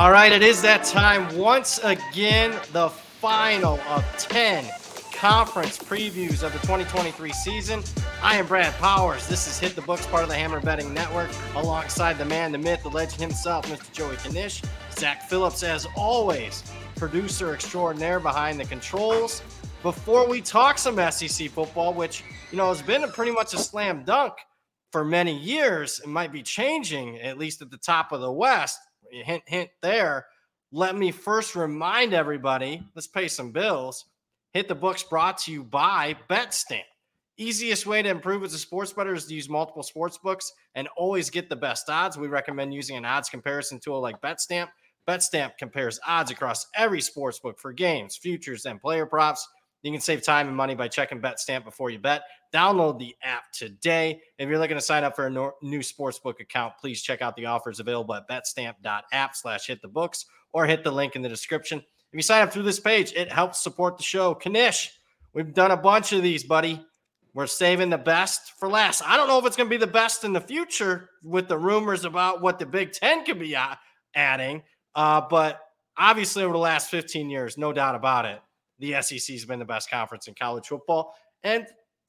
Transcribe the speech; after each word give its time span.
All 0.00 0.10
right, 0.10 0.32
it 0.32 0.42
is 0.42 0.62
that 0.62 0.84
time 0.84 1.36
once 1.36 1.78
again, 1.84 2.58
the 2.72 2.88
final 2.88 3.78
of 3.80 4.02
10 4.16 4.64
conference 5.12 5.76
previews 5.76 6.42
of 6.42 6.54
the 6.54 6.58
2023 6.60 7.30
season. 7.32 7.82
I 8.22 8.36
am 8.36 8.46
Brad 8.46 8.72
Powers. 8.78 9.28
This 9.28 9.46
is 9.46 9.58
Hit 9.58 9.76
the 9.76 9.82
Books, 9.82 10.06
part 10.06 10.22
of 10.22 10.30
the 10.30 10.36
Hammer 10.36 10.58
Betting 10.58 10.94
Network, 10.94 11.28
alongside 11.54 12.16
the 12.16 12.24
man, 12.24 12.50
the 12.50 12.56
myth, 12.56 12.82
the 12.82 12.88
legend 12.88 13.20
himself, 13.20 13.66
Mr. 13.66 13.92
Joey 13.92 14.16
Knish. 14.32 14.62
Zach 14.92 15.28
Phillips, 15.28 15.62
as 15.62 15.86
always, 15.94 16.64
producer 16.96 17.52
extraordinaire 17.52 18.20
behind 18.20 18.58
the 18.58 18.64
controls. 18.64 19.42
Before 19.82 20.26
we 20.26 20.40
talk 20.40 20.78
some 20.78 20.96
SEC 21.10 21.50
football, 21.50 21.92
which, 21.92 22.24
you 22.50 22.56
know, 22.56 22.68
has 22.68 22.80
been 22.80 23.04
a 23.04 23.08
pretty 23.08 23.32
much 23.32 23.52
a 23.52 23.58
slam 23.58 24.04
dunk 24.04 24.32
for 24.92 25.04
many 25.04 25.36
years, 25.36 26.00
it 26.00 26.08
might 26.08 26.32
be 26.32 26.42
changing, 26.42 27.20
at 27.20 27.36
least 27.36 27.60
at 27.60 27.70
the 27.70 27.76
top 27.76 28.12
of 28.12 28.22
the 28.22 28.32
West 28.32 28.78
hint, 29.10 29.42
hint 29.46 29.70
there. 29.82 30.26
Let 30.72 30.96
me 30.96 31.10
first 31.10 31.56
remind 31.56 32.14
everybody 32.14 32.82
let's 32.94 33.06
pay 33.06 33.28
some 33.28 33.50
bills. 33.50 34.06
Hit 34.52 34.68
the 34.68 34.74
books 34.74 35.02
brought 35.02 35.38
to 35.38 35.52
you 35.52 35.64
by 35.64 36.16
BetStamp. 36.28 36.82
Easiest 37.36 37.86
way 37.86 38.02
to 38.02 38.08
improve 38.08 38.42
as 38.42 38.52
a 38.52 38.58
sports 38.58 38.92
bettor 38.92 39.14
is 39.14 39.26
to 39.26 39.34
use 39.34 39.48
multiple 39.48 39.82
sports 39.82 40.18
books 40.18 40.52
and 40.74 40.88
always 40.96 41.30
get 41.30 41.48
the 41.48 41.56
best 41.56 41.88
odds. 41.88 42.18
We 42.18 42.28
recommend 42.28 42.74
using 42.74 42.96
an 42.96 43.04
odds 43.04 43.28
comparison 43.28 43.80
tool 43.80 44.00
like 44.00 44.20
BetStamp. 44.20 44.68
BetStamp 45.08 45.56
compares 45.58 45.98
odds 46.06 46.30
across 46.30 46.66
every 46.76 47.00
sports 47.00 47.38
book 47.38 47.58
for 47.58 47.72
games, 47.72 48.16
futures, 48.16 48.66
and 48.66 48.80
player 48.80 49.06
props. 49.06 49.48
You 49.82 49.92
can 49.92 50.00
save 50.00 50.22
time 50.22 50.46
and 50.46 50.56
money 50.56 50.74
by 50.74 50.88
checking 50.88 51.20
BetStamp 51.20 51.64
before 51.64 51.90
you 51.90 51.98
bet. 51.98 52.22
Download 52.52 52.98
the 52.98 53.14
app 53.22 53.50
today. 53.52 54.20
If 54.38 54.48
you're 54.48 54.58
looking 54.58 54.76
to 54.76 54.82
sign 54.82 55.04
up 55.04 55.16
for 55.16 55.26
a 55.26 55.30
new 55.30 55.80
sportsbook 55.80 56.40
account, 56.40 56.74
please 56.80 57.00
check 57.00 57.22
out 57.22 57.34
the 57.36 57.46
offers 57.46 57.80
available 57.80 58.14
at 58.14 58.28
betstamp.app 58.28 59.36
slash 59.36 59.66
hit 59.66 59.80
the 59.80 59.88
books 59.88 60.26
or 60.52 60.66
hit 60.66 60.84
the 60.84 60.90
link 60.90 61.16
in 61.16 61.22
the 61.22 61.28
description. 61.28 61.78
If 61.78 62.16
you 62.16 62.22
sign 62.22 62.42
up 62.42 62.52
through 62.52 62.64
this 62.64 62.80
page, 62.80 63.12
it 63.14 63.30
helps 63.30 63.62
support 63.62 63.96
the 63.96 64.02
show. 64.02 64.34
Knish, 64.34 64.90
we've 65.32 65.54
done 65.54 65.70
a 65.70 65.76
bunch 65.76 66.12
of 66.12 66.22
these, 66.22 66.44
buddy. 66.44 66.84
We're 67.32 67.46
saving 67.46 67.90
the 67.90 67.98
best 67.98 68.58
for 68.58 68.68
last. 68.68 69.02
I 69.06 69.16
don't 69.16 69.28
know 69.28 69.38
if 69.38 69.46
it's 69.46 69.56
going 69.56 69.68
to 69.68 69.70
be 69.70 69.76
the 69.78 69.86
best 69.86 70.24
in 70.24 70.32
the 70.32 70.40
future 70.40 71.10
with 71.22 71.46
the 71.46 71.56
rumors 71.56 72.04
about 72.04 72.42
what 72.42 72.58
the 72.58 72.66
Big 72.66 72.92
Ten 72.92 73.24
could 73.24 73.38
be 73.38 73.56
adding, 74.14 74.62
uh, 74.96 75.20
but 75.30 75.60
obviously 75.96 76.42
over 76.42 76.52
the 76.52 76.58
last 76.58 76.90
15 76.90 77.30
years, 77.30 77.56
no 77.56 77.72
doubt 77.72 77.94
about 77.94 78.24
it, 78.24 78.40
the 78.80 79.00
SEC 79.02 79.34
has 79.34 79.44
been 79.44 79.58
the 79.58 79.64
best 79.64 79.90
conference 79.90 80.26
in 80.26 80.34
college 80.34 80.66
football. 80.66 81.14
And 81.44 81.66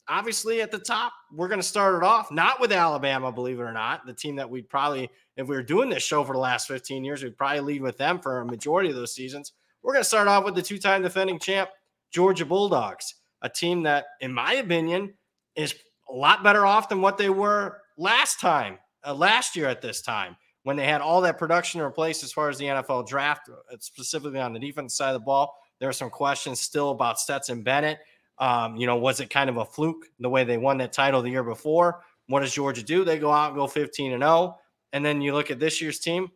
obviously 0.08 0.62
at 0.62 0.72
the 0.72 0.80
top, 0.80 1.14
we're 1.32 1.48
going 1.48 1.60
to 1.60 1.66
start 1.66 1.96
it 1.96 2.04
off 2.04 2.32
not 2.32 2.60
with 2.60 2.72
Alabama, 2.72 3.32
believe 3.32 3.60
it 3.60 3.64
or 3.64 3.72
not, 3.72 4.06
the 4.06 4.14
team 4.14 4.36
that 4.38 4.50
we'd 4.50 4.70
probably, 4.70 5.10
if 5.38 5.48
we 5.48 5.56
were 5.56 5.64
doing 5.64 5.90
this 5.90 6.04
show 6.04 6.24
for 6.24 6.34
the 6.34 6.40
last 6.40 6.68
15 6.68 7.04
years, 7.04 7.24
we'd 7.24 7.38
probably 7.38 7.62
lead 7.62 7.82
with 7.82 7.98
them 7.98 8.20
for 8.20 8.42
a 8.42 8.46
majority 8.46 8.90
of 8.90 8.96
those 8.96 9.14
seasons. 9.14 9.54
We're 9.84 9.94
going 9.94 10.04
to 10.04 10.10
start 10.10 10.28
off 10.28 10.44
with 10.44 10.56
the 10.56 10.62
two 10.62 10.78
time 10.78 11.02
defending 11.02 11.40
champ, 11.40 11.70
Georgia 12.12 12.46
Bulldogs, 12.46 13.16
a 13.42 13.50
team 13.50 13.84
that, 13.84 14.06
in 14.20 14.34
my 14.34 14.54
opinion, 14.54 15.14
is 15.56 15.76
a 16.10 16.14
lot 16.14 16.44
better 16.44 16.66
off 16.66 16.90
than 16.90 17.02
what 17.02 17.18
they 17.18 17.30
were 17.30 17.82
last 17.98 18.40
time, 18.40 18.78
uh, 19.06 19.14
last 19.14 19.56
year 19.56 19.68
at 19.68 19.82
this 19.82 20.02
time, 20.02 20.36
when 20.64 20.76
they 20.76 20.86
had 20.86 21.02
all 21.02 21.22
that 21.22 21.38
production 21.38 21.82
replaced 21.82 22.24
as 22.24 22.32
far 22.32 22.50
as 22.50 22.58
the 22.58 22.66
NFL 22.66 23.08
draft, 23.08 23.50
uh, 23.50 23.76
specifically 23.80 24.40
on 24.40 24.54
the 24.54 24.60
defense 24.60 24.96
side 24.96 25.16
of 25.16 25.22
the 25.22 25.26
ball. 25.26 25.56
There 25.82 25.90
are 25.90 25.94
some 25.94 26.12
questions 26.12 26.62
still 26.62 26.92
about 26.92 27.20
Stetson 27.20 27.64
Bennett. 27.64 27.98
Um, 28.38 28.76
you 28.76 28.86
know, 28.86 28.98
was 28.98 29.20
it 29.20 29.32
kind 29.32 29.50
of 29.50 29.58
a 29.58 29.66
fluke 29.66 30.06
the 30.20 30.30
way 30.30 30.44
they 30.44 30.60
won 30.60 30.78
that 30.78 30.94
title 30.94 31.24
the 31.24 31.32
year 31.32 31.44
before? 31.44 32.04
What 32.28 32.42
does 32.42 32.54
Georgia 32.54 32.84
do? 32.84 33.04
They 33.04 33.18
go 33.18 33.32
out 33.32 33.48
and 33.48 33.56
go 33.56 33.66
15 33.66 34.14
and 34.14 34.22
0. 34.22 34.60
And 34.94 35.04
then 35.04 35.22
you 35.22 35.34
look 35.34 35.50
at 35.50 35.60
this 35.60 35.82
year's 35.82 35.98
team. 35.98 36.30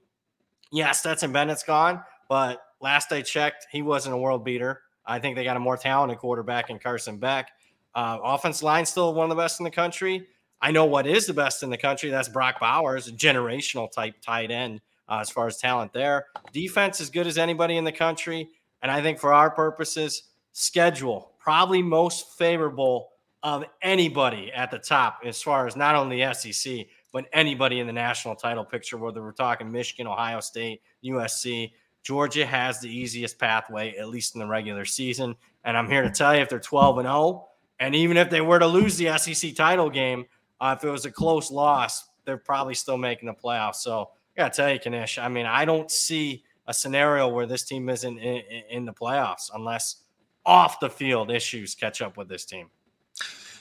Yeah, 0.72 0.91
Stetson 0.94 1.31
Bennett's 1.31 1.61
gone, 1.61 2.03
but 2.28 2.59
last 2.81 3.11
I 3.11 3.22
checked, 3.22 3.67
he 3.72 3.84
wasn't 3.84 4.16
a 4.16 4.17
world 4.17 4.44
beater. 4.44 4.81
I 5.05 5.19
think 5.19 5.35
they 5.35 5.44
got 5.44 5.57
a 5.57 5.59
more 5.59 5.78
talented 5.78 6.17
quarterback 6.17 6.72
in 6.72 6.79
Carson 6.79 7.19
Beck. 7.19 7.51
Uh, 7.94 8.17
offense 8.23 8.63
line 8.63 8.88
still 8.88 9.13
one 9.13 9.29
of 9.29 9.38
the 9.38 9.41
best 9.41 9.59
in 9.59 9.63
the 9.63 9.72
country. 9.72 10.25
I 10.59 10.72
know 10.72 10.85
what 10.85 11.05
is 11.05 11.28
the 11.28 11.34
best 11.34 11.61
in 11.61 11.69
the 11.69 11.78
country. 11.78 12.09
That's 12.09 12.29
Brock 12.29 12.59
Bowers, 12.59 13.07
a 13.07 13.11
generational 13.11 13.91
type 13.91 14.16
tight 14.22 14.50
end 14.50 14.81
uh, 15.07 15.19
as 15.22 15.29
far 15.29 15.45
as 15.45 15.57
talent 15.57 15.94
there. 15.94 16.25
Defense 16.51 17.00
as 17.00 17.11
good 17.11 17.28
as 17.28 17.38
anybody 17.38 17.78
in 17.78 17.84
the 17.84 17.91
country. 17.91 18.50
And 18.85 18.91
I 18.91 19.01
think 19.01 19.18
for 19.18 19.34
our 19.34 19.50
purposes, 19.50 20.25
schedule 20.51 21.31
probably 21.40 21.81
most 21.81 22.38
favorable 22.38 23.09
of 23.41 23.63
anybody 23.81 24.51
at 24.53 24.69
the 24.69 24.78
top 24.78 25.22
as 25.25 25.41
far 25.41 25.66
as 25.66 25.75
not 25.75 25.96
only 25.96 26.22
SEC, 26.35 26.85
but 27.12 27.25
anybody 27.34 27.79
in 27.79 27.88
the 27.88 27.94
national 27.94 28.35
title 28.35 28.63
picture, 28.63 29.00
whether 29.00 29.23
we're 29.23 29.31
talking 29.31 29.72
Michigan, 29.72 30.06
Ohio 30.06 30.40
State, 30.40 30.84
USC. 31.03 31.72
Georgia 32.03 32.46
has 32.46 32.79
the 32.79 32.88
easiest 32.88 33.40
pathway, 33.40 33.96
at 33.96 34.07
least 34.07 34.35
in 34.35 34.40
the 34.40 34.46
regular 34.46 34.85
season. 34.85 35.35
And 35.63 35.75
I'm 35.75 35.90
here 35.90 36.03
to 36.03 36.12
tell 36.12 36.35
you 36.35 36.41
if 36.41 36.50
they're 36.50 36.59
12 36.59 37.00
and 37.00 37.07
0, 37.07 37.47
and 37.79 37.96
even 37.96 38.17
if 38.17 38.29
they 38.29 38.41
were 38.41 38.59
to 38.59 38.67
lose 38.67 38.97
the 38.97 39.17
SEC 39.17 39.56
title 39.56 39.90
game, 39.90 40.28
uh, 40.62 40.75
if 40.78 40.85
it 40.85 40.91
was 40.91 41.06
a 41.06 41.12
close 41.12 41.50
loss, 41.50 42.07
they're 42.23 42.38
probably 42.38 42.75
still 42.75 43.00
making 43.00 43.25
the 43.25 43.34
playoffs. 43.34 43.78
So 43.78 44.12
I 44.38 44.41
got 44.41 44.53
to 44.53 44.57
tell 44.57 44.72
you, 44.72 44.78
Knish, 44.91 45.17
I 45.17 45.28
mean, 45.28 45.47
I 45.47 45.66
don't 45.66 45.90
see 45.90 46.44
a 46.67 46.73
scenario 46.73 47.27
where 47.27 47.45
this 47.45 47.63
team 47.63 47.89
isn't 47.89 48.17
in, 48.17 48.41
in, 48.49 48.63
in 48.69 48.85
the 48.85 48.93
playoffs 48.93 49.49
unless 49.53 49.97
off 50.45 50.79
the 50.79 50.89
field 50.89 51.31
issues 51.31 51.75
catch 51.75 52.01
up 52.01 52.17
with 52.17 52.27
this 52.27 52.45
team. 52.45 52.69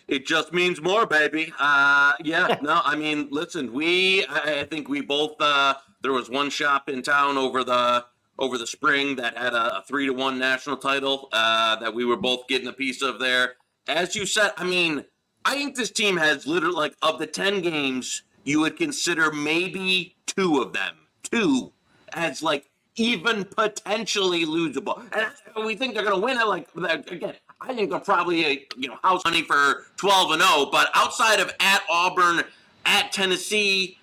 It 0.06 0.26
just 0.26 0.52
means 0.52 0.82
more, 0.82 1.06
baby. 1.06 1.52
Uh, 1.58 2.12
yeah, 2.22 2.58
no, 2.62 2.80
I 2.84 2.96
mean, 2.96 3.28
listen, 3.30 3.72
we, 3.72 4.26
I 4.26 4.66
think 4.70 4.88
we 4.88 5.00
both, 5.00 5.40
uh, 5.40 5.74
there 6.02 6.12
was 6.12 6.28
one 6.28 6.50
shop 6.50 6.88
in 6.88 7.02
town 7.02 7.38
over 7.38 7.64
the, 7.64 8.04
over 8.38 8.58
the 8.58 8.66
spring 8.66 9.16
that 9.16 9.36
had 9.36 9.54
a, 9.54 9.78
a 9.78 9.84
three 9.86 10.06
to 10.06 10.12
one 10.12 10.38
national 10.38 10.76
title, 10.76 11.28
uh, 11.32 11.76
that 11.76 11.94
we 11.94 12.04
were 12.04 12.16
both 12.16 12.46
getting 12.48 12.68
a 12.68 12.72
piece 12.72 13.00
of 13.00 13.18
there. 13.18 13.54
As 13.88 14.14
you 14.14 14.26
said, 14.26 14.52
I 14.56 14.64
mean, 14.64 15.04
I 15.44 15.54
think 15.54 15.76
this 15.76 15.90
team 15.90 16.16
has 16.16 16.46
literally 16.46 16.76
like 16.76 16.94
of 17.02 17.18
the 17.18 17.26
10 17.26 17.62
games, 17.62 18.22
you 18.44 18.60
would 18.60 18.76
consider 18.76 19.30
maybe 19.30 20.16
two 20.26 20.60
of 20.60 20.72
them, 20.72 20.96
two 21.22 21.72
as 22.12 22.42
like 22.42 22.70
even 22.96 23.44
potentially 23.44 24.46
losable. 24.46 25.02
And 25.12 25.64
we 25.64 25.74
think 25.74 25.94
they're 25.94 26.04
going 26.04 26.20
to 26.20 26.24
win 26.24 26.38
it. 26.38 26.46
Like 26.46 26.68
again, 27.10 27.34
I 27.60 27.74
think 27.74 27.90
they're 27.90 28.00
probably 28.00 28.44
a 28.46 28.66
you 28.76 28.88
know 28.88 28.98
house 29.02 29.24
money 29.24 29.42
for 29.42 29.86
twelve 29.96 30.30
and 30.30 30.40
zero. 30.40 30.52
Oh, 30.52 30.68
but 30.70 30.90
outside 30.94 31.40
of 31.40 31.52
at 31.60 31.82
Auburn, 31.90 32.44
at 32.86 33.12
Tennessee. 33.12 33.98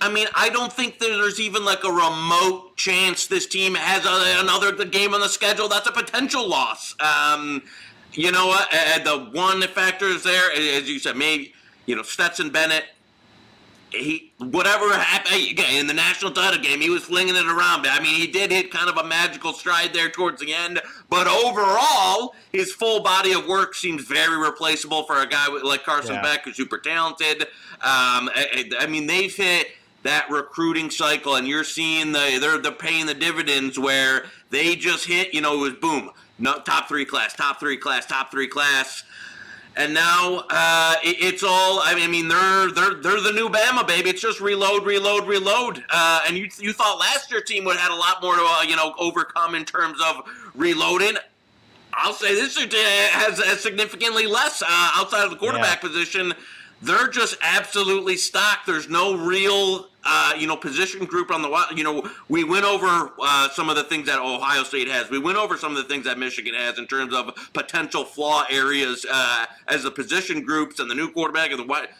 I 0.00 0.10
mean, 0.10 0.26
I 0.34 0.50
don't 0.50 0.72
think 0.72 0.98
there's 0.98 1.40
even 1.40 1.64
like 1.64 1.82
a 1.84 1.90
remote 1.90 2.76
chance 2.76 3.26
this 3.26 3.46
team 3.46 3.74
has 3.74 4.04
a, 4.04 4.40
another 4.42 4.84
game 4.84 5.14
on 5.14 5.20
the 5.20 5.28
schedule 5.28 5.68
that's 5.68 5.86
a 5.86 5.92
potential 5.92 6.46
loss. 6.46 6.94
Um, 7.00 7.62
you 8.12 8.30
know 8.30 8.48
what? 8.48 8.70
the 9.04 9.30
one 9.32 9.62
factor 9.62 10.06
is 10.06 10.22
there, 10.22 10.52
as 10.52 10.88
you 10.88 10.98
said, 10.98 11.16
maybe 11.16 11.54
you 11.86 11.96
know 11.96 12.02
Stetson 12.02 12.50
Bennett 12.50 12.84
he 13.94 14.32
whatever 14.38 14.92
happened 14.92 15.58
in 15.58 15.86
the 15.86 15.94
national 15.94 16.32
title 16.32 16.60
game, 16.60 16.80
he 16.80 16.90
was 16.90 17.04
flinging 17.04 17.36
it 17.36 17.46
around. 17.46 17.86
I 17.86 18.00
mean, 18.00 18.14
he 18.14 18.26
did 18.26 18.50
hit 18.50 18.70
kind 18.70 18.88
of 18.88 18.96
a 18.96 19.04
magical 19.04 19.52
stride 19.52 19.92
there 19.92 20.10
towards 20.10 20.40
the 20.40 20.52
end. 20.52 20.80
But 21.08 21.26
overall, 21.26 22.34
his 22.52 22.72
full 22.72 23.02
body 23.02 23.32
of 23.32 23.46
work 23.46 23.74
seems 23.74 24.04
very 24.04 24.36
replaceable 24.36 25.04
for 25.04 25.20
a 25.20 25.26
guy 25.26 25.46
like 25.62 25.84
Carson 25.84 26.14
yeah. 26.14 26.22
Beck, 26.22 26.44
who's 26.44 26.56
super 26.56 26.78
talented. 26.78 27.42
Um, 27.42 28.30
I, 28.34 28.70
I, 28.80 28.86
mean, 28.86 29.06
they've 29.06 29.34
hit 29.34 29.68
that 30.02 30.28
recruiting 30.30 30.90
cycle, 30.90 31.36
and 31.36 31.46
you're 31.46 31.64
seeing 31.64 32.12
the 32.12 32.38
they're 32.40 32.58
they're 32.58 32.72
paying 32.72 33.06
the 33.06 33.14
dividends 33.14 33.78
where 33.78 34.26
they 34.50 34.76
just 34.76 35.06
hit. 35.06 35.32
You 35.32 35.40
know, 35.40 35.54
it 35.54 35.60
was 35.60 35.74
boom, 35.74 36.10
no, 36.38 36.60
top 36.60 36.88
three 36.88 37.04
class, 37.04 37.34
top 37.34 37.60
three 37.60 37.76
class, 37.76 38.06
top 38.06 38.30
three 38.30 38.48
class 38.48 39.04
and 39.76 39.92
now 39.92 40.44
uh, 40.50 40.94
it, 41.02 41.16
it's 41.20 41.42
all. 41.42 41.80
I 41.84 42.06
mean, 42.06 42.28
they're 42.28 42.70
they're 42.70 42.94
they're 42.94 43.20
the 43.20 43.32
new 43.32 43.48
Bama, 43.48 43.86
baby. 43.86 44.10
It's 44.10 44.22
just 44.22 44.40
reload, 44.40 44.84
reload, 44.84 45.26
reload. 45.26 45.84
Uh, 45.90 46.20
and 46.26 46.36
you 46.36 46.48
you 46.58 46.72
thought 46.72 46.98
last 46.98 47.30
year 47.30 47.40
team 47.40 47.64
would 47.64 47.76
have 47.76 47.90
had 47.90 47.96
a 47.96 47.98
lot 47.98 48.22
more 48.22 48.36
to 48.36 48.42
uh, 48.42 48.62
you 48.62 48.76
know 48.76 48.94
overcome 48.98 49.54
in 49.54 49.64
terms 49.64 49.98
of 50.06 50.22
reloading. 50.54 51.16
I'll 51.96 52.12
say 52.12 52.34
this 52.34 52.58
year 52.58 52.68
has, 53.10 53.38
has 53.38 53.60
significantly 53.60 54.26
less 54.26 54.62
uh, 54.62 54.66
outside 54.96 55.24
of 55.24 55.30
the 55.30 55.36
quarterback 55.36 55.82
yeah. 55.82 55.88
position. 55.88 56.34
they're 56.82 57.08
just 57.08 57.36
absolutely 57.42 58.16
stocked. 58.16 58.66
There's 58.66 58.88
no 58.88 59.16
real, 59.16 59.88
uh, 60.04 60.32
you 60.38 60.46
know, 60.46 60.56
position 60.56 61.04
group 61.04 61.30
on 61.30 61.42
the. 61.42 61.66
You 61.74 61.84
know, 61.84 62.08
we 62.28 62.44
went 62.44 62.64
over 62.64 63.12
uh, 63.22 63.48
some 63.50 63.70
of 63.70 63.76
the 63.76 63.84
things 63.84 64.06
that 64.06 64.18
Ohio 64.18 64.62
State 64.64 64.88
has. 64.88 65.10
We 65.10 65.18
went 65.18 65.38
over 65.38 65.56
some 65.56 65.72
of 65.72 65.78
the 65.78 65.84
things 65.84 66.04
that 66.04 66.18
Michigan 66.18 66.54
has 66.54 66.78
in 66.78 66.86
terms 66.86 67.14
of 67.14 67.34
potential 67.52 68.04
flaw 68.04 68.44
areas 68.50 69.06
uh, 69.10 69.46
as 69.68 69.82
the 69.82 69.90
position 69.90 70.42
groups 70.42 70.80
and 70.80 70.90
the 70.90 70.94
new 70.94 71.10
quarterback 71.10 71.50
and 71.50 71.60
the 71.60 71.64
what. 71.64 71.90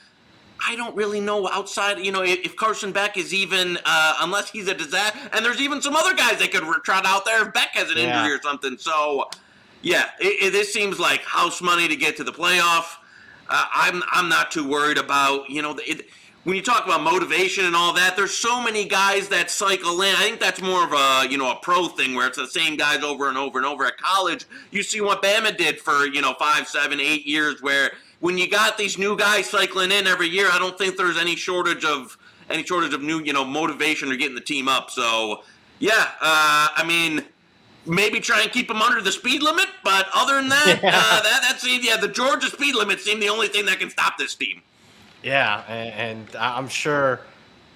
I 0.67 0.77
don't 0.77 0.95
really 0.97 1.21
know 1.21 1.49
outside, 1.49 1.99
you 1.99 2.12
know, 2.12 2.23
if 2.23 2.56
Carson 2.56 2.93
Beck 2.93 3.19
is 3.19 3.35
even, 3.35 3.77
uh, 3.85 4.17
unless 4.21 4.50
he's 4.50 4.69
a 4.69 4.75
disaster. 4.75 5.19
And 5.33 5.45
there's 5.45 5.61
even 5.61 5.83
some 5.83 5.97
other 5.97 6.15
guys 6.15 6.39
that 6.39 6.53
could 6.53 6.62
trot 6.85 7.05
out 7.05 7.25
there 7.25 7.47
if 7.47 7.53
Beck 7.53 7.71
has 7.71 7.91
an 7.91 7.99
yeah. 7.99 8.21
injury 8.21 8.39
or 8.39 8.41
something. 8.41 8.79
So, 8.79 9.29
yeah, 9.83 10.11
it, 10.21 10.47
it, 10.47 10.50
this 10.53 10.73
seems 10.73 10.99
like 10.99 11.23
house 11.23 11.61
money 11.61 11.87
to 11.89 11.97
get 11.97 12.17
to 12.17 12.25
the 12.25 12.33
playoff. 12.33 12.97
Uh, 13.49 13.67
I'm 13.75 14.03
I'm 14.11 14.31
not 14.31 14.50
too 14.50 14.67
worried 14.67 14.97
about 14.97 15.50
you 15.50 15.61
know 15.61 15.79
it, 15.83 16.07
when 16.44 16.56
you 16.56 16.62
talk 16.62 16.85
about 16.85 17.02
motivation 17.02 17.64
and 17.64 17.75
all 17.75 17.93
that. 17.94 18.17
There's 18.17 18.35
so 18.35 18.62
many 18.62 18.85
guys 18.85 19.29
that 19.29 19.50
cycle 19.50 20.00
in. 20.02 20.14
I 20.14 20.23
think 20.23 20.41
that's 20.41 20.61
more 20.61 20.85
of 20.85 20.93
a 20.93 21.31
you 21.31 21.38
know 21.38 21.50
a 21.50 21.56
pro 21.56 21.88
thing 21.88 22.14
where 22.14 22.26
it's 22.26 22.38
the 22.38 22.46
same 22.46 22.76
guys 22.76 23.02
over 23.02 23.29
and 23.29 23.37
over 23.37 23.58
and 23.58 23.67
over. 23.67 23.85
At 23.85 23.99
college, 23.99 24.46
you 24.70 24.82
see 24.82 25.00
what 25.00 25.23
Bama 25.23 25.56
did 25.56 25.81
for 25.81 26.06
you 26.06 26.23
know 26.23 26.35
five, 26.38 26.69
seven, 26.69 27.00
eight 27.00 27.26
years. 27.26 27.62
Where 27.62 27.93
when 28.20 28.38
you 28.38 28.49
got 28.49 28.79
these 28.79 28.99
new 28.99 29.17
guys 29.17 29.49
cycling 29.49 29.91
in 29.91 30.06
every 30.06 30.29
year, 30.29 30.49
I 30.50 30.58
don't 30.58 30.79
think 30.79 30.96
there's 30.96 31.19
any 31.19 31.37
shortage 31.37 31.85
of 31.85 32.17
any 32.50 32.62
shortage 32.62 32.94
of 32.94 33.02
new 33.02 33.20
you 33.20 33.32
know 33.32 33.44
motivation 33.44 34.12
or 34.12 34.17
getting 34.17 34.37
the 34.37 34.40
team 34.40 34.69
up. 34.69 34.90
So 34.90 35.43
yeah, 35.79 36.11
uh, 36.20 36.69
I 36.76 36.85
mean 36.87 37.25
maybe 37.87 38.19
try 38.19 38.40
and 38.40 38.50
keep 38.50 38.67
them 38.69 38.81
under 38.81 39.02
the 39.02 39.12
speed 39.12 39.43
limit. 39.43 39.67
But 39.82 40.08
other 40.14 40.37
than 40.37 40.49
that, 40.50 40.67
yeah. 40.82 40.90
uh, 40.94 41.23
that 41.23 41.40
that 41.43 41.61
seems 41.61 41.87
yeah, 41.87 41.97
the 41.97 42.08
Georgia 42.08 42.49
speed 42.49 42.75
limit 42.75 43.00
seemed 43.00 43.23
the 43.23 43.31
only 43.31 43.49
thing 43.49 43.64
that 43.67 43.79
can 43.79 43.88
stop 43.88 44.19
this 44.19 44.35
team. 44.35 44.61
Yeah, 45.25 45.65
and, 45.69 46.29
and 46.29 46.37
I'm 46.37 46.69
sure 46.69 47.21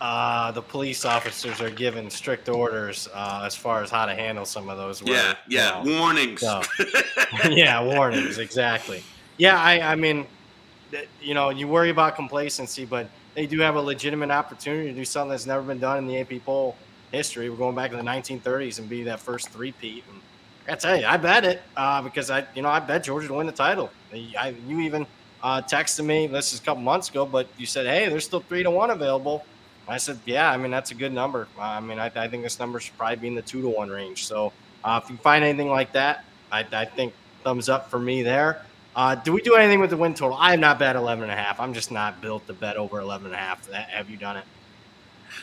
uh, 0.00 0.52
the 0.52 0.62
police 0.62 1.04
officers 1.04 1.60
are 1.60 1.70
given 1.70 2.10
strict 2.10 2.48
orders 2.48 3.08
uh, 3.14 3.42
as 3.44 3.56
far 3.56 3.82
as 3.82 3.90
how 3.90 4.06
to 4.06 4.14
handle 4.14 4.44
some 4.44 4.68
of 4.68 4.76
those. 4.76 5.02
Yeah, 5.02 5.34
yeah, 5.48 5.82
you 5.82 5.90
know, 5.90 6.00
warnings. 6.00 6.40
So, 6.40 6.62
yeah, 7.50 7.82
warnings, 7.82 8.38
exactly. 8.38 9.02
Yeah, 9.38 9.58
I, 9.58 9.92
I 9.92 9.94
mean, 9.94 10.26
you 11.22 11.34
know, 11.34 11.50
you 11.50 11.66
worry 11.66 11.90
about 11.90 12.16
complacency, 12.16 12.84
but 12.84 13.08
they 13.34 13.46
do 13.46 13.60
have 13.60 13.76
a 13.76 13.80
legitimate 13.80 14.30
opportunity 14.30 14.88
to 14.88 14.94
do 14.94 15.04
something 15.04 15.30
that's 15.30 15.46
never 15.46 15.62
been 15.62 15.78
done 15.78 15.98
in 15.98 16.06
the 16.06 16.18
AP 16.18 16.44
poll 16.44 16.76
history. 17.12 17.48
We're 17.48 17.56
going 17.56 17.74
back 17.74 17.90
to 17.92 17.96
the 17.96 18.02
1930s 18.02 18.78
and 18.78 18.88
be 18.88 19.04
that 19.04 19.20
first 19.20 19.48
three-peat. 19.50 20.04
And 20.10 20.20
I 20.68 20.74
tell 20.76 20.98
you, 20.98 21.06
I 21.06 21.16
bet 21.16 21.44
it 21.44 21.62
uh, 21.76 22.02
because 22.02 22.30
I, 22.30 22.46
you 22.54 22.62
know, 22.62 22.68
I 22.68 22.80
bet 22.80 23.04
Georgia 23.04 23.28
to 23.28 23.34
win 23.34 23.46
the 23.46 23.52
title. 23.52 23.90
I, 24.12 24.54
you 24.66 24.80
even 24.80 25.06
uh, 25.42 25.62
texted 25.62 26.04
me 26.04 26.26
this 26.26 26.52
is 26.52 26.60
a 26.60 26.62
couple 26.62 26.82
months 26.82 27.08
ago, 27.08 27.24
but 27.24 27.46
you 27.56 27.66
said, 27.66 27.86
hey, 27.86 28.08
there's 28.08 28.24
still 28.24 28.40
three 28.40 28.62
to 28.62 28.70
one 28.70 28.90
available. 28.90 29.44
I 29.86 29.96
said, 29.96 30.18
yeah, 30.26 30.50
I 30.50 30.56
mean 30.56 30.70
that's 30.70 30.90
a 30.90 30.94
good 30.94 31.12
number. 31.12 31.48
I 31.58 31.80
mean, 31.80 31.98
I, 31.98 32.10
I 32.14 32.28
think 32.28 32.42
this 32.42 32.58
number 32.58 32.78
should 32.78 32.96
probably 32.98 33.16
be 33.16 33.28
in 33.28 33.34
the 33.34 33.42
two 33.42 33.62
to 33.62 33.68
one 33.68 33.88
range. 33.88 34.26
So 34.26 34.52
uh, 34.84 35.00
if 35.02 35.10
you 35.10 35.16
find 35.16 35.44
anything 35.44 35.70
like 35.70 35.92
that, 35.92 36.24
I, 36.52 36.66
I 36.72 36.84
think 36.84 37.14
thumbs 37.42 37.68
up 37.68 37.90
for 37.90 37.98
me 37.98 38.22
there. 38.22 38.62
Uh, 38.94 39.14
do 39.14 39.32
we 39.32 39.40
do 39.40 39.54
anything 39.54 39.80
with 39.80 39.90
the 39.90 39.96
win 39.96 40.12
total? 40.12 40.36
I 40.36 40.54
am 40.54 40.60
not 40.60 40.78
bet 40.78 40.96
11 40.96 41.22
and 41.22 41.32
a 41.32 41.36
half. 41.36 41.60
I'm 41.60 41.72
just 41.72 41.92
not 41.92 42.20
built 42.20 42.46
to 42.48 42.52
bet 42.52 42.76
over 42.76 43.00
11 43.00 43.26
and 43.26 43.34
a 43.34 43.38
half. 43.38 43.70
Have 43.70 44.10
you 44.10 44.16
done 44.16 44.36
it? 44.36 44.44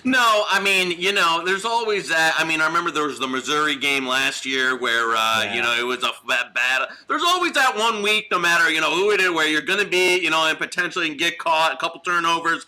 No, 0.03 0.45
I 0.49 0.59
mean, 0.59 0.99
you 0.99 1.13
know, 1.13 1.43
there's 1.45 1.65
always 1.65 2.09
that. 2.09 2.35
I 2.37 2.43
mean, 2.43 2.61
I 2.61 2.67
remember 2.67 2.91
there 2.91 3.07
was 3.07 3.19
the 3.19 3.27
Missouri 3.27 3.75
game 3.75 4.07
last 4.07 4.45
year 4.45 4.77
where, 4.77 5.15
uh, 5.15 5.43
yeah. 5.43 5.55
you 5.55 5.61
know, 5.61 5.75
it 5.77 5.83
was 5.83 6.03
a 6.03 6.11
bad, 6.27 6.53
bad. 6.53 6.87
There's 7.07 7.23
always 7.23 7.53
that 7.53 7.75
one 7.75 8.03
week, 8.03 8.27
no 8.31 8.39
matter, 8.39 8.69
you 8.69 8.81
know, 8.81 8.93
who 8.93 9.11
it 9.11 9.19
is, 9.19 9.31
where 9.31 9.47
you're 9.47 9.61
going 9.61 9.79
to 9.79 9.89
be, 9.89 10.19
you 10.19 10.29
know, 10.29 10.47
and 10.47 10.57
potentially 10.57 11.13
get 11.15 11.37
caught, 11.37 11.73
a 11.73 11.77
couple 11.77 12.01
turnovers 12.01 12.65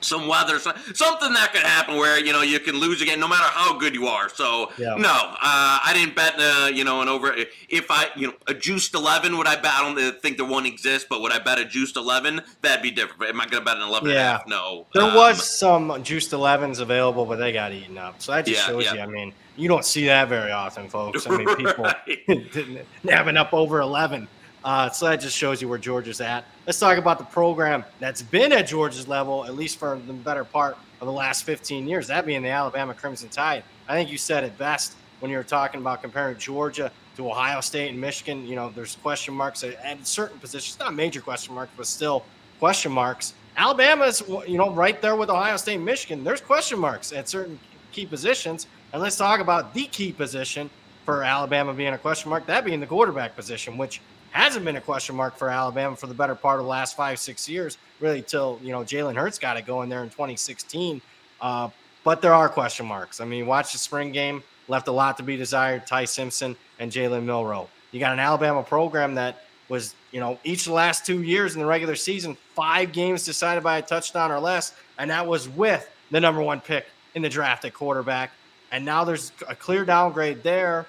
some 0.00 0.26
weather, 0.28 0.58
something 0.58 1.32
that 1.32 1.50
could 1.52 1.62
happen 1.62 1.96
where 1.96 2.18
you 2.18 2.32
know 2.32 2.42
you 2.42 2.60
can 2.60 2.76
lose 2.76 3.02
again, 3.02 3.20
no 3.20 3.28
matter 3.28 3.44
how 3.44 3.78
good 3.78 3.94
you 3.94 4.06
are. 4.06 4.28
So 4.28 4.70
yeah. 4.78 4.94
no, 4.96 5.10
uh, 5.10 5.78
I 5.84 5.92
didn't 5.94 6.16
bet. 6.16 6.34
Uh, 6.38 6.70
you 6.72 6.84
know, 6.84 7.00
an 7.00 7.08
over. 7.08 7.34
If 7.68 7.90
I, 7.90 8.06
you 8.16 8.28
know, 8.28 8.34
a 8.46 8.54
juiced 8.54 8.94
eleven, 8.94 9.36
would 9.38 9.46
I 9.46 9.56
bet? 9.56 9.72
I 9.74 9.82
don't 9.82 10.22
think 10.22 10.36
the 10.36 10.44
one 10.44 10.66
exists, 10.66 11.06
but 11.08 11.20
would 11.20 11.32
I 11.32 11.38
bet 11.38 11.58
a 11.58 11.64
juiced 11.64 11.96
eleven? 11.96 12.40
That'd 12.62 12.82
be 12.82 12.90
different. 12.90 13.22
Am 13.22 13.40
I 13.40 13.46
going 13.46 13.62
to 13.62 13.64
bet 13.64 13.76
an 13.76 13.82
eleven? 13.82 14.10
Yeah. 14.10 14.40
No. 14.46 14.86
There 14.94 15.02
um, 15.02 15.14
was 15.14 15.58
some 15.58 16.02
juiced 16.02 16.32
elevens 16.32 16.80
available, 16.80 17.26
but 17.26 17.36
they 17.36 17.52
got 17.52 17.72
eaten 17.72 17.98
up. 17.98 18.20
So 18.20 18.32
that 18.32 18.46
just 18.46 18.60
yeah, 18.60 18.66
shows 18.66 18.84
yeah. 18.84 18.94
you. 18.94 19.00
I 19.00 19.06
mean, 19.06 19.32
you 19.56 19.68
don't 19.68 19.84
see 19.84 20.06
that 20.06 20.28
very 20.28 20.52
often, 20.52 20.88
folks. 20.88 21.26
I 21.26 21.36
mean, 21.36 21.54
people 21.56 21.84
right. 22.28 22.86
having 23.08 23.36
up 23.36 23.52
over 23.52 23.80
eleven. 23.80 24.28
Uh, 24.64 24.90
so 24.90 25.06
that 25.06 25.20
just 25.20 25.36
shows 25.36 25.62
you 25.62 25.68
where 25.68 25.78
Georgia's 25.78 26.20
at. 26.20 26.44
Let's 26.66 26.78
talk 26.78 26.98
about 26.98 27.18
the 27.18 27.24
program 27.24 27.84
that's 27.98 28.22
been 28.22 28.52
at 28.52 28.66
Georgia's 28.66 29.08
level, 29.08 29.44
at 29.44 29.54
least 29.54 29.78
for 29.78 29.98
the 30.06 30.12
better 30.12 30.44
part 30.44 30.76
of 31.00 31.06
the 31.06 31.12
last 31.12 31.44
15 31.44 31.88
years, 31.88 32.06
that 32.08 32.26
being 32.26 32.42
the 32.42 32.50
Alabama 32.50 32.92
Crimson 32.92 33.30
Tide. 33.30 33.64
I 33.88 33.94
think 33.94 34.10
you 34.10 34.18
said 34.18 34.44
it 34.44 34.56
best 34.58 34.94
when 35.20 35.30
you 35.30 35.36
were 35.36 35.42
talking 35.44 35.80
about 35.80 36.02
comparing 36.02 36.36
Georgia 36.36 36.92
to 37.16 37.28
Ohio 37.28 37.60
State 37.60 37.90
and 37.90 38.00
Michigan. 38.00 38.46
You 38.46 38.56
know, 38.56 38.70
there's 38.74 38.96
question 38.96 39.34
marks 39.34 39.64
at 39.64 40.06
certain 40.06 40.38
positions, 40.38 40.78
not 40.78 40.94
major 40.94 41.20
question 41.20 41.54
marks, 41.54 41.72
but 41.76 41.86
still 41.86 42.24
question 42.58 42.92
marks. 42.92 43.32
Alabama's, 43.56 44.22
you 44.46 44.58
know, 44.58 44.70
right 44.70 45.00
there 45.02 45.16
with 45.16 45.30
Ohio 45.30 45.56
State 45.56 45.76
and 45.76 45.84
Michigan. 45.84 46.22
There's 46.22 46.40
question 46.40 46.78
marks 46.78 47.12
at 47.12 47.28
certain 47.28 47.58
key 47.92 48.06
positions. 48.06 48.66
And 48.92 49.02
let's 49.02 49.16
talk 49.16 49.40
about 49.40 49.74
the 49.74 49.86
key 49.86 50.12
position 50.12 50.70
for 51.04 51.22
Alabama 51.22 51.72
being 51.74 51.92
a 51.94 51.98
question 51.98 52.30
mark, 52.30 52.46
that 52.46 52.64
being 52.64 52.80
the 52.80 52.86
quarterback 52.86 53.34
position, 53.34 53.76
which 53.76 54.00
hasn't 54.30 54.64
been 54.64 54.76
a 54.76 54.80
question 54.80 55.16
mark 55.16 55.36
for 55.36 55.48
Alabama 55.48 55.96
for 55.96 56.06
the 56.06 56.14
better 56.14 56.34
part 56.34 56.58
of 56.58 56.64
the 56.64 56.70
last 56.70 56.96
five, 56.96 57.18
six 57.18 57.48
years, 57.48 57.78
really 58.00 58.22
till, 58.22 58.60
you 58.62 58.72
know, 58.72 58.80
Jalen 58.80 59.16
Hurts 59.16 59.38
got 59.38 59.56
it 59.56 59.66
going 59.66 59.88
there 59.88 60.02
in 60.02 60.10
2016. 60.10 61.00
Uh, 61.40 61.68
but 62.04 62.22
there 62.22 62.32
are 62.32 62.48
question 62.48 62.86
marks. 62.86 63.20
I 63.20 63.24
mean, 63.24 63.46
watch 63.46 63.72
the 63.72 63.78
spring 63.78 64.12
game, 64.12 64.42
left 64.68 64.88
a 64.88 64.92
lot 64.92 65.16
to 65.18 65.22
be 65.22 65.36
desired. 65.36 65.86
Ty 65.86 66.04
Simpson 66.06 66.56
and 66.78 66.90
Jalen 66.90 67.24
Milroe. 67.24 67.68
You 67.92 68.00
got 68.00 68.12
an 68.12 68.20
Alabama 68.20 68.62
program 68.62 69.14
that 69.16 69.44
was, 69.68 69.94
you 70.12 70.20
know, 70.20 70.38
each 70.44 70.64
the 70.64 70.72
last 70.72 71.04
two 71.04 71.22
years 71.22 71.54
in 71.54 71.60
the 71.60 71.66
regular 71.66 71.94
season, 71.94 72.36
five 72.54 72.92
games 72.92 73.24
decided 73.24 73.62
by 73.62 73.78
a 73.78 73.82
touchdown 73.82 74.30
or 74.30 74.40
less, 74.40 74.74
and 74.98 75.10
that 75.10 75.26
was 75.26 75.48
with 75.48 75.88
the 76.10 76.20
number 76.20 76.42
one 76.42 76.60
pick 76.60 76.86
in 77.14 77.22
the 77.22 77.28
draft 77.28 77.64
at 77.64 77.74
quarterback. 77.74 78.30
And 78.72 78.84
now 78.84 79.04
there's 79.04 79.32
a 79.48 79.54
clear 79.54 79.84
downgrade 79.84 80.42
there 80.42 80.86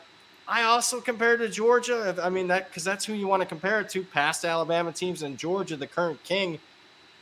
I 0.52 0.64
also 0.64 1.00
compare 1.00 1.38
to 1.38 1.48
Georgia. 1.48 2.14
I 2.22 2.30
mean 2.30 2.50
that 2.50 2.68
because 2.68 2.84
that's 2.84 3.06
who 3.06 3.14
you 3.14 3.26
want 3.26 3.42
to 3.42 3.48
compare 3.48 3.80
it 3.80 3.88
to. 3.92 4.04
Past 4.04 4.44
Alabama 4.44 4.92
teams 4.92 5.24
and 5.24 5.38
Georgia, 5.38 5.78
the 5.78 5.88
current 5.88 6.22
king. 6.26 6.60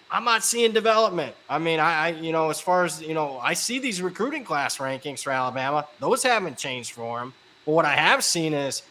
I'm 0.09 0.23
not 0.23 0.43
seeing 0.43 0.71
development. 0.71 1.35
I 1.47 1.59
mean, 1.59 1.79
I, 1.79 2.07
I, 2.07 2.07
you 2.09 2.31
know, 2.31 2.49
as 2.49 2.59
far 2.59 2.85
as 2.85 3.03
you 3.03 3.13
know, 3.13 3.37
I 3.37 3.53
see 3.53 3.77
these 3.77 4.01
recruiting 4.01 4.43
class 4.43 4.79
rankings 4.79 5.21
for 5.21 5.29
Alabama. 5.29 5.87
Those 5.99 6.23
haven't 6.23 6.57
changed 6.57 6.93
for 6.93 7.19
them. 7.19 7.35
But 7.67 7.73
what 7.73 7.85
I 7.85 7.93
have 7.93 8.23
seen 8.23 8.55
is, 8.55 8.81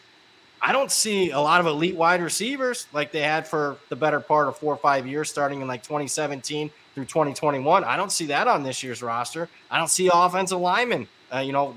I 0.61 0.71
don't 0.71 0.89
see 0.91 1.31
a 1.31 1.39
lot 1.39 1.59
of 1.59 1.67
elite 1.67 1.97
wide 1.97 2.21
receivers 2.21 2.87
like 2.93 3.11
they 3.11 3.21
had 3.21 3.45
for 3.45 3.75
the 3.89 3.97
better 3.97 4.21
part 4.21 4.47
of 4.47 4.55
four 4.55 4.73
or 4.73 4.77
five 4.77 5.05
years, 5.05 5.29
starting 5.29 5.59
in 5.59 5.67
like 5.67 5.83
2017 5.83 6.71
through 6.95 7.05
2021. 7.05 7.83
I 7.83 7.97
don't 7.97 8.11
see 8.11 8.27
that 8.27 8.47
on 8.47 8.63
this 8.63 8.83
year's 8.83 9.03
roster. 9.03 9.49
I 9.69 9.77
don't 9.77 9.89
see 9.89 10.09
offensive 10.13 10.59
linemen. 10.59 11.09
Uh, 11.33 11.39
you 11.39 11.51
know, 11.51 11.75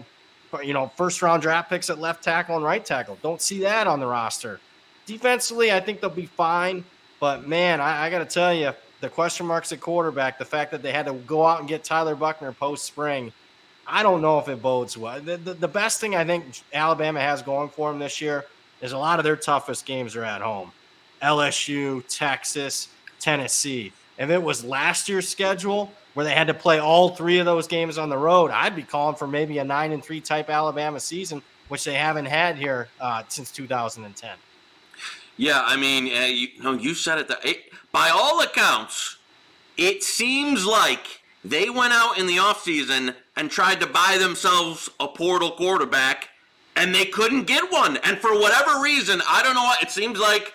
you 0.63 0.73
know, 0.73 0.91
first 0.97 1.23
round 1.23 1.43
draft 1.43 1.71
picks 1.71 1.91
at 1.91 1.99
left 1.99 2.23
tackle 2.23 2.57
and 2.57 2.65
right 2.65 2.85
tackle. 2.85 3.19
Don't 3.23 3.41
see 3.41 3.61
that 3.61 3.87
on 3.87 4.01
the 4.01 4.07
roster. 4.07 4.61
Defensively, 5.07 5.73
I 5.73 5.81
think 5.81 6.01
they'll 6.01 6.11
be 6.11 6.27
fine. 6.27 6.85
But 7.21 7.47
man, 7.47 7.81
I, 7.81 8.07
I 8.07 8.11
got 8.11 8.19
to 8.19 8.25
tell 8.25 8.53
you, 8.53 8.73
the 9.01 9.09
question 9.09 9.47
marks 9.47 9.73
at 9.73 9.81
quarterback, 9.81 10.39
the 10.39 10.45
fact 10.45 10.71
that 10.71 10.83
they 10.83 10.93
had 10.93 11.07
to 11.07 11.13
go 11.13 11.47
out 11.47 11.61
and 11.61 11.69
get 11.69 11.85
Tyler 11.85 12.15
Buchner 12.15 12.53
post 12.53 12.85
spring, 12.85 13.33
I 13.87 14.03
don't 14.03 14.23
know 14.23 14.39
if 14.39 14.49
it 14.49 14.63
bodes 14.63 14.97
well. 14.97 15.21
The, 15.21 15.37
the, 15.37 15.55
the, 15.55 15.69
best 15.69 16.01
thing 16.01 16.15
I 16.15 16.25
think 16.25 16.63
Alabama 16.73 17.21
has 17.21 17.43
going 17.43 17.69
for 17.69 17.91
them 17.91 17.99
this 17.99 18.21
year 18.21 18.45
is 18.81 18.93
a 18.93 18.99
lot 18.99 19.19
of 19.19 19.25
their 19.25 19.37
toughest 19.37 19.87
games 19.87 20.15
are 20.17 20.25
at 20.25 20.41
home 20.41 20.73
LSU, 21.21 22.05
Texas, 22.09 22.89
Tennessee. 23.21 23.93
If 24.19 24.31
it 24.31 24.43
was 24.43 24.65
last 24.65 25.09
year's 25.09 25.29
schedule, 25.29 25.93
where 26.15 26.25
they 26.25 26.33
had 26.33 26.47
to 26.49 26.55
play 26.55 26.79
all 26.79 27.11
three 27.11 27.39
of 27.39 27.47
those 27.47 27.67
games 27.67 27.99
on 27.99 28.09
the 28.09 28.19
road, 28.19 28.51
I'd 28.51 28.77
be 28.77 28.83
calling 28.83 29.17
for 29.17 29.27
maybe 29.27 29.59
a 29.59 29.65
nine 29.65 29.93
and 29.93 30.05
three 30.05 30.21
type 30.21 30.51
Alabama 30.51 31.01
season, 31.01 31.43
which 31.69 31.85
they 31.85 31.95
haven't 31.95 32.27
had 32.27 32.57
here 32.57 32.89
uh, 33.01 33.23
since 33.29 33.51
2010. 33.51 34.31
Yeah, 35.37 35.63
I 35.65 35.77
mean, 35.77 36.15
uh, 36.15 36.27
you, 36.27 36.49
know, 36.63 36.73
you 36.75 36.95
said 36.95 37.19
it, 37.19 37.31
it. 37.43 37.73
By 37.91 38.11
all 38.11 38.43
accounts, 38.43 39.17
it 39.77 40.03
seems 40.03 40.67
like 40.67 41.23
they 41.45 41.71
went 41.71 41.93
out 41.93 42.19
in 42.19 42.27
the 42.27 42.37
offseason 42.37 43.15
and 43.37 43.51
tried 43.51 43.81
to 43.81 43.87
buy 43.87 44.19
themselves 44.21 44.91
a 45.01 45.09
portal 45.09 45.53
quarterback, 45.53 46.29
and 46.77 46.95
they 46.95 47.07
couldn't 47.07 47.45
get 47.45 47.73
one. 47.73 47.97
And 47.99 48.19
for 48.19 48.39
whatever 48.39 48.83
reason, 48.83 49.23
I 49.29 49.43
don't 49.43 49.55
know. 49.55 49.73
It 49.81 49.91
seems 49.91 50.19
like 50.19 50.53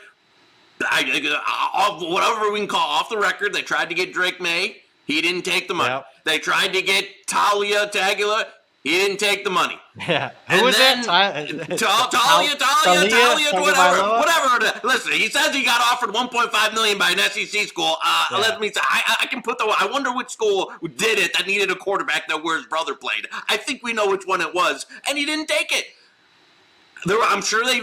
I, 0.82 1.98
whatever 2.00 2.52
we 2.52 2.60
can 2.60 2.68
call 2.68 2.88
off 2.88 3.10
the 3.10 3.18
record, 3.18 3.54
they 3.54 3.64
tried 3.64 3.90
to 3.90 3.96
get 3.96 4.14
Drake 4.14 4.40
Maye 4.40 4.78
he 5.08 5.22
didn't 5.22 5.44
take 5.44 5.68
the 5.68 5.74
money. 5.74 5.94
Yep. 5.94 6.06
They 6.26 6.38
tried 6.38 6.74
to 6.74 6.82
get 6.82 7.08
Talia 7.28 7.88
Tagula. 7.88 8.46
He 8.84 8.92
didn't 8.92 9.18
take 9.18 9.44
the 9.44 9.50
money. 9.50 9.80
Yeah. 10.08 10.30
Who 10.50 10.64
was 10.64 10.78
that? 10.78 11.04
Talia, 11.06 12.56
Talia, 12.56 13.10
Talia, 13.10 13.50
whatever, 13.54 14.10
whatever. 14.10 14.88
Listen, 14.88 15.14
he 15.14 15.28
says 15.28 15.56
he 15.56 15.64
got 15.66 15.82
offered 15.82 16.12
1.5 16.12 16.74
million 16.76 17.00
by 17.00 17.10
an 17.10 17.18
SEC 17.18 17.68
school. 17.68 17.98
Uh, 18.06 18.28
yeah. 18.32 18.38
Let 18.38 18.62
me 18.62 18.70
say, 18.72 18.80
I, 18.84 19.16
I 19.22 19.26
can 19.26 19.42
put 19.42 19.58
the. 19.58 19.66
I 19.66 19.90
wonder 19.92 20.14
which 20.14 20.30
school 20.30 20.72
did 20.82 21.18
it 21.18 21.34
that 21.34 21.48
needed 21.48 21.72
a 21.72 21.76
quarterback 21.76 22.28
that 22.28 22.44
where 22.44 22.58
his 22.58 22.68
brother 22.68 22.94
played. 22.94 23.28
I 23.50 23.58
think 23.58 23.82
we 23.82 23.92
know 23.92 24.08
which 24.08 24.28
one 24.28 24.40
it 24.40 24.54
was, 24.54 24.86
and 25.10 25.18
he 25.18 25.26
didn't 25.26 25.48
take 25.48 25.76
it. 25.76 25.86
There, 27.08 27.20
I'm 27.24 27.42
sure 27.42 27.66
they. 27.66 27.82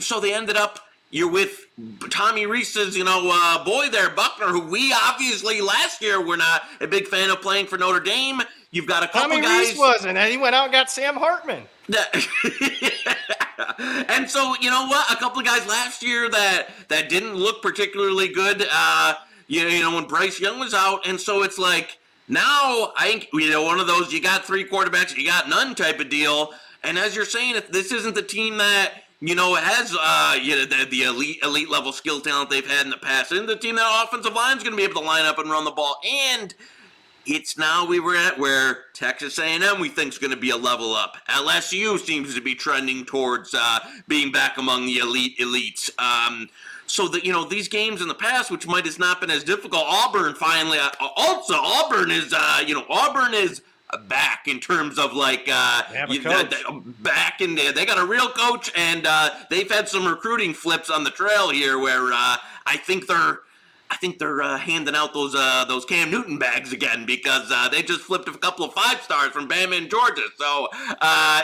So 0.00 0.20
they 0.20 0.32
ended 0.32 0.56
up 0.56 0.80
you're 1.10 1.30
with 1.30 1.66
Tommy 2.10 2.46
Rees's, 2.46 2.96
you 2.96 3.04
know, 3.04 3.30
uh, 3.32 3.64
boy 3.64 3.88
there, 3.88 4.10
Buchner, 4.10 4.48
who 4.48 4.60
we 4.62 4.92
obviously 4.92 5.60
last 5.60 6.02
year 6.02 6.20
were 6.24 6.36
not 6.36 6.62
a 6.80 6.86
big 6.86 7.06
fan 7.06 7.30
of 7.30 7.40
playing 7.40 7.66
for 7.66 7.78
Notre 7.78 8.00
Dame. 8.00 8.42
You've 8.70 8.86
got 8.86 9.04
a 9.04 9.06
couple 9.06 9.30
Tommy 9.30 9.40
guys. 9.40 9.68
Rees 9.68 9.78
wasn't, 9.78 10.18
and 10.18 10.30
he 10.30 10.36
went 10.36 10.56
out 10.56 10.64
and 10.64 10.72
got 10.72 10.90
Sam 10.90 11.14
Hartman. 11.14 11.62
and 14.08 14.28
so 14.28 14.54
you 14.60 14.70
know 14.70 14.86
what? 14.86 15.12
A 15.12 15.16
couple 15.16 15.38
of 15.38 15.46
guys 15.46 15.66
last 15.66 16.02
year 16.02 16.28
that 16.30 16.68
that 16.88 17.08
didn't 17.08 17.34
look 17.34 17.62
particularly 17.62 18.28
good. 18.28 18.66
Uh, 18.72 19.14
you, 19.46 19.62
you 19.68 19.82
know 19.82 19.94
when 19.94 20.06
Bryce 20.06 20.40
Young 20.40 20.58
was 20.58 20.74
out, 20.74 21.06
and 21.06 21.20
so 21.20 21.42
it's 21.42 21.58
like 21.58 21.98
now 22.26 22.92
I 22.96 23.06
think 23.06 23.28
you 23.32 23.50
know 23.50 23.62
one 23.62 23.78
of 23.78 23.86
those 23.86 24.12
you 24.12 24.20
got 24.20 24.44
three 24.44 24.64
quarterbacks, 24.64 25.16
you 25.16 25.26
got 25.26 25.48
none 25.48 25.74
type 25.74 26.00
of 26.00 26.08
deal. 26.08 26.52
And 26.82 26.98
as 26.98 27.14
you're 27.14 27.24
saying, 27.24 27.56
if 27.56 27.70
this 27.70 27.92
isn't 27.92 28.14
the 28.14 28.22
team 28.22 28.58
that 28.58 29.03
you 29.20 29.34
know, 29.34 29.54
it 29.56 29.62
has 29.62 29.96
uh, 29.98 30.38
you 30.40 30.56
know, 30.56 30.64
the, 30.64 30.86
the 30.90 31.02
elite 31.04 31.38
elite 31.42 31.70
level 31.70 31.92
skill 31.92 32.20
talent 32.20 32.50
they've 32.50 32.68
had 32.68 32.84
in 32.84 32.90
the 32.90 32.96
past, 32.98 33.32
and 33.32 33.48
the 33.48 33.56
team 33.56 33.76
that 33.76 34.04
offensive 34.04 34.34
line 34.34 34.56
is 34.56 34.62
going 34.62 34.72
to 34.72 34.76
be 34.76 34.84
able 34.84 35.00
to 35.00 35.06
line 35.06 35.24
up 35.24 35.38
and 35.38 35.50
run 35.50 35.64
the 35.64 35.70
ball. 35.70 36.00
And 36.04 36.54
it's 37.26 37.56
now 37.56 37.86
we 37.86 38.00
were 38.00 38.16
at 38.16 38.38
where 38.38 38.84
Texas 38.92 39.38
A&M 39.38 39.80
we 39.80 39.88
think 39.88 40.12
is 40.12 40.18
going 40.18 40.32
to 40.32 40.36
be 40.36 40.50
a 40.50 40.56
level 40.56 40.94
up. 40.94 41.16
LSU 41.28 41.98
seems 41.98 42.34
to 42.34 42.40
be 42.40 42.54
trending 42.54 43.04
towards 43.04 43.54
uh, 43.54 43.78
being 44.08 44.30
back 44.30 44.58
among 44.58 44.86
the 44.86 44.98
elite 44.98 45.38
elites. 45.38 45.90
Um, 45.98 46.48
so 46.86 47.08
that 47.08 47.24
you 47.24 47.32
know 47.32 47.44
these 47.44 47.68
games 47.68 48.02
in 48.02 48.08
the 48.08 48.14
past, 48.14 48.50
which 48.50 48.66
might 48.66 48.84
has 48.84 48.98
not 48.98 49.20
been 49.20 49.30
as 49.30 49.42
difficult, 49.42 49.84
Auburn 49.86 50.34
finally 50.34 50.78
uh, 50.78 50.90
also 51.16 51.54
Auburn 51.54 52.10
is 52.10 52.34
uh, 52.36 52.62
you 52.66 52.74
know 52.74 52.84
Auburn 52.90 53.32
is 53.32 53.62
back 54.08 54.48
in 54.48 54.60
terms 54.60 54.98
of 54.98 55.12
like 55.12 55.48
uh, 55.50 55.82
you, 56.08 56.20
uh, 56.24 56.44
back 57.00 57.40
in 57.40 57.54
there. 57.54 57.72
They 57.72 57.86
got 57.86 57.98
a 57.98 58.06
real 58.06 58.28
coach, 58.28 58.70
and 58.74 59.06
uh, 59.06 59.30
they've 59.50 59.70
had 59.70 59.88
some 59.88 60.06
recruiting 60.06 60.54
flips 60.54 60.90
on 60.90 61.04
the 61.04 61.10
trail 61.10 61.50
here 61.50 61.78
where 61.78 62.12
uh, 62.12 62.36
I 62.66 62.76
think 62.76 63.06
they're. 63.06 63.40
I 63.90 63.96
think 63.96 64.18
they're 64.18 64.42
uh, 64.42 64.58
handing 64.58 64.96
out 64.96 65.12
those 65.12 65.34
uh, 65.36 65.66
those 65.68 65.84
Cam 65.84 66.10
Newton 66.10 66.38
bags 66.38 66.72
again 66.72 67.04
because 67.06 67.52
they 67.70 67.82
just 67.82 68.00
flipped 68.00 68.26
a 68.26 68.32
couple 68.32 68.64
of 68.64 68.72
five 68.72 69.00
stars 69.02 69.30
from 69.30 69.46
Bama 69.46 69.76
and 69.76 69.90
Georgia. 69.90 70.22
So 70.36 70.68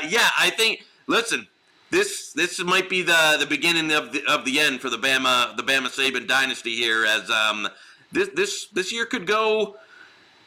yeah, 0.09 0.30
I 0.37 0.50
think 0.56 0.85
listen, 1.06 1.47
this 1.90 2.32
this 2.32 2.62
might 2.64 2.88
be 2.88 3.02
the 3.02 3.37
the 3.38 3.47
beginning 3.47 3.92
of 3.92 4.12
the 4.12 4.25
of 4.26 4.44
the 4.44 4.59
end 4.59 4.80
for 4.80 4.90
the 4.90 4.97
Bama 4.97 5.56
the 5.56 5.62
Bama 5.62 5.88
Saban 5.88 6.26
dynasty 6.26 6.75
here 6.75 7.04
as 7.04 7.30
um 7.30 7.68
this 8.11 8.30
this 8.35 8.66
this 8.68 8.92
year 8.92 9.06
could 9.06 9.26
go 9.26 9.76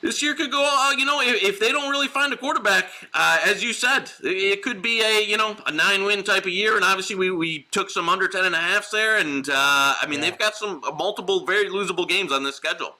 this 0.03 0.21
year 0.21 0.35
could 0.35 0.51
go. 0.51 0.61
Uh, 0.61 0.91
you 0.91 1.05
know, 1.05 1.21
if, 1.21 1.41
if, 1.41 1.59
they 1.59 1.71
don't 1.71 1.89
really 1.89 2.07
find 2.07 2.31
a 2.33 2.37
quarterback, 2.37 2.89
uh, 3.13 3.39
as 3.43 3.63
you 3.63 3.73
said, 3.73 4.11
it 4.21 4.61
could 4.61 4.81
be 4.81 5.01
a 5.01 5.23
you 5.23 5.37
know 5.37 5.55
a 5.65 5.71
nine 5.71 6.03
win 6.03 6.23
type 6.23 6.43
of 6.43 6.51
year. 6.51 6.75
And 6.75 6.83
obviously, 6.83 7.15
we, 7.15 7.31
we 7.31 7.65
took 7.71 7.89
some 7.89 8.09
under 8.09 8.27
ten 8.27 8.45
and 8.45 8.53
a 8.53 8.59
halfs 8.59 8.91
there, 8.91 9.17
and 9.17 9.49
uh, 9.49 9.95
I 9.99 10.05
mean 10.07 10.19
yeah. 10.19 10.29
they've 10.29 10.37
got 10.37 10.55
some 10.55 10.83
uh, 10.83 10.91
multiple 10.91 11.45
very 11.45 11.65
losable 11.65 12.07
games 12.07 12.31
on 12.31 12.43
this 12.43 12.55
schedule. 12.55 12.95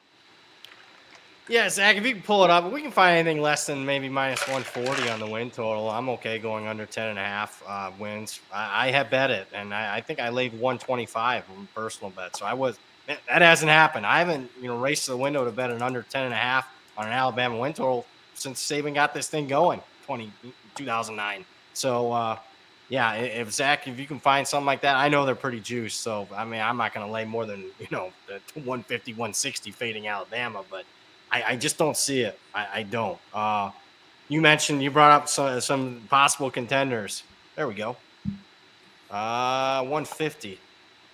Yeah, 1.50 1.70
Zach, 1.70 1.98
if 1.98 2.06
you 2.06 2.14
can 2.14 2.24
pull 2.24 2.46
it 2.46 2.50
up, 2.50 2.72
we 2.72 2.82
can 2.82 2.90
find 2.90 3.18
anything 3.18 3.42
less 3.42 3.66
than 3.66 3.86
maybe 3.86 4.08
minus 4.08 4.40
140 4.48 5.10
on 5.10 5.20
the 5.20 5.28
win 5.28 5.52
total, 5.52 5.90
I'm 5.90 6.08
okay 6.12 6.40
going 6.40 6.68
under 6.68 6.86
10 6.86 7.10
and 7.10 7.20
a 7.20 7.24
half 7.24 7.62
uh, 7.68 7.92
wins. 8.00 8.40
I, 8.54 8.88
I, 8.88 8.92
have 8.92 9.10
bet 9.10 9.30
it, 9.30 9.50
and 9.54 9.74
I, 9.74 9.98
I 9.98 10.02
think 10.02 10.22
I 10.22 10.30
laid 10.30 10.54
125 10.54 11.44
in 11.58 11.68
personal 11.76 12.12
bet. 12.12 12.38
So 12.38 12.46
I 12.46 12.54
was 12.54 12.80
that 13.08 13.42
hasn't 13.42 13.70
happened. 13.70 14.06
I 14.06 14.20
haven't 14.20 14.52
you 14.62 14.70
know 14.70 14.80
raced 14.80 15.08
the 15.08 15.18
window 15.18 15.44
to 15.44 15.52
bet 15.52 15.70
an 15.70 15.82
under 15.82 16.04
10 16.04 16.24
and 16.24 16.34
a 16.34 16.38
half 16.38 16.73
on 16.98 17.08
an 17.08 17.14
Alabama 17.14 17.58
win 17.58 17.74
total 17.74 18.06
since 18.34 18.62
Saban 18.62 18.94
got 18.94 19.14
this 19.14 19.28
thing 19.28 19.48
going 19.48 19.82
20, 20.06 20.32
2009. 20.76 21.46
So, 21.74 22.12
uh, 22.12 22.38
yeah, 22.90 23.14
if 23.14 23.52
Zach, 23.52 23.88
if 23.88 24.00
you 24.00 24.06
can 24.06 24.20
find 24.20 24.48
something 24.48 24.66
like 24.66 24.82
that, 24.82 24.96
I 24.96 25.10
know 25.10 25.26
they're 25.26 25.36
pretty 25.36 25.60
juiced. 25.60 26.02
So, 26.02 26.28
I 26.36 26.46
mean, 26.46 26.62
I'm 26.62 26.78
not 26.78 26.94
going 26.94 27.06
to 27.06 27.12
lay 27.12 27.26
more 27.26 27.46
than, 27.46 27.62
you 27.80 27.88
know, 27.92 28.12
the 28.28 28.40
150, 28.60 29.14
160 29.14 29.72
fading 29.72 30.08
Alabama, 30.08 30.64
but 30.70 30.86
I, 31.32 31.44
I 31.44 31.56
just 31.56 31.78
don't 31.78 31.98
see 31.98 32.22
it. 32.22 32.38
I, 32.54 32.68
I 32.74 32.84
don't. 32.84 33.18
Uh, 33.34 33.72
you 34.30 34.42
mentioned, 34.42 34.84
you 34.84 34.92
brought 34.92 35.12
up 35.12 35.28
some, 35.28 35.60
some 35.62 36.02
possible 36.10 36.52
contenders. 36.52 37.24
There 37.56 37.68
we 37.68 37.74
go. 37.74 37.96
Uh, 39.10 39.82
150. 39.82 40.60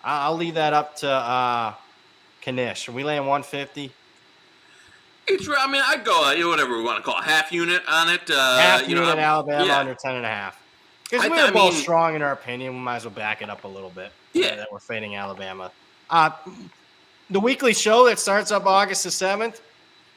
I'll 0.04 0.36
leave 0.36 0.54
that 0.56 0.74
up 0.74 0.96
to 0.98 1.10
uh, 1.10 1.74
Knish. 2.46 2.88
Are 2.88 2.94
we 2.94 3.04
laying 3.04 3.22
150? 3.22 3.92
It's. 5.30 5.48
I 5.48 5.72
mean, 5.72 5.82
I'd 5.86 6.04
go 6.04 6.24
uh, 6.24 6.50
whatever 6.50 6.78
we 6.78 6.84
want 6.84 6.98
to 6.98 7.04
call 7.04 7.20
it, 7.20 7.24
half 7.24 7.52
unit 7.52 7.82
on 7.88 8.10
it. 8.10 8.30
Uh, 8.30 8.58
half 8.58 8.82
you 8.82 8.96
unit 8.96 9.16
know, 9.16 9.22
Alabama 9.22 9.66
yeah. 9.66 9.80
under 9.80 9.94
ten 9.94 10.16
and 10.16 10.26
a 10.26 10.30
half. 10.30 10.62
Because 11.04 11.24
we 11.24 11.30
were 11.30 11.38
I 11.38 11.52
both 11.52 11.74
mean, 11.74 11.82
strong 11.82 12.16
in 12.16 12.22
our 12.22 12.34
opinion. 12.34 12.74
We 12.74 12.80
might 12.80 12.98
as 12.98 13.06
well 13.06 13.14
back 13.14 13.42
it 13.42 13.50
up 13.50 13.64
a 13.64 13.68
little 13.68 13.90
bit. 13.90 14.12
Yeah, 14.34 14.56
that 14.56 14.72
we're 14.72 14.80
fading 14.80 15.16
Alabama. 15.16 15.72
Uh, 16.10 16.32
the 17.30 17.40
weekly 17.40 17.74
show 17.74 18.06
that 18.08 18.20
starts 18.20 18.52
up 18.52 18.66
August 18.66 19.04
the 19.04 19.12
seventh. 19.12 19.62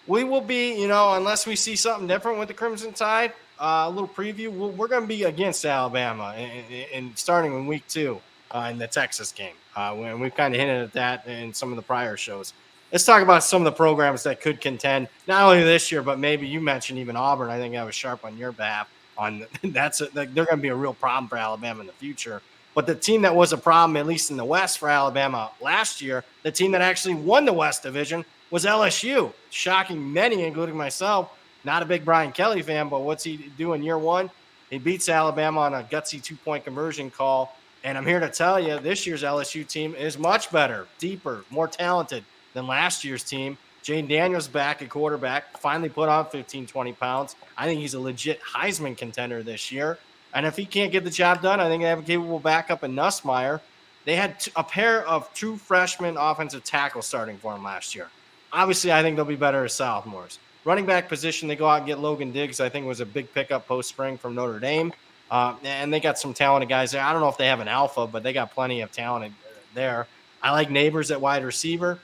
We 0.06 0.24
will 0.24 0.40
be, 0.40 0.80
you 0.80 0.88
know, 0.88 1.14
unless 1.14 1.46
we 1.46 1.56
see 1.56 1.76
something 1.76 2.08
different 2.08 2.38
with 2.38 2.48
the 2.48 2.54
Crimson 2.54 2.92
Tide. 2.92 3.32
Uh, 3.60 3.84
a 3.86 3.90
little 3.90 4.08
preview. 4.08 4.50
we 4.50 4.68
we 4.70 4.84
are 4.84 4.88
going 4.88 5.02
to 5.02 5.06
be 5.08 5.24
against 5.24 5.64
Alabama 5.64 6.34
and 6.34 7.16
starting 7.16 7.52
in 7.52 7.66
week 7.66 7.86
two 7.86 8.20
uh, 8.50 8.68
in 8.72 8.78
the 8.78 8.88
Texas 8.88 9.30
game. 9.30 9.54
Uh, 9.76 9.94
and 9.94 10.20
we've 10.20 10.34
kind 10.34 10.52
of 10.54 10.60
hinted 10.60 10.82
at 10.82 10.92
that 10.92 11.26
in 11.26 11.54
some 11.54 11.70
of 11.70 11.76
the 11.76 11.82
prior 11.82 12.16
shows 12.16 12.52
let's 12.92 13.04
talk 13.04 13.22
about 13.22 13.42
some 13.42 13.62
of 13.62 13.64
the 13.64 13.72
programs 13.72 14.22
that 14.22 14.40
could 14.40 14.60
contend 14.60 15.08
not 15.26 15.42
only 15.42 15.64
this 15.64 15.90
year, 15.90 16.02
but 16.02 16.18
maybe 16.18 16.46
you 16.46 16.60
mentioned 16.60 16.98
even 16.98 17.16
Auburn. 17.16 17.50
I 17.50 17.58
think 17.58 17.74
I 17.74 17.84
was 17.84 17.94
sharp 17.94 18.24
on 18.24 18.36
your 18.36 18.52
behalf. 18.52 18.88
On 19.16 19.46
that's 19.64 20.02
a, 20.02 20.06
they're 20.06 20.26
going 20.26 20.46
to 20.48 20.56
be 20.58 20.68
a 20.68 20.74
real 20.74 20.94
problem 20.94 21.28
for 21.28 21.36
Alabama 21.36 21.80
in 21.80 21.86
the 21.86 21.92
future. 21.94 22.42
But 22.74 22.86
the 22.86 22.94
team 22.94 23.22
that 23.22 23.34
was 23.34 23.52
a 23.52 23.58
problem, 23.58 23.96
at 23.96 24.06
least 24.06 24.30
in 24.30 24.36
the 24.36 24.44
West 24.44 24.78
for 24.78 24.88
Alabama 24.88 25.50
last 25.60 26.00
year, 26.00 26.24
the 26.42 26.52
team 26.52 26.72
that 26.72 26.80
actually 26.80 27.14
won 27.14 27.44
the 27.44 27.52
West 27.52 27.82
Division 27.82 28.24
was 28.50 28.64
LSU, 28.64 29.32
shocking 29.50 30.12
many, 30.12 30.44
including 30.44 30.76
myself. 30.76 31.38
Not 31.64 31.82
a 31.82 31.86
big 31.86 32.04
Brian 32.04 32.32
Kelly 32.32 32.62
fan, 32.62 32.88
but 32.88 33.00
what's 33.00 33.24
he 33.24 33.36
doing 33.58 33.82
year 33.82 33.98
one? 33.98 34.30
He 34.70 34.78
beats 34.78 35.08
Alabama 35.08 35.60
on 35.60 35.74
a 35.74 35.82
gutsy 35.82 36.22
two 36.22 36.36
point 36.36 36.64
conversion 36.64 37.10
call. 37.10 37.56
And 37.84 37.98
I'm 37.98 38.06
here 38.06 38.20
to 38.20 38.28
tell 38.28 38.58
you, 38.58 38.78
this 38.78 39.06
year's 39.06 39.22
LSU 39.22 39.66
team 39.66 39.94
is 39.94 40.16
much 40.16 40.50
better, 40.50 40.86
deeper, 40.98 41.44
more 41.50 41.68
talented 41.68 42.24
than 42.54 42.66
last 42.66 43.04
year's 43.04 43.22
team. 43.22 43.58
Jayden 43.82 44.08
Daniels 44.08 44.46
back 44.46 44.80
at 44.80 44.88
quarterback, 44.88 45.58
finally 45.58 45.88
put 45.88 46.08
on 46.08 46.26
15, 46.26 46.66
20 46.66 46.92
pounds. 46.92 47.36
I 47.58 47.66
think 47.66 47.80
he's 47.80 47.94
a 47.94 48.00
legit 48.00 48.40
Heisman 48.40 48.96
contender 48.96 49.42
this 49.42 49.72
year. 49.72 49.98
And 50.34 50.46
if 50.46 50.56
he 50.56 50.64
can't 50.64 50.92
get 50.92 51.04
the 51.04 51.10
job 51.10 51.42
done, 51.42 51.60
I 51.60 51.68
think 51.68 51.82
they 51.82 51.88
have 51.88 51.98
a 51.98 52.02
capable 52.02 52.38
backup 52.38 52.84
in 52.84 52.94
Nussmeier. 52.94 53.60
They 54.04 54.16
had 54.16 54.46
a 54.56 54.64
pair 54.64 55.06
of 55.06 55.32
true 55.34 55.56
freshman 55.56 56.16
offensive 56.16 56.64
tackles 56.64 57.06
starting 57.06 57.38
for 57.38 57.54
him 57.54 57.64
last 57.64 57.94
year. 57.94 58.08
Obviously, 58.52 58.92
I 58.92 59.02
think 59.02 59.16
they'll 59.16 59.24
be 59.24 59.36
better 59.36 59.64
as 59.64 59.74
sophomores. 59.74 60.38
Running 60.64 60.86
back 60.86 61.08
position, 61.08 61.48
they 61.48 61.56
go 61.56 61.66
out 61.66 61.78
and 61.78 61.86
get 61.86 61.98
Logan 61.98 62.32
Diggs. 62.32 62.60
I 62.60 62.68
think 62.68 62.86
was 62.86 63.00
a 63.00 63.06
big 63.06 63.32
pickup 63.34 63.66
post 63.66 63.88
spring 63.88 64.16
from 64.16 64.34
Notre 64.34 64.60
Dame. 64.60 64.92
Uh, 65.30 65.56
and 65.64 65.92
they 65.92 65.98
got 65.98 66.18
some 66.18 66.34
talented 66.34 66.68
guys 66.68 66.92
there. 66.92 67.02
I 67.02 67.12
don't 67.12 67.20
know 67.20 67.28
if 67.28 67.38
they 67.38 67.46
have 67.46 67.60
an 67.60 67.68
alpha, 67.68 68.06
but 68.06 68.22
they 68.22 68.32
got 68.32 68.52
plenty 68.52 68.80
of 68.82 68.92
talent 68.92 69.34
there. 69.74 70.06
I 70.42 70.52
like 70.52 70.68
Nabers 70.68 71.10
at 71.10 71.20
wide 71.20 71.44
receiver 71.44 71.98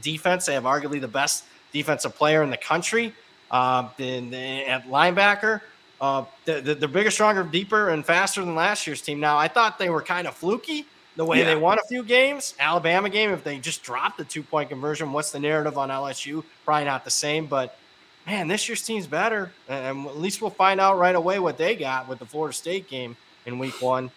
defense. 0.00 0.46
They 0.46 0.54
have 0.54 0.64
arguably 0.64 1.00
the 1.00 1.08
best 1.08 1.44
defensive 1.72 2.14
player 2.14 2.42
in 2.42 2.50
the 2.50 2.56
country 2.56 3.14
uh, 3.50 3.88
in, 3.98 4.32
in, 4.32 4.68
at 4.68 4.86
linebacker. 4.86 5.60
Uh, 6.00 6.24
they're, 6.44 6.60
they're 6.60 6.88
bigger, 6.88 7.10
stronger, 7.10 7.44
deeper, 7.44 7.90
and 7.90 8.04
faster 8.04 8.44
than 8.44 8.54
last 8.54 8.86
year's 8.86 9.00
team. 9.00 9.20
Now, 9.20 9.38
I 9.38 9.48
thought 9.48 9.78
they 9.78 9.90
were 9.90 10.02
kind 10.02 10.26
of 10.26 10.34
fluky 10.34 10.86
the 11.16 11.24
way 11.24 11.38
yeah. 11.38 11.44
they 11.44 11.56
won 11.56 11.78
a 11.78 11.86
few 11.88 12.02
games. 12.02 12.54
Alabama 12.58 13.08
game, 13.08 13.30
if 13.30 13.44
they 13.44 13.58
just 13.58 13.82
dropped 13.82 14.18
the 14.18 14.24
two 14.24 14.42
point 14.42 14.68
conversion, 14.68 15.12
what's 15.12 15.30
the 15.30 15.38
narrative 15.38 15.78
on 15.78 15.88
LSU? 15.88 16.44
Probably 16.64 16.84
not 16.84 17.04
the 17.04 17.10
same, 17.10 17.46
but 17.46 17.78
man, 18.26 18.48
this 18.48 18.68
year's 18.68 18.82
team's 18.82 19.06
better. 19.06 19.52
And 19.68 20.06
at 20.06 20.18
least 20.18 20.40
we'll 20.40 20.50
find 20.50 20.80
out 20.80 20.98
right 20.98 21.14
away 21.14 21.38
what 21.38 21.56
they 21.56 21.76
got 21.76 22.08
with 22.08 22.18
the 22.18 22.26
Florida 22.26 22.54
State 22.54 22.88
game 22.88 23.16
in 23.46 23.58
week 23.58 23.80
one. 23.80 24.10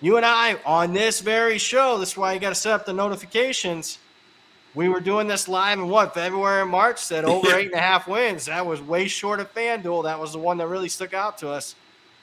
You 0.00 0.16
and 0.16 0.26
I 0.26 0.58
on 0.66 0.92
this 0.92 1.20
very 1.20 1.58
show, 1.58 1.98
this 1.98 2.12
is 2.12 2.16
why 2.16 2.34
you 2.34 2.40
got 2.40 2.50
to 2.50 2.54
set 2.54 2.72
up 2.72 2.84
the 2.84 2.92
notifications 2.92 3.98
we 4.76 4.90
were 4.90 5.00
doing 5.00 5.26
this 5.26 5.48
live 5.48 5.78
in 5.78 5.88
what 5.88 6.12
February 6.12 6.60
and 6.60 6.70
March. 6.70 6.98
Said 6.98 7.24
over 7.24 7.56
eight 7.56 7.72
and 7.72 7.74
a 7.74 7.80
half 7.80 8.06
wins. 8.06 8.44
That 8.44 8.66
was 8.66 8.80
way 8.80 9.08
short 9.08 9.40
of 9.40 9.52
FanDuel. 9.52 10.04
That 10.04 10.20
was 10.20 10.32
the 10.32 10.38
one 10.38 10.58
that 10.58 10.68
really 10.68 10.90
stuck 10.90 11.14
out 11.14 11.38
to 11.38 11.48
us. 11.48 11.74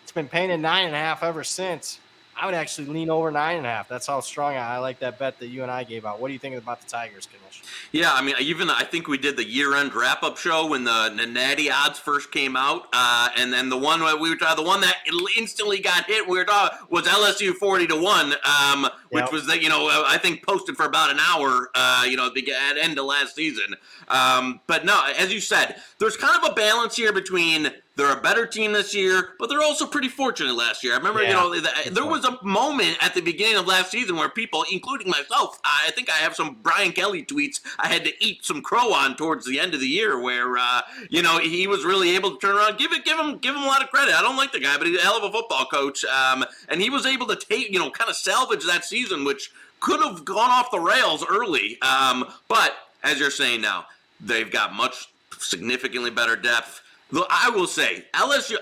It's 0.03 0.11
been 0.11 0.29
painted 0.29 0.59
nine 0.59 0.85
and 0.85 0.95
a 0.95 0.99
half 0.99 1.23
ever 1.23 1.43
since. 1.43 1.99
I 2.35 2.45
would 2.45 2.55
actually 2.55 2.87
lean 2.87 3.09
over 3.09 3.31
nine 3.31 3.57
and 3.57 3.65
a 3.65 3.69
half. 3.69 3.87
That's 3.87 4.07
how 4.07 4.19
strong 4.19 4.55
I, 4.55 4.75
I 4.75 4.77
like 4.79 4.99
that 4.99 5.19
bet 5.19 5.39
that 5.39 5.47
you 5.47 5.61
and 5.61 5.71
I 5.71 5.83
gave 5.83 6.05
out. 6.05 6.19
What 6.19 6.27
do 6.27 6.33
you 6.33 6.39
think 6.39 6.55
about 6.55 6.81
the 6.81 6.87
Tigers, 6.87 7.27
Knish? 7.31 7.61
Yeah, 7.91 8.11
I 8.13 8.21
mean, 8.21 8.35
even 8.39 8.69
I 8.69 8.83
think 8.83 9.07
we 9.07 9.17
did 9.17 9.37
the 9.37 9.45
year-end 9.45 9.93
wrap-up 9.93 10.37
show 10.37 10.67
when 10.67 10.83
the, 10.83 11.13
the 11.15 11.25
Natty 11.25 11.69
odds 11.69 11.99
first 11.99 12.31
came 12.31 12.55
out, 12.55 12.87
uh, 12.91 13.29
and 13.37 13.53
then 13.53 13.69
the 13.69 13.77
one 13.77 13.99
we 14.19 14.29
were 14.29 14.35
talking, 14.35 14.63
the 14.63 14.67
one 14.67 14.81
that 14.81 14.97
instantly 15.37 15.79
got 15.79 16.05
hit, 16.05 16.27
we 16.27 16.37
were 16.37 16.45
talking 16.45 16.77
was 16.89 17.05
LSU 17.05 17.53
forty 17.53 17.85
to 17.87 17.95
one, 17.95 18.33
um, 18.43 18.87
which 19.09 19.23
yep. 19.23 19.31
was 19.31 19.45
that 19.47 19.61
you 19.61 19.69
know 19.69 20.03
I 20.05 20.17
think 20.17 20.43
posted 20.43 20.75
for 20.75 20.85
about 20.85 21.11
an 21.11 21.19
hour, 21.19 21.69
uh, 21.75 22.05
you 22.07 22.17
know, 22.17 22.27
at 22.27 22.33
the 22.33 22.53
end 22.79 22.97
of 22.97 23.05
last 23.05 23.35
season. 23.35 23.75
Um, 24.07 24.59
but 24.67 24.85
no, 24.85 25.01
as 25.17 25.33
you 25.33 25.39
said, 25.39 25.75
there's 25.99 26.17
kind 26.17 26.43
of 26.43 26.51
a 26.51 26.55
balance 26.55 26.95
here 26.95 27.13
between 27.13 27.71
they're 27.95 28.11
a 28.11 28.21
better 28.21 28.47
team 28.47 28.73
this 28.73 28.95
year, 28.95 29.35
but 29.37 29.49
they're 29.49 29.61
also 29.61 29.85
pretty 29.85 30.09
fortunate 30.09 30.55
last 30.55 30.83
year. 30.83 30.93
I 30.93 30.97
remember, 30.97 31.21
yeah, 31.21 31.29
you 31.29 31.33
know, 31.35 31.61
the, 31.61 31.91
there 31.91 32.05
was 32.05 32.25
a 32.25 32.43
moment 32.43 32.97
at 33.01 33.13
the 33.13 33.21
beginning 33.21 33.57
of 33.57 33.67
last 33.67 33.91
season 33.91 34.15
where 34.15 34.29
people, 34.29 34.65
including 34.71 35.09
myself, 35.09 35.59
I 35.63 35.91
think 35.91 36.09
I 36.09 36.15
have 36.15 36.35
some 36.35 36.57
Brian 36.63 36.91
Kelly 36.91 37.23
tweets 37.23 37.61
I 37.77 37.87
had 37.87 38.03
to 38.05 38.11
eat 38.23 38.43
some 38.43 38.61
crow 38.63 38.93
on 38.93 39.15
towards 39.15 39.45
the 39.45 39.59
end 39.59 39.75
of 39.75 39.79
the 39.79 39.87
year, 39.87 40.19
where 40.19 40.57
uh, 40.57 40.81
you 41.09 41.21
know 41.21 41.37
he 41.37 41.67
was 41.67 41.85
really 41.85 42.15
able 42.15 42.31
to 42.31 42.39
turn 42.39 42.55
around. 42.55 42.79
Give 42.79 42.91
it, 42.93 43.05
give 43.05 43.19
him, 43.19 43.37
give 43.37 43.55
him 43.55 43.61
a 43.61 43.67
lot 43.67 43.83
of 43.83 43.89
credit. 43.89 44.15
I 44.15 44.21
don't 44.21 44.37
like 44.37 44.51
the 44.51 44.59
guy, 44.59 44.77
but 44.77 44.87
he's 44.87 44.97
a 44.97 45.01
hell 45.01 45.17
of 45.17 45.23
a 45.23 45.31
football 45.31 45.65
coach, 45.65 46.03
um, 46.05 46.45
and 46.69 46.81
he 46.81 46.89
was 46.89 47.05
able 47.05 47.27
to 47.27 47.35
take, 47.35 47.71
you 47.71 47.77
know, 47.79 47.91
kind 47.91 48.09
of 48.09 48.15
salvage 48.15 48.65
that 48.65 48.85
season, 48.85 49.23
which 49.23 49.51
could 49.79 50.01
have 50.01 50.25
gone 50.25 50.49
off 50.49 50.71
the 50.71 50.79
rails 50.79 51.23
early. 51.29 51.79
Um, 51.81 52.25
but 52.47 52.73
as 53.03 53.19
you're 53.19 53.29
saying 53.29 53.61
now, 53.61 53.85
they've 54.19 54.49
got 54.49 54.73
much 54.73 55.09
significantly 55.37 56.09
better 56.09 56.35
depth. 56.35 56.81
Though 57.13 57.27
I 57.29 57.51
will 57.51 57.67
say, 57.67 58.05
LSU, 58.15 58.57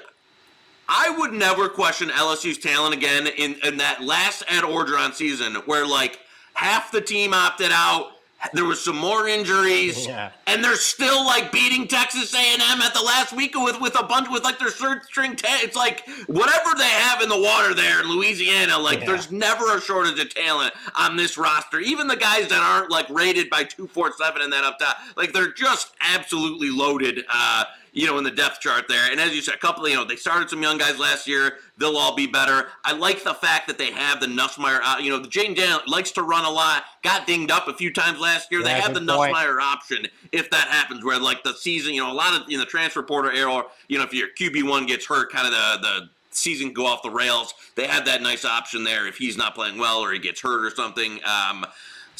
I 0.89 1.09
would 1.17 1.31
never 1.31 1.69
question 1.69 2.09
LSU's 2.09 2.57
talent 2.57 2.93
again 2.93 3.27
in, 3.27 3.55
in 3.63 3.77
that 3.77 4.03
last 4.03 4.43
Ed 4.49 4.63
Orgeron 4.63 5.13
season 5.13 5.55
where 5.65 5.87
like 5.87 6.19
half 6.53 6.91
the 6.91 6.99
team 6.99 7.33
opted 7.33 7.71
out 7.71 8.11
there 8.53 8.65
was 8.65 8.83
some 8.83 8.97
more 8.97 9.27
injuries, 9.27 10.05
yeah. 10.07 10.31
and 10.47 10.63
they're 10.63 10.75
still 10.75 11.23
like 11.25 11.51
beating 11.51 11.87
Texas 11.87 12.33
A&M 12.33 12.81
at 12.81 12.93
the 12.93 13.01
last 13.01 13.33
week 13.33 13.53
with 13.55 13.79
with 13.79 13.97
a 13.97 14.03
bunch 14.03 14.29
with 14.29 14.43
like 14.43 14.59
their 14.59 14.69
third 14.69 15.03
string. 15.03 15.35
T- 15.35 15.47
it's 15.47 15.75
like 15.75 16.07
whatever 16.27 16.75
they 16.77 16.83
have 16.83 17.21
in 17.21 17.29
the 17.29 17.39
water 17.39 17.73
there 17.73 18.01
in 18.01 18.09
Louisiana. 18.09 18.77
Like 18.77 19.01
yeah. 19.01 19.05
there's 19.05 19.31
never 19.31 19.77
a 19.77 19.81
shortage 19.81 20.19
of 20.19 20.33
talent 20.33 20.73
on 20.97 21.15
this 21.15 21.37
roster. 21.37 21.79
Even 21.79 22.07
the 22.07 22.15
guys 22.15 22.47
that 22.49 22.61
aren't 22.61 22.91
like 22.91 23.09
rated 23.09 23.49
by 23.49 23.63
two 23.63 23.87
four 23.87 24.11
seven 24.13 24.41
and 24.41 24.51
that 24.51 24.63
up 24.63 24.79
top, 24.79 24.97
like 25.15 25.33
they're 25.33 25.53
just 25.53 25.91
absolutely 26.01 26.71
loaded. 26.71 27.23
Uh, 27.31 27.65
you 27.93 28.07
know, 28.07 28.17
in 28.17 28.23
the 28.23 28.31
depth 28.31 28.61
chart 28.61 28.85
there. 28.87 29.11
And 29.11 29.19
as 29.19 29.35
you 29.35 29.41
said, 29.41 29.55
a 29.55 29.57
couple, 29.57 29.87
you 29.87 29.95
know, 29.95 30.05
they 30.05 30.15
started 30.15 30.49
some 30.49 30.61
young 30.61 30.77
guys 30.77 30.97
last 30.97 31.27
year. 31.27 31.57
They'll 31.77 31.97
all 31.97 32.15
be 32.15 32.27
better. 32.27 32.67
I 32.85 32.93
like 32.93 33.23
the 33.23 33.33
fact 33.33 33.67
that 33.67 33.77
they 33.77 33.91
have 33.91 34.19
the 34.19 34.27
Nussmeier. 34.27 34.79
Uh, 34.83 34.97
you 34.99 35.09
know, 35.09 35.19
the 35.19 35.27
Jayden 35.27 35.55
Daniel 35.55 35.81
likes 35.87 36.11
to 36.11 36.23
run 36.23 36.45
a 36.45 36.49
lot. 36.49 36.83
Got 37.03 37.27
dinged 37.27 37.51
up 37.51 37.67
a 37.67 37.73
few 37.73 37.91
times 37.91 38.19
last 38.19 38.51
year. 38.51 38.61
Yeah, 38.61 38.67
they 38.67 38.81
have 38.81 38.93
the 38.93 39.01
point. 39.01 39.35
Nussmeier 39.35 39.61
option 39.61 40.07
if 40.31 40.49
that 40.51 40.67
happens, 40.69 41.03
where 41.03 41.19
like 41.19 41.43
the 41.43 41.53
season, 41.53 41.93
you 41.93 42.01
know, 42.01 42.11
a 42.11 42.13
lot 42.13 42.39
of 42.39 42.49
in 42.49 42.59
the 42.59 42.65
transfer 42.65 43.03
portal 43.03 43.31
era, 43.31 43.63
you 43.87 43.97
know, 43.97 44.05
if 44.05 44.13
your 44.13 44.29
QB 44.39 44.69
one 44.69 44.85
gets 44.85 45.05
hurt, 45.05 45.31
kind 45.31 45.47
of 45.47 45.51
the 45.51 45.77
the 45.81 46.09
season 46.31 46.73
go 46.73 46.85
off 46.85 47.03
the 47.03 47.09
rails. 47.09 47.53
They 47.75 47.87
have 47.87 48.05
that 48.05 48.21
nice 48.21 48.45
option 48.45 48.83
there 48.83 49.07
if 49.07 49.17
he's 49.17 49.37
not 49.37 49.53
playing 49.53 49.77
well 49.77 49.99
or 49.99 50.11
he 50.13 50.19
gets 50.19 50.41
hurt 50.41 50.65
or 50.65 50.73
something. 50.73 51.19
Um, 51.25 51.65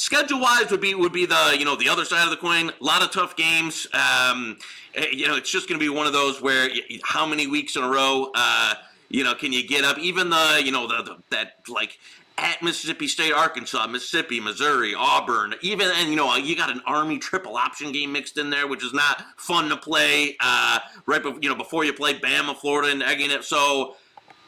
schedule 0.02 0.40
wise 0.40 0.72
would 0.72 0.82
be 0.82 0.96
would 0.96 1.14
be 1.14 1.26
the 1.26 1.56
you 1.58 1.66
know 1.66 1.76
the 1.76 1.88
other 1.88 2.06
side 2.06 2.24
of 2.24 2.32
the 2.32 2.38
coin. 2.38 2.70
A 2.70 2.84
lot 2.84 3.04
of 3.04 3.12
tough 3.12 3.36
games. 3.36 3.88
Um, 3.94 4.58
eh, 4.96 5.08
you 5.12 5.28
know, 5.28 5.36
it's 5.36 5.52
just 5.52 5.70
going 5.70 5.80
to 5.80 5.84
be 5.84 5.90
one 5.90 6.08
of 6.08 6.14
those 6.14 6.42
where 6.42 6.70
how 7.04 7.26
many 7.26 7.48
weeks 7.48 7.76
in 7.76 7.84
a 7.84 7.90
row, 7.90 8.32
uh, 8.34 8.74
you 9.10 9.24
know, 9.24 9.36
can 9.36 9.54
you 9.54 9.66
get 9.66 9.84
up? 9.84 10.00
Even 10.00 10.30
the 10.30 10.62
you 10.64 10.72
know 10.72 10.88
the, 10.88 11.04
the 11.04 11.18
that 11.30 11.54
like 11.70 12.00
at 12.38 12.64
Mississippi 12.64 13.08
State, 13.08 13.34
Arkansas, 13.34 13.86
Mississippi, 13.88 14.40
Missouri, 14.40 14.96
Auburn, 14.98 15.54
even 15.62 15.90
and 15.96 16.10
you 16.10 16.16
know 16.16 16.36
you 16.36 16.56
got 16.56 16.72
an 16.72 16.82
Army 16.88 17.20
triple 17.20 17.56
option 17.56 17.92
game 17.92 18.12
mixed 18.12 18.38
in 18.38 18.50
there, 18.50 18.68
which 18.68 18.84
is 18.84 18.94
not 18.94 19.24
fun 19.38 19.70
to 19.70 19.78
play. 19.78 20.36
Uh, 20.40 20.80
right, 21.06 21.22
be, 21.22 21.34
you 21.42 21.50
know 21.50 21.56
before 21.56 21.86
you 21.86 21.94
play 21.94 22.18
Bama, 22.20 22.58
Florida, 22.58 22.92
and 22.92 23.04
egging 23.04 23.30
it. 23.30 23.44
So 23.44 23.96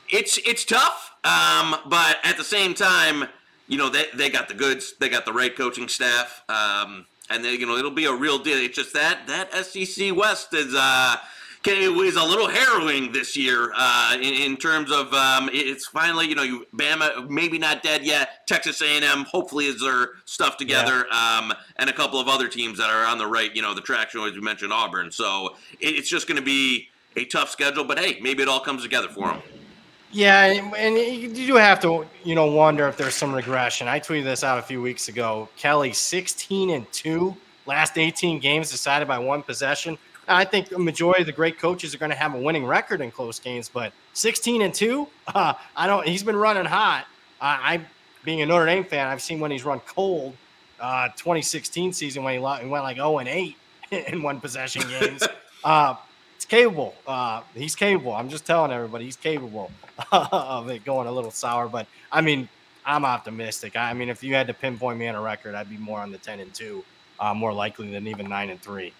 it's 0.09 0.39
it's 0.39 0.65
tough, 0.65 1.11
um, 1.23 1.75
but 1.87 2.17
at 2.23 2.37
the 2.37 2.43
same 2.43 2.73
time 2.73 3.27
you 3.67 3.77
know, 3.77 3.89
they, 3.89 4.05
they 4.13 4.29
got 4.29 4.47
the 4.47 4.53
goods, 4.53 4.93
they 4.99 5.09
got 5.09 5.25
the 5.25 5.33
right 5.33 5.55
coaching 5.55 5.87
staff, 5.87 6.43
um, 6.49 7.05
and 7.29 7.43
they, 7.43 7.53
you 7.53 7.65
know, 7.65 7.77
it'll 7.77 7.91
be 7.91 8.05
a 8.05 8.13
real 8.13 8.37
deal. 8.39 8.57
It's 8.57 8.75
just 8.75 8.93
that 8.93 9.27
that 9.27 9.53
SEC 9.65 10.15
West 10.15 10.53
is 10.53 10.75
uh, 10.75 11.17
is 11.65 12.15
a 12.15 12.23
little 12.23 12.49
harrowing 12.49 13.11
this 13.11 13.37
year 13.37 13.71
uh, 13.75 14.15
in, 14.15 14.33
in, 14.33 14.57
terms 14.57 14.91
of 14.91 15.13
um, 15.13 15.49
it's 15.53 15.87
finally, 15.87 16.27
you 16.27 16.35
know, 16.35 16.43
you 16.43 16.65
Bama 16.75 17.29
maybe 17.29 17.57
not 17.57 17.81
dead 17.81 18.03
yet. 18.03 18.45
Texas 18.47 18.81
A&M 18.81 19.23
hopefully 19.23 19.65
is 19.65 19.79
their 19.79 20.09
stuff 20.25 20.57
together, 20.57 21.05
yeah. 21.09 21.39
um, 21.39 21.53
and 21.77 21.89
a 21.89 21.93
couple 21.93 22.19
of 22.19 22.27
other 22.27 22.47
teams 22.49 22.77
that 22.77 22.89
are 22.89 23.05
on 23.05 23.17
the 23.17 23.27
right, 23.27 23.55
you 23.55 23.61
know, 23.61 23.73
the 23.73 23.81
traction 23.81 24.21
as 24.21 24.33
we 24.33 24.41
mentioned 24.41 24.73
Auburn. 24.73 25.11
So 25.11 25.55
it, 25.79 25.95
it's 25.95 26.09
just 26.09 26.27
going 26.27 26.39
to 26.39 26.45
be 26.45 26.89
a 27.15 27.25
tough 27.25 27.49
schedule, 27.49 27.85
but 27.85 27.97
hey, 27.97 28.19
maybe 28.21 28.43
it 28.43 28.49
all 28.49 28.59
comes 28.59 28.83
together 28.83 29.07
for 29.07 29.27
them. 29.29 29.41
Yeah, 30.13 30.43
and 30.77 30.95
you 30.95 31.33
do 31.33 31.55
have 31.55 31.79
to, 31.81 32.05
you 32.23 32.35
know, 32.35 32.45
wonder 32.45 32.87
if 32.87 32.97
there's 32.97 33.15
some 33.15 33.33
regression. 33.33 33.87
I 33.87 33.99
tweeted 33.99 34.25
this 34.25 34.43
out 34.43 34.59
a 34.59 34.61
few 34.61 34.79
weeks 34.79 35.09
ago. 35.09 35.49
Kelly, 35.57 35.91
16 35.91 36.69
and 36.69 36.91
two, 36.93 37.35
last 37.65 37.97
18 37.97 38.39
games 38.39 38.69
decided 38.69 39.07
by 39.07 39.17
one 39.17 39.41
possession. 39.41 39.97
I 40.27 40.45
think 40.45 40.69
the 40.69 40.77
majority 40.77 41.23
of 41.23 41.25
the 41.25 41.33
great 41.33 41.57
coaches 41.57 41.95
are 41.95 41.97
going 41.97 42.11
to 42.11 42.15
have 42.15 42.35
a 42.35 42.37
winning 42.37 42.63
record 42.63 43.01
in 43.01 43.09
close 43.09 43.39
games, 43.39 43.67
but 43.67 43.91
16 44.13 44.61
and 44.61 44.73
two, 44.73 45.07
uh, 45.33 45.53
I 45.75 45.87
don't. 45.87 46.07
He's 46.07 46.23
been 46.23 46.35
running 46.35 46.65
hot. 46.65 47.07
I, 47.41 47.73
I, 47.73 47.81
being 48.23 48.43
a 48.43 48.45
Notre 48.45 48.67
Dame 48.67 48.83
fan, 48.83 49.07
I've 49.07 49.21
seen 49.21 49.39
when 49.39 49.49
he's 49.49 49.65
run 49.65 49.79
cold. 49.81 50.35
Uh, 50.79 51.07
2016 51.09 51.93
season 51.93 52.23
when 52.23 52.33
he, 52.33 52.39
he 52.39 52.67
went 52.67 52.83
like 52.83 52.97
0 52.97 53.17
and 53.17 53.29
8 53.29 53.55
in 53.91 54.21
one 54.21 54.39
possession 54.39 54.83
games. 54.87 55.23
it's 56.43 56.49
capable. 56.49 56.93
Uh, 57.07 57.41
he's 57.55 57.73
capable. 57.73 58.11
I'm 58.11 58.27
just 58.27 58.45
telling 58.45 58.69
everybody 58.69 59.05
he's 59.05 59.15
capable 59.15 59.71
of 60.11 60.69
it 60.69 60.83
going 60.83 61.07
a 61.07 61.11
little 61.11 61.31
sour. 61.31 61.69
But 61.69 61.87
I 62.11 62.19
mean, 62.19 62.49
I'm 62.85 63.05
optimistic. 63.05 63.77
I 63.77 63.93
mean, 63.93 64.09
if 64.09 64.21
you 64.21 64.35
had 64.35 64.47
to 64.47 64.53
pinpoint 64.53 64.99
me 64.99 65.07
on 65.07 65.15
a 65.15 65.21
record, 65.21 65.55
I'd 65.55 65.69
be 65.69 65.77
more 65.77 66.01
on 66.01 66.11
the 66.11 66.17
10 66.17 66.41
and 66.41 66.53
2, 66.53 66.83
uh, 67.21 67.33
more 67.33 67.53
likely 67.53 67.89
than 67.91 68.07
even 68.07 68.27
9 68.27 68.49
and 68.49 68.61
3. 68.61 68.91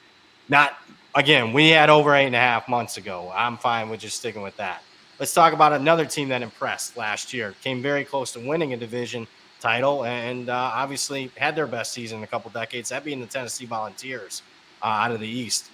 Not 0.47 0.77
again, 1.15 1.51
we 1.51 1.67
had 1.67 1.89
over 1.89 2.15
eight 2.15 2.27
and 2.27 2.36
a 2.36 2.39
half 2.39 2.69
months 2.69 2.95
ago. 2.95 3.29
I'm 3.36 3.58
fine 3.58 3.89
with 3.89 3.99
just 3.99 4.17
sticking 4.17 4.41
with 4.41 4.56
that. 4.56 4.82
Let's 5.19 5.34
talk 5.34 5.51
about 5.51 5.73
another 5.73 6.06
team 6.06 6.29
that 6.29 6.41
impressed 6.41 6.95
last 6.95 7.34
year. 7.34 7.56
Came 7.62 7.82
very 7.82 8.06
close 8.06 8.32
to 8.34 8.39
winning 8.39 8.71
a 8.71 8.77
division 8.77 9.27
title 9.60 10.06
and 10.06 10.49
uh, 10.49 10.53
obviously 10.53 11.29
had 11.36 11.58
their 11.58 11.67
best 11.67 11.91
season 11.91 12.19
in 12.19 12.23
a 12.23 12.27
couple 12.27 12.51
decades, 12.51 12.88
that 12.89 13.03
being 13.03 13.19
the 13.19 13.27
Tennessee 13.27 13.65
Volunteers 13.65 14.43
uh, 14.82 14.86
out 14.86 15.12
of 15.12 15.19
the 15.19 15.27
East. 15.27 15.69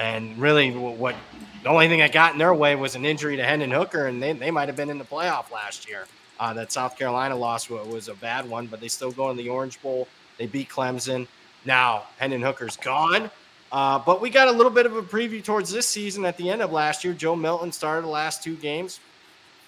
And 0.00 0.38
really, 0.38 0.70
what 0.70 1.14
the 1.62 1.68
only 1.68 1.86
thing 1.86 1.98
that 1.98 2.10
got 2.10 2.32
in 2.32 2.38
their 2.38 2.54
way 2.54 2.74
was 2.74 2.94
an 2.94 3.04
injury 3.04 3.36
to 3.36 3.44
Hendon 3.44 3.70
Hooker, 3.70 4.06
and 4.06 4.20
they, 4.20 4.32
they 4.32 4.50
might 4.50 4.66
have 4.66 4.76
been 4.76 4.88
in 4.88 4.96
the 4.96 5.04
playoff 5.04 5.50
last 5.52 5.86
year. 5.86 6.06
Uh, 6.40 6.54
that 6.54 6.72
South 6.72 6.96
Carolina 6.96 7.36
loss 7.36 7.68
was 7.68 8.08
a 8.08 8.14
bad 8.14 8.48
one, 8.48 8.66
but 8.66 8.80
they 8.80 8.88
still 8.88 9.12
go 9.12 9.30
in 9.30 9.36
the 9.36 9.50
Orange 9.50 9.80
Bowl. 9.82 10.08
They 10.38 10.46
beat 10.46 10.70
Clemson. 10.70 11.28
Now 11.66 12.04
Hendon 12.16 12.40
Hooker's 12.40 12.78
gone, 12.78 13.30
uh, 13.70 13.98
but 13.98 14.22
we 14.22 14.30
got 14.30 14.48
a 14.48 14.50
little 14.50 14.72
bit 14.72 14.86
of 14.86 14.96
a 14.96 15.02
preview 15.02 15.44
towards 15.44 15.70
this 15.70 15.86
season. 15.86 16.24
At 16.24 16.38
the 16.38 16.48
end 16.48 16.62
of 16.62 16.72
last 16.72 17.04
year, 17.04 17.12
Joe 17.12 17.36
Milton 17.36 17.70
started 17.70 18.06
the 18.06 18.10
last 18.10 18.42
two 18.42 18.56
games. 18.56 19.00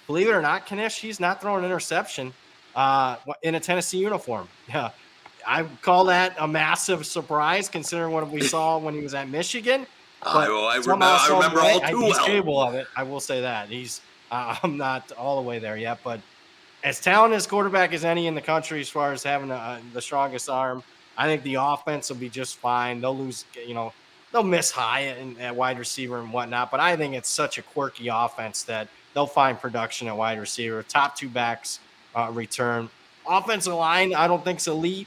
Believe 0.06 0.28
it 0.28 0.32
or 0.32 0.40
not, 0.40 0.66
Knish, 0.66 0.98
he's 0.98 1.20
not 1.20 1.42
throwing 1.42 1.58
an 1.58 1.66
interception 1.66 2.32
uh, 2.74 3.16
in 3.42 3.56
a 3.56 3.60
Tennessee 3.60 3.98
uniform. 3.98 4.48
Yeah, 4.66 4.92
I 5.46 5.64
call 5.82 6.06
that 6.06 6.34
a 6.38 6.48
massive 6.48 7.04
surprise 7.04 7.68
considering 7.68 8.14
what 8.14 8.26
we 8.30 8.40
saw 8.40 8.78
when 8.78 8.94
he 8.94 9.02
was 9.02 9.12
at 9.12 9.28
Michigan. 9.28 9.86
I, 10.24 10.48
will 10.48 10.66
I, 10.66 10.76
remember, 10.76 11.04
I 11.04 11.28
remember 11.30 11.60
all 11.60 11.80
too 11.80 12.00
he's 12.00 12.16
well. 12.16 12.26
capable 12.26 12.60
of 12.60 12.74
it. 12.74 12.86
I 12.96 13.02
will 13.02 13.20
say 13.20 13.40
that 13.40 13.68
he's. 13.68 14.00
Uh, 14.30 14.56
I'm 14.62 14.76
not 14.76 15.12
all 15.12 15.42
the 15.42 15.48
way 15.48 15.58
there 15.58 15.76
yet, 15.76 15.98
but 16.04 16.20
as 16.84 17.00
talented 17.00 17.36
as 17.36 17.46
quarterback 17.46 17.92
as 17.92 18.04
any 18.04 18.26
in 18.26 18.34
the 18.34 18.40
country, 18.40 18.80
as 18.80 18.88
far 18.88 19.12
as 19.12 19.22
having 19.22 19.50
a, 19.50 19.80
the 19.92 20.02
strongest 20.02 20.48
arm, 20.48 20.82
I 21.16 21.26
think 21.26 21.42
the 21.42 21.54
offense 21.54 22.08
will 22.08 22.16
be 22.16 22.28
just 22.28 22.56
fine. 22.56 23.00
They'll 23.00 23.16
lose, 23.16 23.44
you 23.66 23.74
know, 23.74 23.92
they'll 24.32 24.42
miss 24.42 24.70
Hyatt, 24.70 25.38
at 25.38 25.54
wide 25.54 25.78
receiver 25.78 26.18
and 26.18 26.32
whatnot, 26.32 26.70
but 26.70 26.80
I 26.80 26.96
think 26.96 27.14
it's 27.14 27.28
such 27.28 27.58
a 27.58 27.62
quirky 27.62 28.08
offense 28.08 28.62
that 28.64 28.88
they'll 29.14 29.26
find 29.26 29.60
production 29.60 30.08
at 30.08 30.16
wide 30.16 30.40
receiver. 30.40 30.82
Top 30.82 31.14
two 31.16 31.28
backs 31.28 31.80
uh, 32.14 32.30
return. 32.32 32.88
Offensive 33.28 33.74
line, 33.74 34.14
I 34.14 34.26
don't 34.26 34.42
think 34.42 34.58
it's 34.58 34.66
elite. 34.66 35.06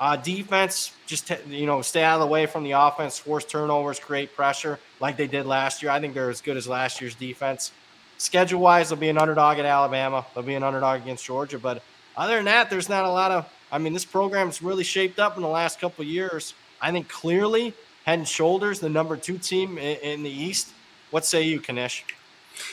Uh, 0.00 0.16
defense, 0.16 0.92
just 1.06 1.30
you 1.48 1.66
know, 1.66 1.80
stay 1.80 2.02
out 2.02 2.14
of 2.14 2.20
the 2.20 2.26
way 2.26 2.46
from 2.46 2.64
the 2.64 2.72
offense, 2.72 3.18
force 3.18 3.44
turnovers, 3.44 4.00
create 4.00 4.34
pressure 4.34 4.78
like 5.00 5.16
they 5.16 5.28
did 5.28 5.46
last 5.46 5.82
year. 5.82 5.92
I 5.92 6.00
think 6.00 6.14
they're 6.14 6.30
as 6.30 6.40
good 6.40 6.56
as 6.56 6.66
last 6.66 7.00
year's 7.00 7.14
defense. 7.14 7.70
Schedule 8.18 8.60
wise, 8.60 8.88
they'll 8.88 8.98
be 8.98 9.08
an 9.08 9.18
underdog 9.18 9.58
at 9.58 9.64
Alabama. 9.64 10.26
They'll 10.34 10.44
be 10.44 10.54
an 10.54 10.62
underdog 10.62 11.02
against 11.02 11.24
Georgia. 11.24 11.58
But 11.58 11.82
other 12.16 12.36
than 12.36 12.46
that, 12.46 12.70
there's 12.70 12.88
not 12.88 13.04
a 13.04 13.10
lot 13.10 13.30
of. 13.30 13.48
I 13.70 13.78
mean, 13.78 13.92
this 13.92 14.04
program's 14.04 14.62
really 14.62 14.84
shaped 14.84 15.18
up 15.18 15.36
in 15.36 15.42
the 15.42 15.48
last 15.48 15.80
couple 15.80 16.04
years. 16.04 16.54
I 16.80 16.90
think 16.90 17.08
clearly, 17.08 17.72
head 18.04 18.18
and 18.18 18.28
shoulders, 18.28 18.80
the 18.80 18.88
number 18.88 19.16
two 19.16 19.38
team 19.38 19.78
in, 19.78 19.96
in 19.98 20.22
the 20.22 20.30
East. 20.30 20.70
What 21.10 21.24
say 21.24 21.42
you, 21.42 21.60
Knish? 21.60 22.04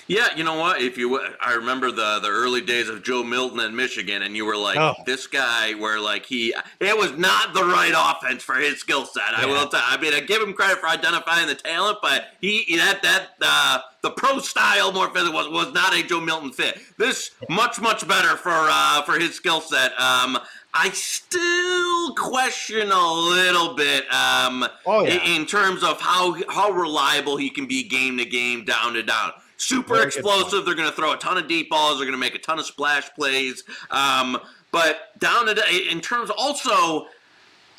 Yeah, 0.08 0.28
you 0.36 0.44
know 0.44 0.56
what? 0.56 0.82
If 0.82 0.98
you, 0.98 1.20
I 1.40 1.54
remember 1.54 1.92
the 1.92 2.20
the 2.20 2.30
early 2.30 2.62
days 2.62 2.90
of 2.90 3.04
Joe 3.04 3.24
Milton 3.24 3.60
in 3.62 3.76
Michigan, 3.76 4.22
and 4.24 4.36
you 4.36 4.46
were 4.46 4.58
like, 4.58 4.78
Oh. 4.78 4.94
this 5.06 5.28
guy, 5.28 5.74
where 5.74 6.00
like 6.00 6.26
he, 6.26 6.54
it 6.80 6.98
was 6.98 7.12
not 7.18 7.54
the 7.54 7.64
right 7.64 7.94
offense 7.96 8.44
for 8.44 8.56
his 8.56 8.80
skill 8.80 9.06
set. 9.06 9.24
I 9.36 9.46
will 9.46 9.68
tell. 9.68 9.82
I 9.86 9.98
mean, 10.02 10.14
I 10.14 10.20
give 10.20 10.42
him 10.42 10.54
credit 10.54 10.80
for 10.80 10.88
identifying 10.88 11.48
the 11.48 11.56
talent, 11.56 12.00
but 12.02 12.26
he 12.42 12.76
that 12.78 13.02
that 13.04 13.30
uh, 13.42 13.80
the 14.02 14.12
pro 14.12 14.40
style 14.40 14.92
more 14.92 15.10
fit 15.10 15.32
was 15.34 15.48
was 15.50 15.72
not 15.74 15.94
a 15.96 16.04
Joe 16.04 16.20
Milton 16.22 16.52
fit. 16.52 16.80
This 16.98 17.32
much 17.50 17.80
much 17.80 18.08
better 18.08 18.36
for 18.38 18.52
uh, 18.54 19.02
for 19.04 19.20
his 19.20 19.36
skill 19.36 19.62
set. 19.62 19.92
Um, 20.00 20.38
I 20.74 20.90
still 20.92 22.16
question 22.16 22.92
a 22.92 23.14
little 23.14 23.76
bit. 23.76 24.04
Um, 24.14 24.66
Oh, 24.86 25.04
yeah. 25.06 25.14
in, 25.26 25.42
in 25.42 25.46
terms 25.46 25.84
of 25.84 26.00
how 26.02 26.36
how 26.50 26.72
reliable 26.72 27.38
he 27.38 27.50
can 27.50 27.66
be 27.68 27.84
game 27.84 28.18
to 28.18 28.26
game, 28.26 28.64
down 28.66 28.94
to 28.94 29.04
down. 29.04 29.32
Super 29.62 29.94
Very 29.94 30.08
explosive. 30.08 30.66
They're 30.66 30.76
going 30.76 30.90
to 30.90 30.96
throw 30.96 31.14
a 31.14 31.18
ton 31.18 31.38
of 31.38 31.48
deep 31.48 31.70
balls. 31.70 31.98
They're 31.98 32.08
going 32.08 32.18
to 32.18 32.20
make 32.20 32.36
a 32.36 32.40
ton 32.40 32.58
of 32.58 32.66
splash 32.66 33.14
plays. 33.14 33.64
Um, 33.92 34.40
but 34.72 35.20
down 35.20 35.46
to 35.46 35.64
in 35.90 36.02
terms 36.02 36.30
also. 36.36 37.08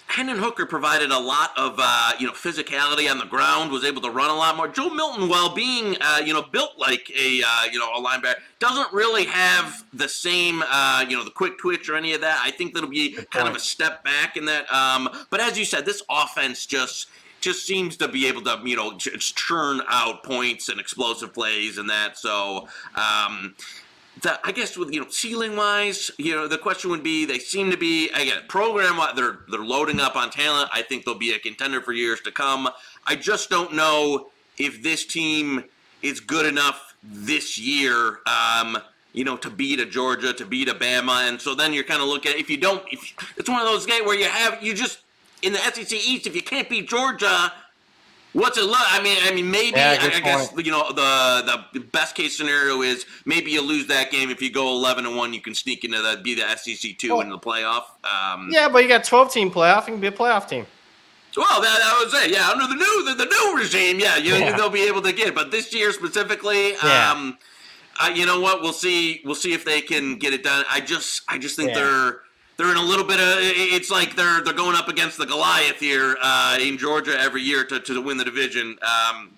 Hendon 0.09 0.37
Hooker 0.37 0.67
provided 0.67 1.11
a 1.11 1.19
lot 1.19 1.57
of 1.57 1.77
uh, 1.79 2.13
you 2.19 2.27
know 2.27 2.35
physicality 2.35 3.11
on 3.11 3.17
the 3.17 3.25
ground, 3.25 3.73
was 3.73 3.83
able 3.83 4.03
to 4.03 4.11
run 4.11 4.29
a 4.29 4.35
lot 4.35 4.59
more. 4.59 4.69
Joe 4.69 4.91
Milton, 4.91 5.27
while 5.27 5.55
being 5.55 5.97
uh, 6.03 6.21
you 6.23 6.35
know 6.35 6.43
built 6.43 6.73
like 6.77 7.11
a 7.19 7.43
uh, 7.43 7.65
you 7.73 7.79
know 7.79 7.91
a 7.95 8.03
linebacker, 8.03 8.35
doesn't 8.59 8.93
really 8.93 9.25
have 9.25 9.85
the 9.95 10.07
same 10.07 10.63
uh, 10.69 11.03
you 11.09 11.17
know 11.17 11.25
the 11.25 11.31
quick 11.31 11.57
twitch 11.57 11.89
or 11.89 11.97
any 11.97 12.13
of 12.13 12.21
that. 12.21 12.39
I 12.45 12.51
think 12.51 12.75
that'll 12.75 12.91
be 12.91 13.13
kind 13.31 13.49
of 13.49 13.57
a 13.57 13.59
step 13.59 14.05
back 14.05 14.37
in 14.37 14.45
that. 14.47 14.71
Um, 14.71 15.09
but 15.31 15.41
as 15.41 15.59
you 15.59 15.65
said, 15.65 15.87
this 15.87 16.03
offense 16.11 16.67
just 16.67 17.09
just 17.43 17.67
seems 17.67 17.97
to 17.99 18.09
be 18.09 18.27
able 18.27 18.43
to 18.43 18.61
you 18.65 18.77
know 18.77 18.97
ch- 18.97 19.35
churn 19.35 19.81
out 19.89 20.23
points 20.23 20.69
and 20.69 20.81
explosive 20.81 21.35
plays 21.35 21.79
and 21.79 21.91
that. 21.91 22.19
So. 22.19 22.69
Um, 22.95 23.55
the, 24.21 24.39
I 24.45 24.53
guess 24.53 24.77
with 24.77 24.93
you 24.93 25.01
know 25.01 25.09
ceiling 25.09 25.57
wise, 25.57 26.11
you 26.19 26.35
know 26.35 26.47
the 26.47 26.59
question 26.59 26.91
would 26.91 27.03
be 27.03 27.25
they 27.25 27.39
seem 27.39 27.71
to 27.71 27.77
be 27.77 28.11
again 28.11 28.43
program 28.47 29.01
they're 29.17 29.39
they're 29.51 29.65
loading 29.65 30.01
up 30.01 30.17
on 30.17 30.31
talent. 30.31 30.71
I 30.73 30.83
think 30.83 31.05
they'll 31.05 31.19
be 31.19 31.33
a 31.33 31.39
contender 31.39 31.81
for 31.81 31.93
years 31.93 32.21
to 32.23 32.31
come. 32.31 32.69
I 33.07 33.17
just 33.17 33.49
don't 33.51 33.75
know 33.75 34.29
if 34.59 34.83
this 34.83 35.07
team 35.07 35.65
is 36.03 36.21
good 36.21 36.47
enough 36.47 36.95
this 37.03 37.59
year. 37.59 38.21
Um, 38.27 38.79
you 39.13 39.25
know, 39.25 39.37
to 39.37 39.51
beat 39.51 39.79
a 39.79 39.85
Georgia, 39.85 40.33
to 40.33 40.47
beat 40.47 40.69
a 40.69 40.75
Bama, 40.75 41.29
and 41.29 41.41
so 41.41 41.55
then 41.55 41.75
you're 41.75 41.85
kind 41.85 42.01
of 42.01 42.09
looking. 42.09 42.33
If 42.37 42.49
you 42.49 42.57
don't, 42.57 42.83
if 42.91 43.15
it's 43.37 43.49
one 43.49 43.61
of 43.61 43.67
those 43.67 43.85
games 43.85 44.07
where 44.07 44.19
you 44.19 44.25
have 44.25 44.63
you 44.63 44.75
just 44.75 45.02
in 45.43 45.53
the 45.53 45.59
SEC 45.59 45.93
East, 45.93 46.27
if 46.27 46.35
you 46.35 46.43
can't 46.43 46.69
beat 46.69 46.89
Georgia, 46.89 47.53
What's 48.35 48.57
it 48.57 48.65
look? 48.65 48.79
I 48.81 49.03
mean, 49.03 49.19
I 49.25 49.35
mean, 49.35 49.51
maybe 49.51 49.77
Yeah, 49.77 49.99
I, 50.01 50.07
I 50.07 50.21
guess 50.21 50.51
you 50.57 50.73
know 50.73 50.91
the 50.91 51.63
the 51.75 51.81
best 51.81 52.15
case 52.15 52.35
scenario 52.35 52.81
is 52.81 53.05
maybe 53.27 53.51
you 53.51 53.61
lose 53.61 53.89
that 53.89 54.11
game. 54.11 54.31
If 54.31 54.41
you 54.41 54.51
go 54.51 54.69
eleven 54.71 55.05
and 55.05 55.17
one, 55.19 55.35
you 55.35 55.43
can 55.43 55.55
sneak 55.55 55.85
into 55.85 56.01
the 56.01 56.19
be 56.25 56.35
the 56.35 56.57
SEC 56.57 56.97
two 56.97 57.11
Well- 57.11 57.21
in 57.21 57.29
the 57.29 57.39
playoff. 57.39 57.83
Um, 58.05 58.49
Yeah, 58.51 58.71
but 58.71 58.79
you 58.83 58.89
got 58.89 59.05
12 59.05 59.31
team 59.35 59.51
playoff. 59.51 59.81
You 59.87 59.93
can 59.93 60.01
be 60.01 60.07
a 60.07 60.13
playoff 60.13 60.49
team. 60.49 60.65
Well, 61.37 61.61
that, 61.61 61.79
that 61.79 62.01
was 62.03 62.15
it. 62.25 62.31
Yeah, 62.31 62.49
under 62.49 62.67
the 62.67 62.75
new 62.75 63.05
the, 63.05 63.15
the 63.23 63.27
new 63.27 63.55
regime, 63.59 64.01
yeah, 64.01 64.17
you, 64.17 64.33
Yeah. 64.35 64.57
they'll 64.57 64.71
be 64.71 64.87
able 64.89 65.03
to 65.03 65.13
get 65.13 65.29
it. 65.29 65.35
But 65.35 65.51
this 65.51 65.75
year 65.75 65.93
specifically, 65.93 66.73
Yeah. 66.83 67.11
um, 67.13 67.37
uh, 68.01 68.11
you 68.15 68.25
know 68.25 68.41
what? 68.41 68.63
We'll 68.63 68.73
see. 68.73 69.21
We'll 69.27 69.35
see 69.35 69.53
if 69.53 69.63
they 69.67 69.83
can 69.83 70.17
get 70.17 70.33
it 70.33 70.43
done. 70.43 70.65
I 70.71 70.81
just 70.81 71.21
I 71.29 71.37
just 71.37 71.55
think 71.57 71.69
Yeah. 71.73 71.81
they're. 71.85 72.21
They're 72.57 72.71
in 72.71 72.77
a 72.77 72.83
little 72.83 73.07
bit 73.07 73.19
of. 73.19 73.39
It's 73.41 73.91
like 73.91 74.15
they're 74.15 74.43
they're 74.43 74.53
going 74.53 74.77
up 74.77 74.89
against 74.89 75.19
the 75.19 75.27
Goliath 75.27 75.77
here 75.77 76.17
uh, 76.23 76.59
in 76.61 76.79
Georgia 76.79 77.19
every 77.19 77.43
year 77.43 77.65
to, 77.65 77.81
to 77.81 78.01
win 78.01 78.17
the 78.17 78.25
division, 78.25 78.79
um, 78.83 79.31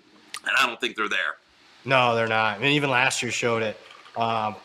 and 0.44 0.52
I 0.58 0.66
don't 0.66 0.80
think 0.80 0.96
they're 0.96 1.08
there. 1.08 1.36
No, 1.84 2.14
they're 2.14 2.26
not. 2.26 2.58
I 2.58 2.60
mean, 2.60 2.72
even 2.72 2.90
last 2.90 3.22
year 3.22 3.30
showed 3.30 3.62
it. 3.62 3.76
Um, 4.16 4.56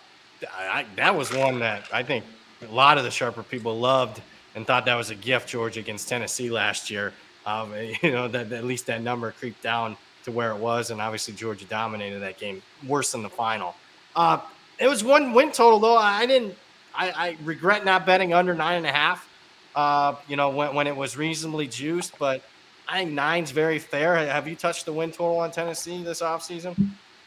I, 0.51 0.85
that 0.95 1.15
was 1.15 1.33
one 1.33 1.59
that 1.59 1.83
I 1.93 2.03
think 2.03 2.25
a 2.67 2.73
lot 2.73 2.97
of 2.97 3.03
the 3.03 3.11
sharper 3.11 3.43
people 3.43 3.77
loved 3.77 4.21
and 4.55 4.65
thought 4.65 4.85
that 4.85 4.95
was 4.95 5.09
a 5.09 5.15
gift. 5.15 5.47
Georgia 5.47 5.79
against 5.79 6.09
Tennessee 6.09 6.49
last 6.49 6.89
year. 6.89 7.13
Um, 7.45 7.73
you 8.01 8.11
know 8.11 8.27
that 8.27 8.51
at 8.51 8.65
least 8.65 8.87
that 8.87 9.01
number 9.01 9.31
creeped 9.31 9.61
down 9.61 9.95
to 10.23 10.31
where 10.31 10.51
it 10.51 10.57
was, 10.57 10.91
and 10.91 11.01
obviously 11.01 11.33
Georgia 11.33 11.65
dominated 11.65 12.19
that 12.19 12.37
game 12.37 12.61
worse 12.87 13.11
than 13.11 13.21
the 13.21 13.29
final. 13.29 13.75
Uh, 14.15 14.39
it 14.79 14.87
was 14.87 15.03
one 15.03 15.33
win 15.33 15.51
total 15.51 15.79
though. 15.79 15.97
I 15.97 16.25
didn't. 16.25 16.55
I, 16.99 17.11
I 17.29 17.37
regret 17.43 17.85
not 17.85 18.05
betting 18.05 18.33
under 18.33 18.53
nine 18.53 18.77
and 18.77 18.85
a 18.85 18.91
half. 18.91 19.27
Uh, 19.75 20.15
you 20.27 20.35
know 20.35 20.49
when 20.49 20.75
when 20.75 20.87
it 20.87 20.95
was 20.95 21.15
reasonably 21.15 21.67
juiced, 21.67 22.19
but 22.19 22.43
I 22.87 22.99
think 22.99 23.11
nine's 23.11 23.51
very 23.51 23.79
fair. 23.79 24.17
Have 24.17 24.47
you 24.47 24.55
touched 24.55 24.85
the 24.85 24.93
win 24.93 25.11
total 25.11 25.39
on 25.39 25.51
Tennessee 25.51 26.03
this 26.03 26.21
offseason? 26.21 26.75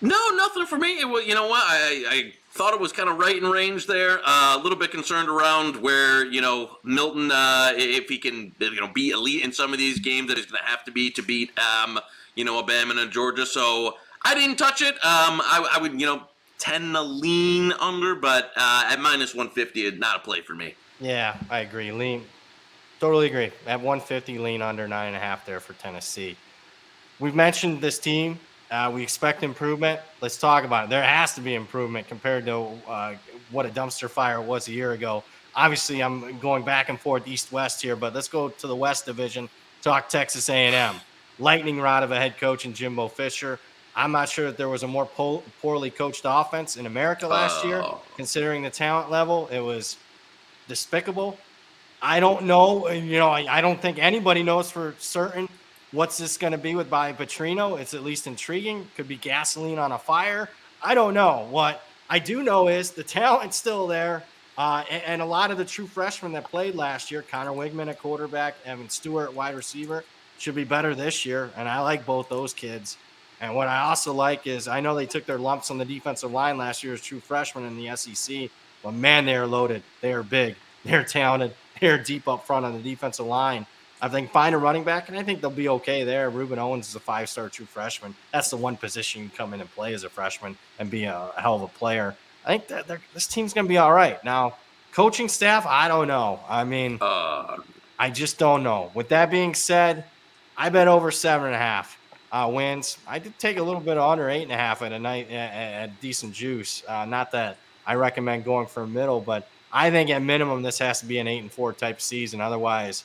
No, 0.02 0.18
nothing 0.35 0.66
for 0.66 0.76
me. 0.76 0.98
It 0.98 1.08
was, 1.08 1.24
you 1.26 1.35
know 1.35 1.46
what? 1.46 1.62
I, 1.64 2.04
I 2.11 2.32
thought 2.50 2.74
it 2.74 2.80
was 2.80 2.90
kind 2.90 3.08
of 3.08 3.18
right 3.18 3.37
in 3.37 3.48
range 3.48 3.87
there. 3.87 4.18
Uh, 4.24 4.58
a 4.58 4.61
little 4.61 4.76
bit 4.76 4.90
concerned 4.90 5.28
around 5.28 5.76
where 5.76 6.26
you 6.26 6.40
know 6.40 6.76
Milton, 6.82 7.30
uh, 7.30 7.70
if 7.74 8.08
he 8.08 8.18
can, 8.18 8.52
you 8.58 8.80
know, 8.80 8.88
be 8.88 9.11
elite 9.11 9.44
in 9.44 9.52
some 9.52 9.72
of 9.72 9.78
these 9.78 10.00
games 10.00 10.28
that 10.28 10.37
he's 10.37 10.46
going 10.46 10.61
to 10.61 10.68
have 10.68 10.85
to 10.85 10.90
be 10.90 11.11
to 11.12 11.22
beat, 11.22 11.56
um, 11.58 12.00
you 12.35 12.44
know, 12.44 12.54
Alabama 12.54 13.00
and 13.00 13.12
Georgia. 13.12 13.46
So 13.46 13.94
I 14.24 14.35
didn't 14.35 14.56
touch 14.56 14.82
it. 14.82 14.94
Um, 14.96 15.40
I, 15.40 15.70
I 15.74 15.80
would, 15.80 15.98
you 15.98 16.06
know, 16.06 16.22
tend 16.62 16.94
to 16.94 17.03
lean 17.03 17.72
under, 17.72 18.14
but 18.14 18.53
uh, 18.57 18.85
at 18.87 19.01
minus 19.01 19.35
one 19.35 19.51
fifty, 19.51 19.87
it's 19.87 19.98
not 19.98 20.16
a 20.16 20.20
play 20.20 20.40
for 20.40 20.55
me. 20.55 20.75
Yeah, 21.01 21.37
I 21.51 21.61
agree. 21.61 21.90
Lean, 21.90 22.25
totally 23.01 23.27
agree. 23.27 23.51
At 23.66 23.81
150, 23.81 24.38
lean 24.38 24.62
under 24.62 24.87
nine 24.87 25.09
and 25.09 25.16
a 25.16 25.18
half 25.18 25.44
there 25.44 25.59
for 25.59 25.72
Tennessee. 25.75 26.37
We've 27.18 27.35
mentioned 27.35 27.81
this 27.81 27.98
team. 27.98 28.38
Uh, 28.70 28.90
we 28.94 29.03
expect 29.03 29.42
improvement. 29.42 30.01
Let's 30.20 30.38
talk 30.38 30.64
about 30.64 30.85
it. 30.85 30.90
There 30.90 31.03
has 31.03 31.35
to 31.35 31.40
be 31.40 31.57
improvement 31.57 32.07
compared 32.07 32.46
to 32.46 32.68
uh, 32.88 33.14
what 33.51 33.66
a 33.66 33.68
dumpster 33.68 34.09
fire 34.09 34.40
was 34.40 34.68
a 34.68 34.72
year 34.72 34.92
ago. 34.92 35.25
Obviously, 35.55 36.03
I'm 36.03 36.38
going 36.38 36.64
back 36.64 36.88
and 36.88 36.98
forth 36.98 37.27
east-west 37.27 37.83
here, 37.83 37.96
but 37.96 38.14
let's 38.14 38.29
go 38.29 38.48
to 38.48 38.66
the 38.66 38.77
West 38.77 39.05
Division. 39.05 39.51
Talk 39.83 40.09
Texas 40.09 40.48
A&M. 40.48 40.94
Lightning 41.38 41.81
rod 41.81 42.03
of 42.05 42.12
a 42.12 42.16
head 42.16 42.38
coach 42.38 42.64
in 42.64 42.72
Jimbo 42.72 43.09
Fisher. 43.09 43.59
I'm 43.94 44.12
not 44.12 44.28
sure 44.28 44.46
that 44.46 44.57
there 44.57 44.68
was 44.68 44.83
a 44.83 44.88
more 44.88 45.05
po- 45.07 45.42
poorly 45.61 45.90
coached 45.90 46.22
offense 46.24 46.76
in 46.76 46.87
America 46.87 47.26
last 47.28 47.64
year, 47.64 47.83
Oh. 47.85 48.00
considering 48.16 48.62
the 48.62 48.70
talent 48.70 49.11
level. 49.11 49.48
It 49.48 49.61
was 49.61 49.96
despicable. 50.68 51.37
I 52.00 52.18
don't 52.20 52.44
know. 52.44 52.88
You 52.88 53.18
know, 53.18 53.28
I, 53.28 53.59
I 53.59 53.61
don't 53.61 53.81
think 53.81 53.98
anybody 53.98 54.42
knows 54.42 54.70
for 54.70 54.94
certain 54.98 55.48
what's 55.92 56.16
this 56.18 56.37
going 56.38 56.52
to 56.52 56.59
be 56.59 56.74
with 56.74 56.88
Bobby 56.90 57.12
Petrino. 57.24 57.78
It's 57.78 57.94
at 57.94 58.02
least 58.02 58.26
intriguing. 58.26 58.88
Could 58.96 59.09
be 59.09 59.16
gasoline 59.16 59.78
on 59.78 59.92
a 59.92 59.98
fire. 59.98 60.48
I 60.83 60.94
don't 60.94 61.14
know. 61.14 61.46
What 61.50 61.83
I 62.09 62.18
do 62.18 62.42
know 62.42 62.68
is 62.68 62.90
the 62.92 63.05
talent's 63.05 63.57
still 63.57 63.87
there. 63.87 64.24
Uh, 64.59 64.85
and, 64.90 65.02
and 65.05 65.22
a 65.22 65.24
lot 65.24 65.50
of 65.50 65.59
the 65.59 65.64
true 65.64 65.87
freshmen 65.87 66.33
that 66.33 66.44
played 66.44 66.74
last 66.74 67.11
year, 67.11 67.22
Conner 67.22 67.52
Weigman 67.52 67.88
at 67.88 67.98
quarterback, 67.98 68.55
Evan 68.64 68.88
Stewart 68.90 69.33
wide 69.35 69.55
receiver, 69.55 70.05
should 70.38 70.55
be 70.55 70.64
better 70.64 70.94
this 70.94 71.24
year. 71.24 71.50
And 71.57 71.68
I 71.68 71.81
like 71.81 72.05
both 72.05 72.28
those 72.28 72.52
kids. 72.52 72.96
And 73.42 73.57
what 73.57 73.66
I 73.66 73.83
also 73.83 74.14
like 74.14 74.46
is 74.46 74.68
I 74.68 74.78
know 74.81 74.94
they 74.94 75.05
took 75.05 75.26
their 75.26 75.38
lumps 75.38 75.70
on 75.72 75.76
the 75.76 75.85
defensive 75.85 76.31
line 76.31 76.57
last 76.57 76.85
year 76.85 76.94
as 76.94 77.02
true 77.02 77.18
freshmen 77.18 77.64
in 77.64 77.76
the 77.76 77.94
SEC, 77.96 78.48
but 78.85 78.92
man, 78.92 79.26
they 79.26 79.35
are 79.35 79.48
loaded. 79.48 79.83
They 80.00 80.12
are 80.12 80.22
big. 80.22 80.55
They're 80.85 81.05
talented. 81.05 81.55
They're 81.81 81.98
deep 82.02 82.28
up 82.28 82.46
front 82.46 82.64
on 82.64 82.72
the 82.72 82.83
defensive 82.83 83.26
line. 83.26 83.66
I 84.00 84.09
think 84.09 84.31
find 84.33 84.52
a 84.55 84.59
running 84.59 84.83
back, 84.85 85.09
and 85.09 85.16
I 85.18 85.22
think 85.22 85.40
they'll 85.40 85.50
be 85.50 85.68
okay 85.68 86.02
there. 86.02 86.28
Rueben 86.28 86.59
Owens 86.59 86.88
is 86.88 86.96
a 86.96 87.00
five-star 87.00 87.48
true 87.50 87.66
freshman. 87.66 88.16
That's 88.33 88.50
the 88.50 88.57
one 88.57 88.76
position 88.76 89.22
you 89.22 89.28
can 89.28 89.37
come 89.37 89.55
in 89.55 89.61
and 89.61 89.70
play 89.70 89.94
as 89.94 90.02
a 90.02 90.09
freshman 90.09 90.57
and 90.81 90.90
be 90.90 91.05
a, 91.05 91.31
a 91.37 91.40
hell 91.40 91.55
of 91.55 91.62
a 91.62 91.68
player. 91.68 92.16
I 92.44 92.48
think 92.48 92.66
that 92.68 92.88
this 93.14 93.28
team's 93.28 93.52
going 93.52 93.64
to 93.64 93.68
be 93.68 93.78
all 93.78 93.92
right. 93.92 94.22
Now, 94.24 94.57
coaching 94.92 95.28
staff, 95.28 95.66
I 95.66 95.87
don't 95.87 96.09
know. 96.09 96.40
I 96.48 96.64
mean, 96.64 96.98
Uh, 97.00 97.59
I 97.96 98.11
just 98.11 98.38
don't 98.38 98.64
know. 98.64 98.90
With 98.94 99.09
that 99.11 99.31
being 99.31 99.55
said, 99.55 100.05
I 100.57 100.68
bet 100.68 100.88
over 100.88 101.12
seven 101.12 101.46
and 101.46 101.55
a 101.55 101.59
half 101.59 101.96
uh, 102.33 102.51
wins. 102.53 102.97
I 103.07 103.18
did 103.18 103.38
take 103.38 103.59
a 103.59 103.62
little 103.62 103.81
bit 103.81 103.99
of 103.99 104.11
under 104.11 104.29
eight 104.31 104.42
and 104.42 104.53
a 104.53 104.57
half 104.57 104.83
at 104.83 104.92
a 104.92 104.99
night 104.99 105.31
at, 105.31 106.01
decent 106.01 106.33
juice. 106.33 106.83
Uh, 106.88 107.05
not 107.05 107.31
that 107.33 107.59
I 107.87 107.95
recommend 107.95 108.45
going 108.45 108.66
for 108.66 108.83
a 108.83 108.87
middle, 108.87 109.21
but 109.21 109.47
I 109.73 109.90
think 109.90 110.11
at 110.11 110.23
minimum 110.23 110.62
this 110.62 110.79
has 110.79 111.01
to 111.01 111.07
be 111.07 111.18
an 111.18 111.29
eight 111.29 111.40
and 111.40 111.53
four 111.53 111.73
type 111.73 112.01
season. 112.01 112.40
Otherwise, 112.40 113.05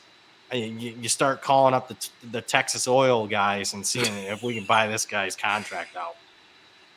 uh, 0.54 0.58
you, 0.58 0.96
you 1.02 1.10
start 1.10 1.42
calling 1.42 1.74
up 1.74 1.90
the, 1.90 2.10
the 2.32 2.42
Texas 2.42 2.88
oil 2.88 3.28
guys 3.28 3.74
and 3.74 3.86
seeing 3.86 4.13
if 4.26 4.42
we 4.42 4.56
can 4.56 4.63
buy 4.63 4.88
this 4.88 5.06
guy's 5.06 5.36
contract 5.36 5.98
out. 5.98 6.16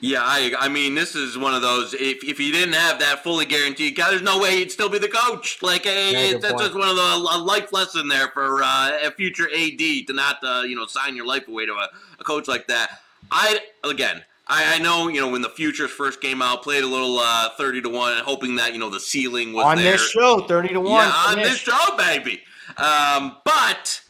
Yeah, 0.03 0.23
I 0.23 0.55
I 0.59 0.69
mean 0.69 0.95
this 0.95 1.15
is 1.15 1.37
one 1.37 1.55
of 1.55 1.61
those 1.63 1.93
if 1.95 2.25
if 2.25 2.39
he 2.39 2.51
didn't 2.51 2.73
have 2.75 2.99
that 3.01 3.23
fully 3.23 3.45
guaranteed 3.45 3.97
guy, 3.97 4.11
there's 4.11 4.23
no 4.23 4.39
way 4.41 4.57
he'd 4.57 4.73
still 4.73 4.89
be 4.89 4.99
the 4.99 5.09
coach. 5.09 5.63
Like 5.63 5.85
eh, 5.87 6.11
Yeah, 6.11 6.39
that's 6.39 6.53
point. 6.55 6.65
just 6.65 6.75
one 6.75 6.89
of 6.89 6.97
the 6.97 7.03
a 7.03 7.39
life 7.39 7.73
lesson 7.73 8.09
there 8.09 8.29
for 8.29 8.63
uh, 8.63 8.99
a 9.03 9.11
future 9.11 9.49
AD 9.55 9.79
to 9.79 10.13
not 10.13 10.39
uh, 10.43 10.63
you 10.63 10.75
know 10.75 10.87
sign 10.87 11.15
your 11.17 11.27
life 11.27 11.49
away 11.49 11.67
to 11.67 11.73
a, 11.75 11.89
a 12.19 12.25
coach 12.25 12.49
like 12.49 12.67
that. 12.69 13.01
I 13.31 13.59
again. 13.85 14.23
I, 14.53 14.75
I 14.75 14.79
know, 14.81 15.07
you 15.07 15.21
know, 15.21 15.29
when 15.31 15.43
the 15.43 15.49
futures 15.49 15.93
first 15.93 16.21
came 16.21 16.43
out, 16.43 16.65
played 16.65 16.83
a 16.83 16.87
little 16.89 17.21
uh, 17.21 17.51
thirty 17.57 17.81
to 17.83 17.89
one, 17.89 18.17
hoping 18.25 18.57
that 18.57 18.73
you 18.73 18.81
know 18.81 18.91
the 18.91 18.99
ceiling 18.99 19.53
was 19.53 19.65
On 19.65 19.77
there. 19.77 19.93
this 19.93 20.11
show, 20.11 20.41
thirty 20.49 20.71
to 20.71 20.81
one. 20.81 21.07
Yeah, 21.07 21.13
on 21.29 21.37
this 21.37 21.57
show, 21.59 21.79
baby. 21.97 22.41
Um, 22.77 23.37
but 23.45 24.01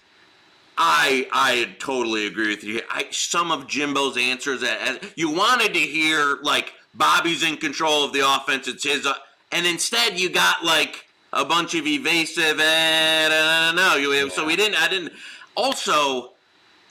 I 0.83 1.29
I 1.31 1.77
totally 1.79 2.27
agree 2.27 2.49
with 2.49 2.65
you. 2.65 2.81
I, 2.89 3.07
some 3.11 3.53
of 3.53 3.67
Jimbo's 3.67 4.17
answers, 4.17 4.63
as, 4.63 4.99
you 5.15 5.31
wanted 5.31 5.75
to 5.75 5.81
hear 5.81 6.39
like 6.43 6.73
Bobby's 6.95 7.43
in 7.43 7.59
control 7.59 8.03
of 8.03 8.15
the 8.15 8.27
offense, 8.27 8.67
it's 8.67 8.85
his, 8.85 9.05
uh, 9.05 9.13
and 9.53 9.67
instead 9.67 10.19
you 10.19 10.31
got 10.31 10.65
like 10.65 11.05
a 11.35 11.45
bunch 11.45 11.75
of 11.75 11.87
evasive. 11.87 12.59
And 12.59 13.33
uh, 13.33 13.73
no, 13.73 13.97
you, 13.97 14.13
yeah. 14.15 14.31
so 14.31 14.47
we 14.47 14.57
didn't. 14.57 14.83
I 14.83 14.89
didn't. 14.89 15.13
Also, 15.55 16.31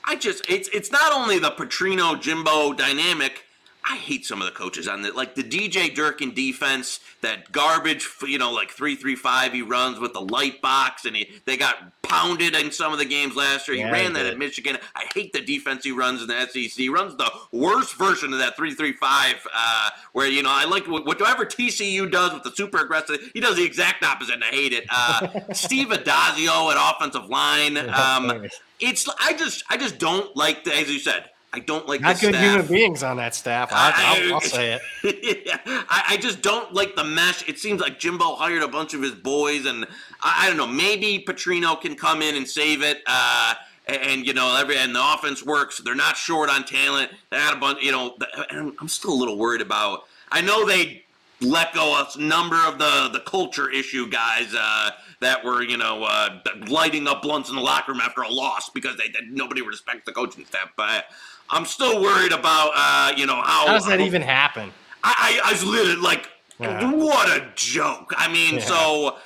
I 0.05 0.15
just 0.15 0.47
it's 0.47 0.69
it's 0.69 0.91
not 0.91 1.11
only 1.11 1.39
the 1.39 1.49
Petrino 1.49 2.19
Jimbo 2.21 2.73
dynamic. 2.73 3.45
I 3.89 3.95
hate 3.95 4.23
some 4.23 4.39
of 4.39 4.45
the 4.45 4.53
coaches 4.53 4.87
on 4.87 5.01
that, 5.01 5.15
like 5.15 5.33
the 5.33 5.43
DJ 5.43 5.93
Durkin 5.93 6.35
defense, 6.35 6.99
that 7.21 7.51
garbage, 7.51 8.07
you 8.21 8.37
know, 8.37 8.51
like 8.51 8.69
three 8.69 8.95
three 8.95 9.15
five 9.15 9.51
he 9.51 9.63
runs 9.63 9.99
with 9.99 10.13
the 10.13 10.21
light 10.21 10.61
box, 10.61 11.05
and 11.05 11.15
he 11.15 11.31
they 11.45 11.57
got 11.57 11.99
pounded 12.03 12.53
in 12.55 12.71
some 12.71 12.93
of 12.93 12.99
the 12.99 13.05
games 13.05 13.35
last 13.35 13.67
year. 13.67 13.77
He 13.77 13.81
yeah, 13.81 13.91
ran 13.91 14.13
that 14.13 14.27
at 14.27 14.37
Michigan. 14.37 14.77
I 14.95 15.05
hate 15.15 15.33
the 15.33 15.41
defense 15.41 15.83
he 15.83 15.91
runs 15.91 16.21
in 16.21 16.27
the 16.27 16.39
SEC. 16.45 16.71
He 16.71 16.87
runs 16.87 17.15
the 17.15 17.31
worst 17.51 17.97
version 17.97 18.31
of 18.31 18.37
that 18.37 18.55
three 18.55 18.75
three 18.75 18.93
five, 18.93 19.35
uh, 19.51 19.89
where 20.13 20.27
you 20.27 20.43
know 20.43 20.51
I 20.51 20.65
like 20.65 20.85
whatever 20.85 21.43
TCU 21.43 22.11
does 22.11 22.31
with 22.35 22.43
the 22.43 22.51
super 22.51 22.77
aggressive. 22.77 23.31
He 23.33 23.39
does 23.39 23.55
the 23.55 23.65
exact 23.65 24.03
opposite, 24.03 24.35
and 24.35 24.43
I 24.43 24.49
hate 24.49 24.73
it. 24.73 24.85
Uh, 24.91 25.27
Steve 25.53 25.87
Addazio 25.87 26.71
at 26.71 26.95
offensive 26.95 27.27
line. 27.27 27.77
Um, 27.99 28.47
it's 28.79 29.09
I 29.19 29.33
just 29.33 29.63
I 29.69 29.75
just 29.75 29.97
don't 29.97 30.33
like 30.37 30.63
the, 30.63 30.73
as 30.73 30.89
you 30.89 30.99
said 30.99 31.29
I 31.51 31.59
don't 31.59 31.87
like 31.87 32.01
not 32.01 32.19
good 32.19 32.35
staff. 32.35 32.43
human 32.43 32.67
beings 32.67 33.01
on 33.01 33.17
that 33.17 33.33
staff. 33.33 33.69
I, 33.71 34.29
will 34.31 34.39
say 34.39 34.79
it. 35.03 35.43
yeah, 35.45 35.57
I, 35.65 36.03
I, 36.09 36.17
just 36.17 36.43
don't 36.43 36.73
like 36.73 36.95
the 36.95 37.03
mesh. 37.03 37.47
It 37.49 37.57
seems 37.57 37.81
like 37.81 37.97
Jimbo 37.97 38.35
hired 38.35 38.61
a 38.61 38.67
bunch 38.67 38.93
of 38.93 39.01
his 39.01 39.13
boys, 39.13 39.65
and 39.65 39.85
I, 40.21 40.45
I 40.45 40.47
don't 40.47 40.57
know. 40.57 40.67
Maybe 40.67 41.23
Petrino 41.27 41.79
can 41.79 41.95
come 41.95 42.21
in 42.21 42.35
and 42.35 42.47
save 42.47 42.83
it. 42.83 43.01
Uh, 43.07 43.55
and, 43.87 44.01
and, 44.03 44.27
you 44.27 44.33
know, 44.33 44.55
every 44.59 44.77
and 44.77 44.93
the 44.93 45.13
offense 45.13 45.43
works. 45.43 45.79
They're 45.79 45.95
not 45.95 46.17
short 46.17 46.51
on 46.51 46.65
talent. 46.65 47.11
They 47.31 47.37
had 47.37 47.55
a 47.55 47.59
bunch. 47.59 47.81
You 47.81 47.93
know, 47.93 48.15
and 48.51 48.73
I'm 48.79 48.87
still 48.87 49.13
a 49.13 49.17
little 49.17 49.37
worried 49.37 49.61
about. 49.61 50.03
I 50.31 50.41
know 50.41 50.67
they 50.67 51.03
let 51.41 51.73
go 51.73 51.99
a 51.99 52.19
number 52.19 52.57
of 52.67 52.77
the 52.77 53.09
the 53.11 53.21
culture 53.21 53.71
issue 53.71 54.07
guys. 54.07 54.53
Uh, 54.53 54.91
that 55.19 55.43
were 55.43 55.61
you 55.61 55.77
know 55.77 56.03
uh, 56.03 56.39
lighting 56.67 57.07
up 57.07 57.21
blunts 57.21 57.49
in 57.49 57.55
the 57.55 57.61
locker 57.61 57.91
room 57.91 58.01
after 58.01 58.21
a 58.21 58.29
loss 58.29 58.69
because 58.69 58.97
they, 58.97 59.07
they 59.07 59.25
nobody 59.29 59.61
respects 59.61 60.05
the 60.05 60.11
coaching 60.11 60.45
staff. 60.45 60.71
But 60.77 61.05
I'm 61.51 61.65
still 61.65 62.01
worried 62.01 62.31
about 62.31 62.71
uh, 62.75 63.13
you 63.15 63.25
know 63.25 63.35
how. 63.35 63.67
How 63.67 63.73
does 63.73 63.85
that 63.87 63.99
how, 63.99 64.05
even 64.05 64.21
happen? 64.21 64.71
I, 65.03 65.39
I, 65.43 65.49
I 65.49 65.51
was 65.53 65.63
literally 65.63 66.01
like, 66.01 66.29
yeah. 66.59 66.91
what 66.91 67.29
a 67.29 67.47
joke. 67.55 68.13
I 68.17 68.31
mean, 68.31 68.55
yeah. 68.55 68.61
so 68.61 69.17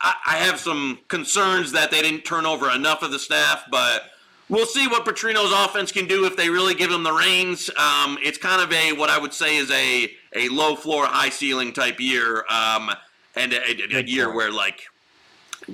I, 0.00 0.14
I 0.26 0.36
have 0.38 0.58
some 0.58 0.98
concerns 1.08 1.72
that 1.72 1.90
they 1.90 2.02
didn't 2.02 2.24
turn 2.24 2.46
over 2.46 2.70
enough 2.70 3.02
of 3.02 3.12
the 3.12 3.18
staff, 3.18 3.64
but 3.70 4.10
we'll 4.48 4.66
see 4.66 4.86
what 4.88 5.04
Petrino's 5.04 5.52
offense 5.52 5.92
can 5.92 6.06
do 6.06 6.26
if 6.26 6.36
they 6.36 6.50
really 6.50 6.74
give 6.74 6.90
him 6.90 7.02
the 7.02 7.12
reins. 7.12 7.70
Um, 7.70 8.18
it's 8.22 8.38
kind 8.38 8.60
of 8.60 8.72
a 8.72 8.92
what 8.92 9.10
I 9.10 9.18
would 9.18 9.32
say 9.32 9.56
is 9.56 9.70
a 9.70 10.10
a 10.34 10.48
low 10.48 10.76
floor, 10.76 11.06
high 11.06 11.30
ceiling 11.30 11.72
type 11.72 11.98
year, 11.98 12.44
um, 12.50 12.90
and 13.36 13.52
a, 13.52 13.96
a, 13.96 14.00
a 14.00 14.02
year 14.02 14.34
where 14.34 14.52
like 14.52 14.82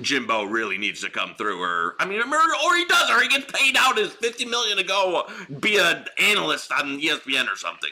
Jimbo 0.01 0.43
really 0.43 0.77
needs 0.77 1.01
to 1.01 1.09
come 1.09 1.35
through, 1.35 1.61
or 1.61 1.95
I 1.99 2.05
mean, 2.05 2.21
or 2.21 2.75
he 2.75 2.85
does, 2.85 3.09
or 3.09 3.21
he 3.21 3.27
gets 3.27 3.51
paid 3.51 3.75
out 3.77 3.97
his 3.97 4.13
fifty 4.13 4.45
million 4.45 4.77
to 4.77 4.83
go 4.83 5.27
be 5.59 5.77
an 5.77 6.05
analyst 6.19 6.71
on 6.71 6.99
ESPN 6.99 7.51
or 7.51 7.55
something. 7.55 7.91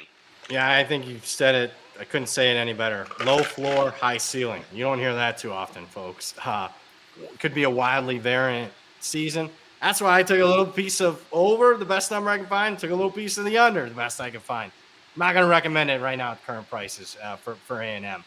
Yeah, 0.50 0.70
I 0.70 0.84
think 0.84 1.08
you've 1.08 1.26
said 1.26 1.56
it. 1.56 1.72
I 2.00 2.04
couldn't 2.04 2.28
say 2.28 2.52
it 2.52 2.56
any 2.56 2.74
better. 2.74 3.08
Low 3.26 3.42
floor, 3.42 3.92
high 3.92 4.18
ceiling. 4.18 4.62
You 4.74 4.84
don't 4.84 5.00
hear 5.00 5.16
that 5.16 5.38
too 5.38 5.52
often, 5.52 5.86
folks. 5.86 6.36
Uh, 6.44 6.70
could 7.40 7.54
be 7.54 7.64
a 7.64 7.70
wildly 7.70 8.18
variant 8.18 8.72
season. 9.00 9.50
That's 9.82 10.02
why 10.02 10.20
I 10.20 10.24
took 10.24 10.40
a 10.40 10.46
little 10.46 10.66
piece 10.66 11.00
of 11.00 11.24
over, 11.32 11.78
the 11.78 11.86
best 11.86 12.12
number 12.12 12.30
I 12.30 12.38
can 12.38 12.48
find. 12.48 12.78
Took 12.78 12.92
a 12.92 12.96
little 12.96 13.12
piece 13.12 13.38
of 13.38 13.46
the 13.46 13.58
under, 13.58 13.88
the 13.88 13.96
best 13.96 14.20
I 14.20 14.30
can 14.30 14.42
find. 14.42 14.72
I'm 15.16 15.20
not 15.20 15.34
going 15.34 15.46
to 15.46 15.50
recommend 15.50 15.90
it 15.90 16.02
right 16.02 16.18
now 16.18 16.32
at 16.32 16.46
current 16.46 16.70
prices 16.70 17.16
uh, 17.24 17.38
for 17.38 17.56
for 17.56 17.82
A 17.82 17.86
and 17.86 18.06
M. 18.06 18.24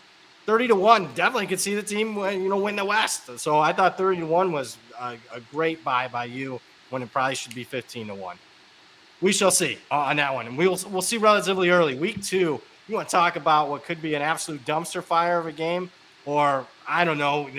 30 0.48 0.68
to 0.68 0.74
1 0.74 1.10
definitely 1.14 1.46
could 1.46 1.60
see 1.60 1.74
the 1.74 1.82
team 1.82 2.16
you 2.16 2.48
know 2.48 2.56
win 2.56 2.74
the 2.74 2.84
west. 2.84 3.38
So 3.38 3.58
i 3.58 3.70
thought 3.70 3.98
30 3.98 4.20
to 4.20 4.26
1 4.26 4.50
was 4.50 4.78
a, 4.98 5.18
a, 5.30 5.40
great 5.52 5.84
buy 5.84 6.08
by 6.08 6.24
you 6.24 6.58
when 6.88 7.02
it 7.02 7.12
probably 7.12 7.34
should 7.34 7.54
be 7.54 7.64
15 7.64 8.06
to 8.06 8.14
1 8.14 8.38
we 9.20 9.30
shall 9.30 9.50
see 9.50 9.76
on 9.90 10.16
that 10.16 10.32
one 10.32 10.46
and 10.46 10.56
we'll 10.56 10.78
we'll 10.90 11.02
see 11.02 11.18
relatively 11.18 11.68
early. 11.68 11.96
Week 11.96 12.22
2 12.22 12.58
you 12.88 12.94
want 12.94 13.06
to 13.06 13.12
talk 13.12 13.36
about 13.36 13.68
what 13.68 13.84
could 13.84 14.00
be 14.00 14.14
an 14.14 14.22
absolute 14.22 14.64
dumpster 14.64 15.02
fire 15.02 15.38
of 15.38 15.46
a 15.46 15.52
game? 15.52 15.90
Or 16.24 16.66
i 16.88 17.04
don't 17.04 17.18
know 17.18 17.50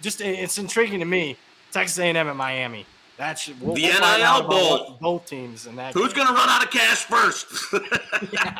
just 0.00 0.20
it's 0.20 0.58
intriguing 0.58 1.00
to 1.00 1.06
me 1.06 1.36
texas 1.72 1.98
a&m 1.98 2.28
and 2.28 2.38
miami 2.38 2.86
that 3.16 3.38
should 3.38 3.60
we'll, 3.60 3.74
the 3.74 3.82
we'll 3.82 4.18
NIL 4.18 4.48
Bowl. 4.48 4.98
Both 5.00 5.26
teams 5.26 5.66
and 5.66 5.78
that. 5.78 5.94
Who's 5.94 6.12
going 6.12 6.26
to 6.26 6.34
run 6.34 6.48
out 6.48 6.64
of 6.64 6.70
cash 6.70 7.04
first? 7.04 7.46
yeah, 8.32 8.58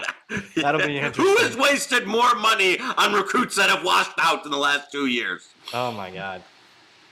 that'll 0.56 0.86
be 0.86 0.96
interesting. 0.98 1.24
Who 1.24 1.36
has 1.38 1.56
wasted 1.56 2.06
more 2.06 2.34
money 2.36 2.78
on 2.96 3.12
recruits 3.12 3.56
that 3.56 3.68
have 3.68 3.84
washed 3.84 4.18
out 4.18 4.44
in 4.44 4.50
the 4.50 4.56
last 4.56 4.90
two 4.90 5.06
years? 5.06 5.48
Oh 5.74 5.92
my 5.92 6.10
God. 6.10 6.42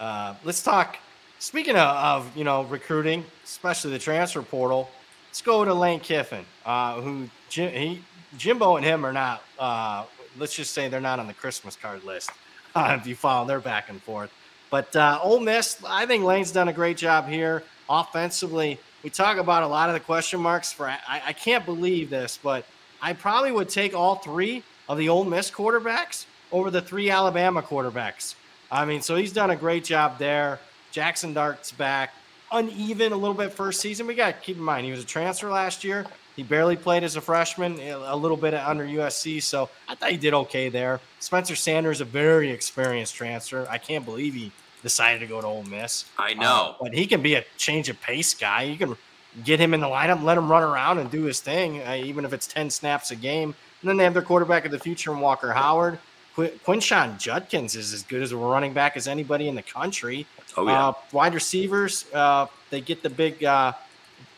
Uh, 0.00 0.34
let's 0.44 0.62
talk. 0.62 0.96
Speaking 1.38 1.76
of, 1.76 1.96
of, 1.96 2.36
you 2.36 2.44
know 2.44 2.64
recruiting, 2.64 3.24
especially 3.44 3.90
the 3.90 3.98
transfer 3.98 4.42
portal, 4.42 4.88
let's 5.28 5.42
go 5.42 5.64
to 5.64 5.74
Lane 5.74 6.00
Kiffin, 6.00 6.44
uh, 6.64 7.00
who 7.00 7.28
Jim, 7.50 7.72
he, 7.72 8.02
Jimbo 8.38 8.76
and 8.76 8.84
him 8.84 9.04
are 9.04 9.12
not. 9.12 9.42
Uh, 9.58 10.04
let's 10.38 10.54
just 10.54 10.72
say 10.72 10.88
they're 10.88 11.00
not 11.00 11.20
on 11.20 11.26
the 11.26 11.34
Christmas 11.34 11.76
card 11.76 12.04
list. 12.04 12.30
if 12.76 13.06
you 13.06 13.14
follow 13.14 13.46
their 13.46 13.60
back 13.60 13.88
and 13.88 14.02
forth. 14.02 14.30
But 14.74 14.96
uh, 14.96 15.20
Ole 15.22 15.38
Miss, 15.38 15.78
I 15.86 16.04
think 16.04 16.24
Lane's 16.24 16.50
done 16.50 16.66
a 16.66 16.72
great 16.72 16.96
job 16.96 17.28
here 17.28 17.62
offensively. 17.88 18.80
We 19.04 19.10
talk 19.10 19.36
about 19.36 19.62
a 19.62 19.68
lot 19.68 19.88
of 19.88 19.94
the 19.94 20.00
question 20.00 20.40
marks 20.40 20.72
for. 20.72 20.88
I, 20.88 20.98
I 21.26 21.32
can't 21.32 21.64
believe 21.64 22.10
this, 22.10 22.40
but 22.42 22.66
I 23.00 23.12
probably 23.12 23.52
would 23.52 23.68
take 23.68 23.94
all 23.94 24.16
three 24.16 24.64
of 24.88 24.98
the 24.98 25.08
Ole 25.10 25.26
Miss 25.26 25.48
quarterbacks 25.48 26.26
over 26.50 26.72
the 26.72 26.80
three 26.82 27.08
Alabama 27.08 27.62
quarterbacks. 27.62 28.34
I 28.68 28.84
mean, 28.84 29.00
so 29.00 29.14
he's 29.14 29.32
done 29.32 29.50
a 29.50 29.54
great 29.54 29.84
job 29.84 30.18
there. 30.18 30.58
Jackson 30.90 31.34
Dart's 31.34 31.70
back. 31.70 32.12
Uneven 32.50 33.12
a 33.12 33.16
little 33.16 33.32
bit 33.32 33.52
first 33.52 33.80
season. 33.80 34.08
We 34.08 34.16
got 34.16 34.34
to 34.34 34.40
keep 34.44 34.56
in 34.56 34.62
mind 34.64 34.86
he 34.86 34.90
was 34.90 35.04
a 35.04 35.06
transfer 35.06 35.50
last 35.50 35.84
year. 35.84 36.04
He 36.34 36.42
barely 36.42 36.74
played 36.74 37.04
as 37.04 37.14
a 37.14 37.20
freshman, 37.20 37.78
a 37.78 38.16
little 38.16 38.36
bit 38.36 38.54
under 38.54 38.84
USC. 38.84 39.40
So 39.40 39.70
I 39.86 39.94
thought 39.94 40.10
he 40.10 40.16
did 40.16 40.34
okay 40.34 40.68
there. 40.68 40.98
Spencer 41.20 41.54
Sanders, 41.54 42.00
a 42.00 42.04
very 42.04 42.50
experienced 42.50 43.14
transfer. 43.14 43.68
I 43.70 43.78
can't 43.78 44.04
believe 44.04 44.34
he 44.34 44.50
decided 44.84 45.18
to 45.18 45.26
go 45.26 45.40
to 45.40 45.46
Ole 45.48 45.64
Miss. 45.64 46.04
I 46.16 46.34
know, 46.34 46.76
uh, 46.78 46.84
but 46.84 46.94
he 46.94 47.06
can 47.06 47.20
be 47.20 47.34
a 47.34 47.44
change 47.56 47.88
of 47.88 48.00
pace 48.00 48.32
guy. 48.34 48.62
You 48.62 48.76
can 48.76 48.96
get 49.42 49.58
him 49.58 49.74
in 49.74 49.80
the 49.80 49.88
lineup, 49.88 50.22
let 50.22 50.38
him 50.38 50.48
run 50.48 50.62
around 50.62 50.98
and 50.98 51.10
do 51.10 51.24
his 51.24 51.40
thing, 51.40 51.82
uh, 51.82 51.94
even 51.94 52.24
if 52.24 52.32
it's 52.32 52.46
ten 52.46 52.70
snaps 52.70 53.10
a 53.10 53.16
game. 53.16 53.56
And 53.80 53.88
then 53.88 53.96
they 53.96 54.04
have 54.04 54.14
their 54.14 54.22
quarterback 54.22 54.64
of 54.64 54.70
the 54.70 54.78
future, 54.78 55.12
in 55.12 55.18
Walker 55.18 55.52
Howard. 55.52 55.98
Qu- 56.36 56.52
Quinshon 56.64 57.18
Judkins 57.18 57.74
is 57.74 57.92
as 57.92 58.02
good 58.02 58.22
as 58.22 58.32
a 58.32 58.36
running 58.36 58.72
back 58.72 58.96
as 58.96 59.08
anybody 59.08 59.48
in 59.48 59.54
the 59.54 59.62
country. 59.62 60.26
Oh 60.56 60.66
yeah. 60.66 60.88
Uh, 60.88 60.92
wide 61.12 61.34
receivers, 61.34 62.06
uh, 62.14 62.46
they 62.70 62.80
get 62.80 63.02
the 63.02 63.10
big 63.10 63.42
uh, 63.42 63.72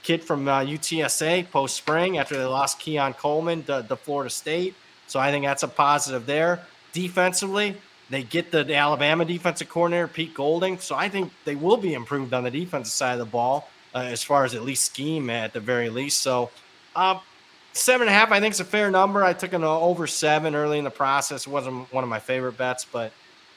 kid 0.02 0.22
from 0.22 0.44
UTSA 0.44 1.42
uh, 1.44 1.46
post 1.50 1.76
spring 1.76 2.18
after 2.18 2.36
they 2.36 2.44
lost 2.44 2.78
Keon 2.78 3.14
Coleman 3.14 3.62
to, 3.64 3.84
to 3.88 3.96
Florida 3.96 4.30
State. 4.30 4.74
So 5.06 5.20
I 5.20 5.30
think 5.30 5.44
that's 5.44 5.62
a 5.62 5.68
positive 5.68 6.26
there. 6.26 6.60
Defensively, 6.92 7.76
they 8.10 8.22
get 8.22 8.50
the, 8.50 8.74
Alabama 8.74 9.24
defensive 9.24 9.68
coordinator, 9.68 10.08
Pete 10.08 10.34
Golding. 10.34 10.78
So 10.78 10.94
I 10.94 11.08
think 11.08 11.32
they 11.44 11.56
will 11.56 11.76
be 11.76 11.94
improved 11.94 12.32
on 12.32 12.44
the 12.44 12.50
defensive 12.50 12.92
side 12.92 13.14
of 13.14 13.18
the 13.18 13.24
ball 13.24 13.68
uh, 13.94 13.98
as 13.98 14.22
far 14.22 14.44
as 14.44 14.54
at 14.54 14.62
least 14.62 14.84
scheme 14.84 15.30
at 15.30 15.52
the 15.52 15.60
very 15.60 15.88
least. 15.88 16.22
So 16.22 16.50
uh, 16.94 17.18
seven 17.72 18.06
and 18.06 18.14
a 18.14 18.18
half, 18.18 18.30
I 18.30 18.40
think, 18.40 18.54
is 18.54 18.60
a 18.60 18.64
fair 18.64 18.90
number. 18.90 19.24
I 19.24 19.32
took 19.32 19.52
an 19.52 19.64
over 19.64 20.06
seven 20.06 20.54
early 20.54 20.78
in 20.78 20.84
the 20.84 20.90
process. 20.90 21.46
It 21.46 21.50
wasn't 21.50 21.92
one 21.92 22.04
of 22.04 22.10
my 22.10 22.20
favorite 22.20 22.56
bets, 22.56 22.84
but 22.84 23.12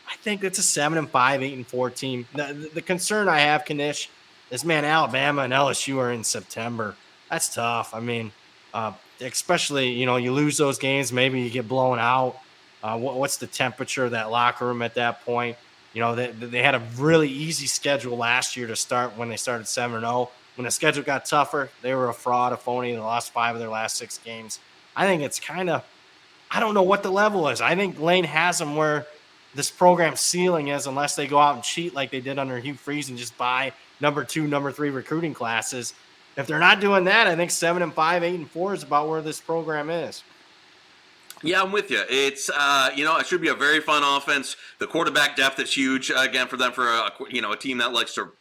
I 0.10 0.16
think 0.16 0.44
it's 0.44 0.58
a 0.58 0.64
seven 0.64 0.98
and 0.98 1.10
five, 1.10 1.44
eight 1.44 1.54
and 1.54 1.68
four 1.68 1.90
team. 1.90 2.26
The, 2.34 2.70
the 2.74 2.82
concern 2.82 3.28
I 3.28 3.40
have, 3.40 3.66
Knish, 3.70 4.10
is 4.50 4.66
man, 4.66 4.84
Alabama 4.84 5.44
and 5.44 5.54
LSU 5.54 5.98
are 5.98 6.12
in 6.12 6.24
September. 6.24 6.96
That's 7.30 7.54
tough. 7.54 7.94
I 7.94 8.00
mean, 8.00 8.32
uh, 8.74 8.94
especially, 9.22 9.90
you 9.90 10.08
know, 10.08 10.18
you 10.18 10.32
lose 10.32 10.58
those 10.58 10.80
games, 10.80 11.14
maybe 11.14 11.42
you 11.42 11.50
get 11.50 11.68
blown 11.68 12.00
out. 12.00 12.38
Uh, 12.84 12.98
what, 12.98 13.16
what's 13.16 13.38
the 13.38 13.48
temperature 13.48 14.06
of 14.06 14.12
that 14.12 14.32
locker 14.32 14.66
room 14.66 14.82
at 14.82 14.96
that 14.96 15.24
point? 15.26 15.58
You 15.94 16.02
know, 16.02 16.16
they, 16.16 16.32
they 16.32 16.62
had 16.62 16.76
a 16.76 16.82
really 16.98 17.30
easy 17.30 17.68
schedule 17.68 18.18
last 18.18 18.56
year 18.56 18.68
to 18.68 18.76
start 18.76 19.18
when 19.18 19.30
they 19.30 19.38
started 19.38 19.68
7 19.68 20.00
0. 20.00 20.30
When 20.56 20.66
the 20.66 20.72
schedule 20.72 21.04
got 21.04 21.26
tougher, 21.26 21.70
they 21.82 21.94
were 21.94 22.10
a 22.10 22.14
fraud, 22.14 22.54
a 22.54 22.58
phony. 22.58 22.92
They 22.92 23.00
lost 23.00 23.32
five 23.32 23.56
of 23.56 23.60
their 23.60 23.70
last 23.70 23.96
six 23.96 24.18
games. 24.18 24.60
I 24.96 25.06
think 25.06 25.22
it's 25.22 25.40
kind 25.40 25.70
of, 25.70 25.84
I 26.52 26.60
don't 26.60 26.74
know 26.74 26.84
what 26.84 27.02
the 27.04 27.12
level 27.12 27.48
is. 27.48 27.62
I 27.62 27.76
think 27.76 28.00
Lane 28.00 28.26
has 28.26 28.60
them 28.60 28.76
where 28.76 29.08
this 29.56 29.72
program 29.72 30.16
ceiling 30.16 30.68
is, 30.68 30.86
unless 30.86 31.16
they 31.16 31.28
go 31.28 31.40
out 31.40 31.56
and 31.56 31.64
cheat 31.64 31.94
like 31.94 32.12
they 32.12 32.22
did 32.22 32.38
under 32.38 32.60
Hugh 32.60 32.76
Freeze 32.76 33.10
and 33.10 33.18
just 33.18 33.38
buy 33.38 33.72
number 34.00 34.24
two, 34.24 34.48
number 34.48 34.72
three 34.72 34.90
recruiting 34.90 35.34
classes. 35.34 35.94
If 36.38 36.48
they're 36.48 36.60
not 36.60 36.80
doing 36.80 37.06
that, 37.06 37.28
I 37.28 37.36
think 37.36 37.52
seven 37.52 37.82
and 37.82 37.94
five, 37.94 38.24
eight 38.24 38.36
and 38.36 38.50
four 38.50 38.74
is 38.74 38.84
about 38.84 39.10
where 39.10 39.22
this 39.22 39.42
program 39.42 39.90
is. 39.90 40.24
Yeah, 41.42 41.62
I'm 41.62 41.72
with 41.72 41.90
you. 41.90 42.04
It's 42.10 42.50
uh, 42.54 42.92
you 42.96 43.06
know 43.06 43.18
it 43.18 43.28
should 43.28 43.42
be 43.42 43.48
a 43.48 43.56
very 43.56 43.80
fun 43.80 44.04
offense. 44.04 44.56
The 44.80 44.88
quarterback 44.88 45.36
depth 45.36 45.60
is 45.60 45.74
huge 45.74 46.12
again 46.16 46.48
for 46.48 46.58
them 46.58 46.72
for 46.74 46.88
a 46.88 47.12
you 47.30 47.42
know 47.42 47.52
a 47.52 47.58
team 47.58 47.78
that 47.78 47.94
likes 47.94 48.14
to 48.16 48.32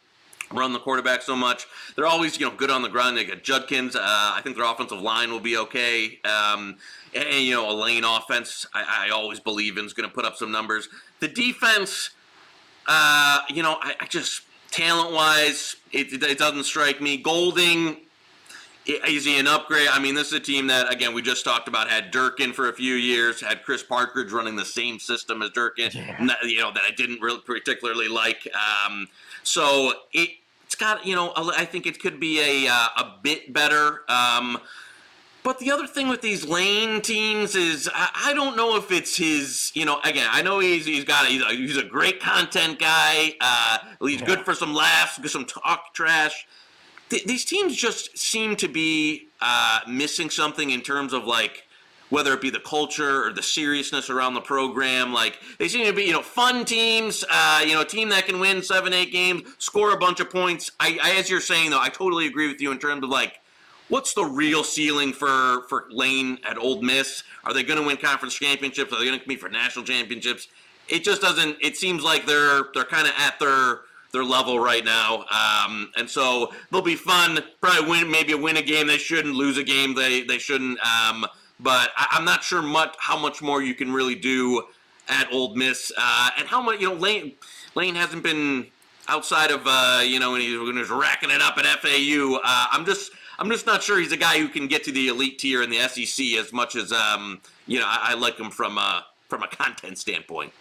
run 0.51 0.73
the 0.73 0.79
quarterback 0.79 1.21
so 1.21 1.35
much. 1.35 1.67
They're 1.95 2.07
always, 2.07 2.39
you 2.39 2.45
know, 2.49 2.55
good 2.55 2.69
on 2.69 2.81
the 2.81 2.89
ground. 2.89 3.17
They 3.17 3.25
got 3.25 3.43
Judkins. 3.43 3.95
Uh, 3.95 4.01
I 4.01 4.41
think 4.43 4.57
their 4.57 4.65
offensive 4.65 5.01
line 5.01 5.31
will 5.31 5.39
be 5.39 5.57
okay. 5.57 6.19
Um, 6.25 6.77
and, 7.13 7.23
and, 7.23 7.45
you 7.45 7.53
know, 7.53 7.69
a 7.69 7.73
lane 7.73 8.03
offense, 8.03 8.65
I, 8.73 9.07
I 9.07 9.09
always 9.11 9.39
believe 9.39 9.77
in 9.77 9.85
is 9.85 9.93
going 9.93 10.09
to 10.09 10.13
put 10.13 10.25
up 10.25 10.35
some 10.35 10.51
numbers. 10.51 10.89
The 11.19 11.27
defense, 11.27 12.11
uh, 12.87 13.41
you 13.49 13.63
know, 13.63 13.77
I, 13.81 13.95
I 13.99 14.05
just 14.07 14.41
talent 14.71 15.13
wise, 15.13 15.75
it, 15.91 16.21
it 16.23 16.37
doesn't 16.37 16.63
strike 16.63 17.01
me. 17.01 17.17
Golding, 17.17 17.97
is 18.93 19.25
he 19.25 19.39
an 19.39 19.47
upgrade? 19.47 19.87
I 19.89 19.99
mean, 19.99 20.15
this 20.15 20.27
is 20.27 20.33
a 20.33 20.39
team 20.39 20.67
that, 20.67 20.91
again, 20.91 21.13
we 21.13 21.21
just 21.21 21.43
talked 21.43 21.67
about 21.67 21.89
had 21.89 22.11
Durkin 22.11 22.53
for 22.53 22.69
a 22.69 22.73
few 22.73 22.95
years, 22.95 23.41
had 23.41 23.63
Chris 23.63 23.83
Partridge 23.83 24.31
running 24.31 24.55
the 24.55 24.65
same 24.65 24.99
system 24.99 25.41
as 25.41 25.51
Durkin, 25.51 25.91
yeah. 25.93 26.35
you 26.43 26.59
know, 26.59 26.71
that 26.71 26.83
I 26.87 26.91
didn't 26.91 27.21
really 27.21 27.41
particularly 27.41 28.07
like. 28.07 28.47
Um, 28.85 29.07
so 29.43 29.93
it, 30.13 30.29
it's 30.65 30.75
got, 30.75 31.05
you 31.05 31.15
know, 31.15 31.33
I 31.35 31.65
think 31.65 31.85
it 31.85 31.99
could 31.99 32.19
be 32.19 32.39
a, 32.65 32.71
uh, 32.71 32.87
a 32.97 33.15
bit 33.21 33.53
better. 33.53 34.01
Um, 34.07 34.59
but 35.43 35.59
the 35.59 35.71
other 35.71 35.87
thing 35.87 36.09
with 36.09 36.21
these 36.21 36.45
lane 36.45 37.01
teams 37.01 37.55
is 37.55 37.89
I, 37.93 38.09
I, 38.27 38.33
don't 38.33 38.57
know 38.57 38.75
if 38.75 38.91
it's 38.91 39.15
his. 39.15 39.71
You 39.73 39.85
know, 39.85 39.99
again, 40.03 40.27
I 40.29 40.41
know 40.41 40.59
he's 40.59 40.85
he's 40.85 41.05
got 41.05 41.25
a, 41.25 41.29
he's 41.29 41.41
a, 41.41 41.49
he's 41.53 41.77
a 41.77 41.83
great 41.83 42.19
content 42.19 42.77
guy. 42.77 43.35
Uh, 43.39 43.77
he's 44.01 44.19
yeah. 44.19 44.27
good 44.27 44.39
for 44.41 44.53
some 44.53 44.73
laughs, 44.73 45.19
some 45.31 45.45
talk 45.45 45.93
trash. 45.93 46.45
Th- 47.09 47.23
these 47.25 47.45
teams 47.45 47.75
just 47.75 48.17
seem 48.17 48.55
to 48.57 48.67
be 48.67 49.27
uh, 49.41 49.79
missing 49.87 50.29
something 50.29 50.69
in 50.69 50.81
terms 50.81 51.13
of 51.13 51.25
like 51.25 51.65
whether 52.09 52.33
it 52.33 52.41
be 52.41 52.49
the 52.49 52.59
culture 52.59 53.25
or 53.25 53.33
the 53.33 53.43
seriousness 53.43 54.09
around 54.09 54.33
the 54.33 54.41
program. 54.41 55.13
Like 55.13 55.39
they 55.57 55.67
seem 55.67 55.85
to 55.85 55.93
be, 55.93 56.03
you 56.03 56.13
know, 56.13 56.21
fun 56.21 56.65
teams. 56.65 57.23
Uh, 57.29 57.63
you 57.65 57.73
know, 57.73 57.81
a 57.81 57.85
team 57.85 58.09
that 58.09 58.25
can 58.25 58.39
win 58.39 58.61
seven, 58.63 58.93
eight 58.93 59.11
games, 59.11 59.43
score 59.57 59.93
a 59.93 59.97
bunch 59.97 60.19
of 60.19 60.29
points. 60.29 60.71
I, 60.79 60.97
I, 61.01 61.11
as 61.19 61.29
you're 61.29 61.41
saying 61.41 61.69
though, 61.69 61.81
I 61.81 61.89
totally 61.89 62.27
agree 62.27 62.47
with 62.47 62.61
you 62.61 62.71
in 62.71 62.79
terms 62.79 63.03
of 63.03 63.09
like, 63.09 63.39
what's 63.87 64.13
the 64.13 64.25
real 64.25 64.63
ceiling 64.63 65.13
for 65.13 65.63
for 65.67 65.85
Lane 65.89 66.39
at 66.43 66.57
Ole 66.57 66.81
Miss? 66.81 67.23
Are 67.43 67.53
they 67.53 67.63
going 67.63 67.79
to 67.79 67.85
win 67.85 67.97
conference 67.97 68.35
championships? 68.35 68.91
Are 68.91 68.99
they 68.99 69.05
going 69.05 69.17
to 69.17 69.23
compete 69.23 69.39
for 69.39 69.49
national 69.49 69.85
championships? 69.85 70.47
It 70.87 71.03
just 71.03 71.21
doesn't. 71.21 71.57
It 71.61 71.77
seems 71.77 72.03
like 72.03 72.25
they're 72.25 72.63
they're 72.73 72.83
kind 72.83 73.07
of 73.07 73.13
at 73.17 73.39
their 73.39 73.81
their 74.11 74.23
level 74.23 74.59
right 74.59 74.83
now. 74.83 75.25
Um, 75.31 75.91
and 75.97 76.09
so 76.09 76.51
they'll 76.71 76.81
be 76.81 76.95
fun. 76.95 77.39
Probably 77.61 77.89
win, 77.89 78.11
maybe 78.11 78.33
win 78.33 78.57
a 78.57 78.61
game 78.61 78.87
they 78.87 78.97
shouldn't, 78.97 79.35
lose 79.35 79.57
a 79.57 79.63
game 79.63 79.95
they 79.95 80.23
they 80.23 80.37
shouldn't. 80.37 80.79
Um, 80.79 81.25
but 81.59 81.91
I, 81.97 82.17
am 82.17 82.25
not 82.25 82.43
sure 82.43 82.61
much 82.61 82.95
how 82.99 83.17
much 83.17 83.41
more 83.41 83.61
you 83.61 83.75
can 83.75 83.91
really 83.91 84.15
do 84.15 84.63
at 85.09 85.31
Ole 85.31 85.55
Miss, 85.55 85.91
uh, 85.97 86.29
and 86.37 86.47
how 86.47 86.61
much 86.61 86.79
you 86.79 86.89
know 86.89 86.95
Lane 86.95 87.33
Lane 87.75 87.95
hasn't 87.95 88.23
been 88.23 88.67
outside 89.07 89.51
of 89.51 89.61
uh, 89.65 90.01
you 90.03 90.19
know 90.19 90.31
when 90.31 90.41
he, 90.41 90.57
when 90.57 90.75
racking 90.97 91.31
it 91.31 91.41
up 91.41 91.57
at 91.57 91.65
FAU. 91.81 92.39
Uh, 92.43 92.67
I'm 92.71 92.85
just 92.85 93.11
I'm 93.37 93.49
just 93.49 93.65
not 93.65 93.83
sure 93.83 93.99
he's 93.99 94.11
a 94.11 94.17
guy 94.17 94.39
who 94.39 94.47
can 94.47 94.67
get 94.67 94.83
to 94.85 94.91
the 94.91 95.07
elite 95.07 95.39
tier 95.39 95.61
in 95.61 95.69
the 95.69 95.79
SEC 95.87 96.25
as 96.37 96.53
much 96.53 96.75
as 96.75 96.91
um, 96.91 97.41
you 97.67 97.79
know 97.79 97.85
I, 97.85 98.11
I 98.11 98.13
like 98.15 98.37
him 98.37 98.51
from 98.51 98.77
a 98.77 99.05
from 99.27 99.43
a 99.43 99.47
content 99.47 99.97
standpoint. 99.97 100.53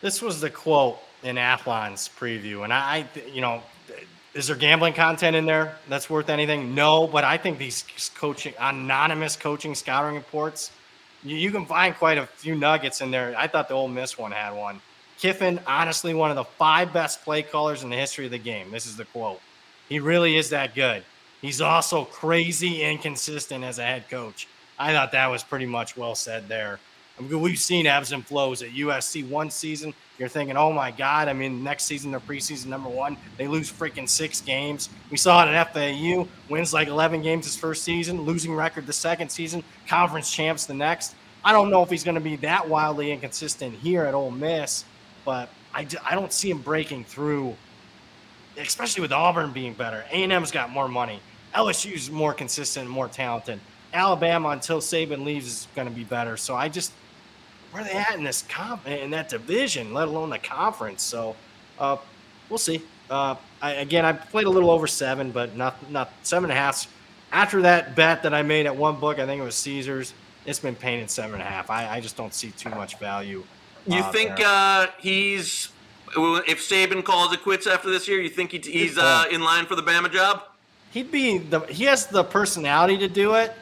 This 0.00 0.20
was 0.20 0.40
the 0.40 0.50
quote 0.50 0.98
in 1.24 1.38
Athlon's 1.38 2.08
preview, 2.08 2.62
and 2.62 2.72
I, 2.72 3.06
you 3.32 3.40
know, 3.40 3.62
is 4.34 4.48
there 4.48 4.56
gambling 4.56 4.94
content 4.94 5.34
in 5.34 5.46
there 5.46 5.76
that's 5.88 6.10
worth 6.10 6.28
anything? 6.28 6.74
No, 6.74 7.06
but 7.06 7.24
I 7.24 7.36
think 7.36 7.58
these 7.58 7.84
coaching 8.14 8.52
anonymous 8.60 9.36
coaching 9.36 9.74
scouting 9.74 10.16
reports, 10.16 10.70
you, 11.22 11.36
you, 11.36 11.50
can 11.50 11.66
find 11.66 11.94
quite 11.94 12.18
a 12.18 12.26
few 12.26 12.54
nuggets 12.54 13.00
in 13.00 13.10
there. 13.10 13.34
I 13.38 13.46
thought 13.46 13.68
the 13.68 13.74
Ole 13.74 13.88
Miss 13.88 14.18
one 14.18 14.32
had 14.32 14.52
one. 14.52 14.80
Kiffin, 15.18 15.60
honestly, 15.66 16.12
one 16.12 16.30
of 16.30 16.36
the 16.36 16.44
five 16.44 16.92
best 16.92 17.22
play 17.22 17.42
callers 17.42 17.82
in 17.82 17.90
the 17.90 17.96
history 17.96 18.24
of 18.24 18.32
the 18.32 18.38
game. 18.38 18.70
This 18.70 18.86
is 18.86 18.96
the 18.96 19.04
quote. 19.06 19.40
He 19.88 20.00
really 20.00 20.36
is 20.36 20.50
that 20.50 20.74
good. 20.74 21.04
He's 21.40 21.60
also 21.60 22.04
crazy 22.04 22.82
inconsistent 22.82 23.64
as 23.64 23.78
a 23.78 23.84
head 23.84 24.10
coach. 24.10 24.48
I 24.78 24.92
thought 24.92 25.12
that 25.12 25.28
was 25.28 25.44
pretty 25.44 25.66
much 25.66 25.96
well 25.96 26.14
said 26.14 26.48
there. 26.48 26.80
I 27.18 27.22
mean, 27.22 27.40
we've 27.40 27.58
seen 27.58 27.86
ebbs 27.86 28.10
and 28.10 28.26
flows 28.26 28.62
at 28.62 28.70
USC 28.70 29.28
one 29.28 29.50
season. 29.50 29.94
You're 30.18 30.28
thinking, 30.28 30.56
oh 30.56 30.72
my 30.72 30.90
God. 30.92 31.28
I 31.28 31.32
mean, 31.32 31.64
next 31.64 31.84
season, 31.84 32.10
they're 32.10 32.20
preseason 32.20 32.66
number 32.66 32.88
one. 32.88 33.16
They 33.36 33.48
lose 33.48 33.70
freaking 33.70 34.08
six 34.08 34.40
games. 34.40 34.88
We 35.10 35.16
saw 35.16 35.44
it 35.44 35.52
at 35.52 35.72
FAU, 35.72 36.28
wins 36.48 36.72
like 36.72 36.88
11 36.88 37.22
games 37.22 37.46
his 37.46 37.56
first 37.56 37.82
season, 37.82 38.22
losing 38.22 38.54
record 38.54 38.86
the 38.86 38.92
second 38.92 39.28
season, 39.28 39.64
conference 39.88 40.30
champs 40.30 40.66
the 40.66 40.74
next. 40.74 41.16
I 41.44 41.52
don't 41.52 41.68
know 41.68 41.82
if 41.82 41.90
he's 41.90 42.04
going 42.04 42.14
to 42.14 42.20
be 42.20 42.36
that 42.36 42.68
wildly 42.68 43.10
inconsistent 43.10 43.74
here 43.74 44.04
at 44.04 44.14
Ole 44.14 44.30
Miss, 44.30 44.84
but 45.24 45.48
I, 45.74 45.86
I 46.04 46.14
don't 46.14 46.32
see 46.32 46.50
him 46.50 46.58
breaking 46.58 47.04
through, 47.04 47.56
especially 48.56 49.02
with 49.02 49.12
Auburn 49.12 49.52
being 49.52 49.74
better. 49.74 50.04
A&M's 50.10 50.52
got 50.52 50.70
more 50.70 50.88
money. 50.88 51.20
LSU's 51.54 52.10
more 52.10 52.32
consistent, 52.32 52.86
and 52.86 52.94
more 52.94 53.08
talented. 53.08 53.60
Alabama, 53.92 54.50
until 54.50 54.80
Saban 54.80 55.24
leaves, 55.24 55.46
is 55.46 55.68
going 55.74 55.88
to 55.88 55.94
be 55.94 56.04
better. 56.04 56.36
So 56.36 56.54
I 56.54 56.68
just– 56.68 56.92
where 57.74 57.82
are 57.82 57.86
they 57.86 57.94
at 57.94 58.14
in 58.14 58.22
this 58.22 58.42
comp 58.42 58.86
in 58.86 59.10
that 59.10 59.28
division, 59.28 59.92
let 59.92 60.06
alone 60.06 60.30
the 60.30 60.38
conference. 60.38 61.02
So 61.02 61.34
uh, 61.80 61.96
we'll 62.48 62.56
see. 62.56 62.80
Uh, 63.10 63.34
I, 63.60 63.72
again, 63.72 64.04
I 64.04 64.12
played 64.12 64.46
a 64.46 64.50
little 64.50 64.70
over 64.70 64.86
seven, 64.86 65.32
but 65.32 65.56
not 65.56 65.90
not 65.90 66.12
seven 66.22 66.50
and 66.50 66.56
a 66.56 66.60
half. 66.60 66.86
After 67.32 67.62
that 67.62 67.96
bet 67.96 68.22
that 68.22 68.32
I 68.32 68.42
made 68.42 68.66
at 68.66 68.76
one 68.76 69.00
book, 69.00 69.18
I 69.18 69.26
think 69.26 69.40
it 69.42 69.44
was 69.44 69.56
Caesars. 69.56 70.14
It's 70.46 70.60
been 70.60 70.76
painted 70.76 71.10
seven 71.10 71.34
and 71.34 71.42
a 71.42 71.46
half. 71.46 71.68
I, 71.68 71.96
I 71.96 72.00
just 72.00 72.16
don't 72.16 72.32
see 72.32 72.52
too 72.52 72.70
much 72.70 72.96
value. 73.00 73.42
You 73.88 74.00
uh, 74.00 74.12
think 74.12 74.38
uh, 74.38 74.86
he's 75.00 75.70
if 76.16 76.60
Saban 76.60 77.02
calls 77.02 77.32
it 77.32 77.42
quits 77.42 77.66
after 77.66 77.90
this 77.90 78.06
year? 78.06 78.20
You 78.20 78.28
think 78.28 78.52
he, 78.52 78.58
he's 78.58 78.96
uh, 78.96 79.24
in 79.32 79.42
line 79.42 79.66
for 79.66 79.74
the 79.74 79.82
Bama 79.82 80.12
job? 80.12 80.44
He'd 80.92 81.10
be 81.10 81.38
the 81.38 81.58
he 81.62 81.84
has 81.84 82.06
the 82.06 82.22
personality 82.22 82.98
to 82.98 83.08
do 83.08 83.34
it. 83.34 83.52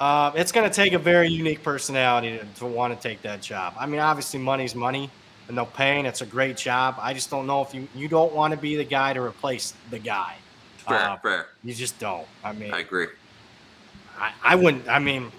Uh, 0.00 0.32
it's 0.34 0.52
going 0.52 0.68
to 0.68 0.74
take 0.74 0.92
a 0.92 0.98
very 0.98 1.28
unique 1.28 1.62
personality 1.62 2.38
to, 2.38 2.44
to 2.58 2.66
want 2.66 2.98
to 2.98 3.08
take 3.08 3.22
that 3.22 3.40
job. 3.40 3.74
I 3.78 3.86
mean, 3.86 4.00
obviously, 4.00 4.40
money's 4.40 4.74
money, 4.74 5.08
and 5.48 5.56
they'll 5.56 5.66
pay, 5.66 5.98
and 5.98 6.06
it's 6.06 6.20
a 6.20 6.26
great 6.26 6.56
job. 6.56 6.96
I 6.98 7.14
just 7.14 7.30
don't 7.30 7.46
know 7.46 7.62
if 7.62 7.72
you 7.72 7.86
you 7.94 8.08
don't 8.08 8.32
want 8.32 8.52
to 8.52 8.58
be 8.58 8.76
the 8.76 8.84
guy 8.84 9.12
to 9.12 9.22
replace 9.22 9.74
the 9.90 9.98
guy. 9.98 10.36
Fair, 10.78 10.98
uh, 10.98 11.16
fair. 11.18 11.46
You 11.62 11.74
just 11.74 11.98
don't. 11.98 12.26
I 12.42 12.52
mean, 12.52 12.72
I 12.72 12.80
agree. 12.80 13.06
I, 14.18 14.32
I 14.42 14.54
wouldn't. 14.56 14.88
I 14.88 14.98
mean, 14.98 15.30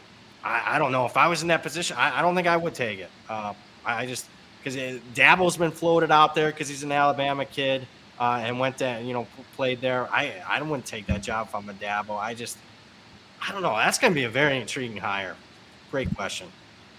I, 0.43 0.75
I 0.75 0.79
don't 0.79 0.91
know 0.91 1.05
if 1.05 1.17
I 1.17 1.27
was 1.27 1.41
in 1.41 1.49
that 1.49 1.63
position. 1.63 1.97
I, 1.97 2.19
I 2.19 2.21
don't 2.21 2.35
think 2.35 2.47
I 2.47 2.57
would 2.57 2.73
take 2.73 2.99
it. 2.99 3.09
Uh, 3.29 3.53
I 3.85 4.05
just 4.05 4.25
because 4.63 4.99
Dabo's 5.13 5.57
been 5.57 5.71
floated 5.71 6.11
out 6.11 6.33
there 6.33 6.49
because 6.49 6.67
he's 6.67 6.83
an 6.83 6.91
Alabama 6.91 7.45
kid 7.45 7.87
uh, 8.19 8.41
and 8.43 8.59
went 8.59 8.77
to 8.79 9.01
you 9.03 9.13
know 9.13 9.27
played 9.55 9.81
there. 9.81 10.07
I 10.11 10.33
I 10.47 10.61
wouldn't 10.61 10.85
take 10.85 11.07
that 11.07 11.21
job 11.21 11.47
if 11.47 11.55
I'm 11.55 11.69
a 11.69 11.73
Dabble. 11.73 12.17
I 12.17 12.33
just 12.33 12.57
I 13.47 13.51
don't 13.51 13.61
know. 13.61 13.75
That's 13.75 13.99
going 13.99 14.11
to 14.11 14.15
be 14.15 14.23
a 14.23 14.29
very 14.29 14.59
intriguing 14.59 14.97
hire. 14.97 15.35
Great 15.91 16.13
question. 16.15 16.47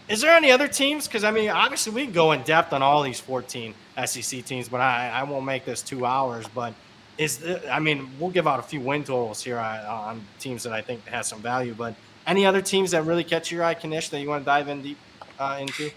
Is 0.08 0.20
there 0.20 0.32
any 0.32 0.52
other 0.52 0.68
teams? 0.68 1.08
Because 1.08 1.24
I 1.24 1.32
mean, 1.32 1.50
obviously 1.50 1.92
we 1.92 2.04
can 2.04 2.12
go 2.12 2.32
in 2.32 2.42
depth 2.42 2.72
on 2.72 2.82
all 2.82 3.02
these 3.02 3.18
14 3.18 3.74
SEC 4.04 4.44
teams, 4.44 4.68
but 4.68 4.80
I, 4.80 5.08
I 5.08 5.22
won't 5.24 5.44
make 5.44 5.64
this 5.64 5.82
two 5.82 6.06
hours. 6.06 6.46
But 6.54 6.74
is 7.18 7.38
the, 7.38 7.72
I 7.72 7.80
mean, 7.80 8.08
we'll 8.20 8.30
give 8.30 8.46
out 8.46 8.60
a 8.60 8.62
few 8.62 8.80
win 8.80 9.02
totals 9.02 9.42
here 9.42 9.58
on, 9.58 9.84
on 9.86 10.26
teams 10.38 10.62
that 10.62 10.72
I 10.72 10.82
think 10.82 11.04
has 11.06 11.26
some 11.26 11.40
value. 11.40 11.74
But 11.74 11.94
any 12.26 12.46
other 12.46 12.62
teams 12.62 12.92
that 12.92 13.04
really 13.04 13.24
catch 13.24 13.50
your 13.50 13.64
eye, 13.64 13.74
Knish, 13.74 14.10
that 14.10 14.20
you 14.20 14.28
want 14.28 14.42
to 14.42 14.46
dive 14.46 14.68
in 14.68 14.82
deep 14.82 14.98
uh, 15.40 15.58
into? 15.60 15.90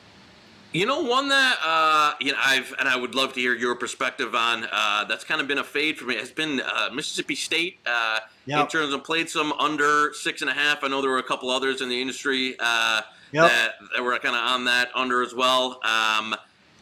You 0.72 0.86
know, 0.86 1.02
one 1.02 1.30
that 1.30 1.58
uh, 1.66 2.14
you 2.20 2.32
know 2.32 2.38
I've 2.44 2.76
and 2.78 2.88
I 2.88 2.96
would 2.96 3.16
love 3.16 3.34
to 3.34 3.40
hear 3.40 3.56
your 3.56 3.74
perspective 3.76 4.36
on. 4.36 4.68
Uh, 4.72 5.04
that's 5.06 5.24
kind 5.24 5.42
of 5.42 5.48
been 5.48 5.58
a 5.58 5.64
fade 5.64 5.98
for 5.98 6.06
me. 6.06 6.16
Has 6.16 6.32
been 6.32 6.62
uh, 6.62 6.90
Mississippi 6.94 7.34
State 7.34 7.80
uh, 7.88 8.20
yep. 8.46 8.62
in 8.62 8.68
terms 8.68 8.94
of 8.94 9.04
played 9.04 9.30
some 9.30 9.52
under 9.54 10.14
six 10.14 10.42
and 10.42 10.50
a 10.50 10.54
half. 10.54 10.84
I 10.84 10.88
know 10.88 11.02
there 11.02 11.10
were 11.10 11.18
a 11.18 11.24
couple 11.24 11.50
others 11.50 11.82
in 11.82 11.90
the 11.90 12.00
industry 12.00 12.56
uh, 12.60 13.02
yep. 13.32 13.50
that, 13.50 13.72
that, 13.96 14.04
were 14.04 14.18
kind 14.20 14.36
of 14.36 14.44
on 14.44 14.66
that 14.66 14.90
under 14.94 15.24
as 15.24 15.34
well. 15.34 15.80
Um, 15.84 16.36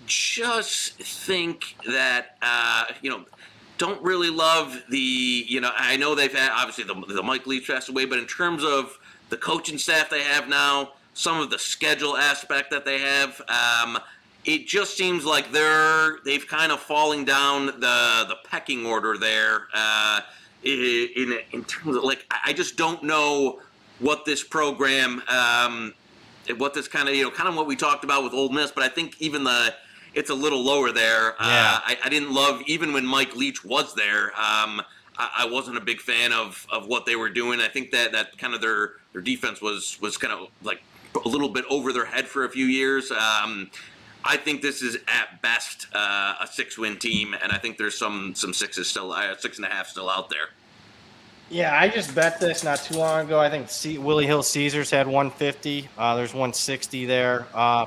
just 0.05 0.95
think 0.95 1.77
that 1.87 2.37
uh, 2.41 2.85
you 3.01 3.09
know 3.09 3.23
don't 3.77 4.03
really 4.03 4.29
love 4.29 4.83
the 4.89 5.45
you 5.47 5.61
know 5.61 5.71
I 5.73 5.95
know 5.95 6.13
they've 6.13 6.33
had 6.33 6.51
obviously 6.51 6.83
the, 6.83 7.13
the 7.13 7.23
Mike 7.23 7.47
Leach 7.47 7.67
passed 7.67 7.87
away, 7.87 8.03
but 8.03 8.19
in 8.19 8.25
terms 8.25 8.65
of 8.65 8.99
the 9.29 9.37
coaching 9.37 9.77
staff 9.77 10.09
they 10.09 10.23
have 10.23 10.49
now 10.49 10.91
some 11.17 11.41
of 11.41 11.49
the 11.49 11.57
schedule 11.57 12.15
aspect 12.15 12.69
that 12.71 12.85
they 12.85 12.99
have. 12.99 13.41
Um, 13.49 13.97
it 14.45 14.67
just 14.67 14.95
seems 14.95 15.25
like 15.25 15.51
they're 15.51 16.19
they've 16.23 16.47
kind 16.47 16.71
of 16.71 16.79
falling 16.79 17.25
down 17.25 17.65
the 17.65 18.25
the 18.27 18.37
pecking 18.45 18.85
order 18.85 19.17
there. 19.17 19.67
Uh, 19.73 20.21
in 20.63 21.39
in 21.51 21.63
terms 21.65 21.97
of 21.97 22.03
like, 22.03 22.25
I 22.45 22.53
just 22.53 22.77
don't 22.77 23.03
know 23.03 23.59
what 23.99 24.25
this 24.25 24.43
program, 24.43 25.23
um, 25.27 25.93
what 26.57 26.73
this 26.73 26.87
kind 26.87 27.09
of 27.09 27.15
you 27.15 27.23
know, 27.23 27.31
kind 27.31 27.49
of 27.49 27.55
what 27.55 27.67
we 27.67 27.75
talked 27.75 28.03
about 28.03 28.23
with 28.23 28.33
Ole 28.33 28.49
Miss, 28.49 28.71
but 28.71 28.83
I 28.83 28.89
think 28.89 29.19
even 29.19 29.43
the 29.43 29.73
it's 30.13 30.29
a 30.29 30.35
little 30.35 30.63
lower 30.63 30.91
there. 30.91 31.33
Uh, 31.41 31.47
yeah. 31.47 31.73
Uh, 31.73 31.79
I, 31.85 31.97
I, 32.05 32.09
didn't 32.09 32.33
love 32.33 32.61
even 32.65 32.91
when 32.91 33.05
Mike 33.05 33.35
Leach 33.35 33.63
was 33.63 33.93
there. 33.93 34.27
Um, 34.29 34.81
I, 35.15 35.29
I, 35.39 35.47
wasn't 35.47 35.77
a 35.77 35.81
big 35.81 35.99
fan 35.99 36.33
of, 36.33 36.65
of 36.71 36.87
what 36.87 37.05
they 37.05 37.15
were 37.15 37.29
doing. 37.29 37.59
I 37.59 37.67
think 37.67 37.91
that, 37.91 38.13
that 38.13 38.35
kind 38.39 38.55
of 38.55 38.61
their 38.61 38.93
their 39.13 39.21
defense 39.21 39.61
was 39.61 39.99
was 40.01 40.17
kind 40.17 40.33
of 40.33 40.47
like 40.63 40.81
a 41.25 41.27
little 41.27 41.49
bit 41.49 41.65
over 41.69 41.93
their 41.93 42.05
head 42.05 42.27
for 42.27 42.45
a 42.45 42.49
few 42.49 42.65
years. 42.65 43.11
Um, 43.11 43.69
I 44.23 44.37
think 44.37 44.61
this 44.61 44.81
is 44.81 44.97
at 45.07 45.41
best 45.41 45.87
uh, 45.93 46.35
a 46.41 46.47
six-win 46.47 46.97
team, 46.99 47.35
and 47.41 47.51
I 47.51 47.57
think 47.57 47.77
there's 47.77 47.97
some 47.97 48.35
some 48.35 48.53
sixes 48.53 48.87
still, 48.87 49.11
uh, 49.11 49.35
six 49.37 49.57
and 49.57 49.65
a 49.65 49.69
half 49.69 49.87
still 49.87 50.09
out 50.09 50.29
there. 50.29 50.49
Yeah, 51.49 51.77
I 51.79 51.87
just 51.87 52.13
bet 52.13 52.39
this 52.39 52.63
not 52.63 52.79
too 52.79 52.97
long 52.97 53.25
ago. 53.25 53.39
I 53.39 53.49
think 53.49 53.69
C- 53.69 53.97
William 53.97 54.27
Hill 54.27 54.43
Caesars 54.43 54.91
had 54.91 55.07
150. 55.07 55.87
Uh, 55.97 56.15
there's 56.17 56.33
160 56.33 57.05
there. 57.05 57.47
Uh, 57.53 57.85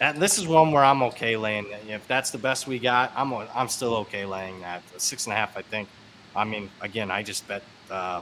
and 0.00 0.20
this 0.20 0.36
is 0.36 0.48
one 0.48 0.72
where 0.72 0.82
I'm 0.82 1.02
okay 1.04 1.36
laying. 1.36 1.66
If 1.86 2.06
that's 2.08 2.30
the 2.30 2.38
best 2.38 2.66
we 2.66 2.78
got, 2.78 3.12
I'm 3.14 3.32
I'm 3.32 3.68
still 3.68 3.94
okay 3.98 4.24
laying 4.24 4.60
that 4.60 4.82
six 4.96 5.26
and 5.26 5.32
a 5.32 5.36
half. 5.36 5.56
I 5.56 5.62
think. 5.62 5.88
I 6.34 6.44
mean, 6.44 6.70
again, 6.80 7.10
I 7.10 7.22
just 7.22 7.46
bet 7.48 7.62
uh, 7.90 8.20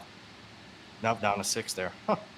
up 1.05 1.21
down 1.21 1.39
to 1.39 1.45
six 1.45 1.73
there. 1.73 1.93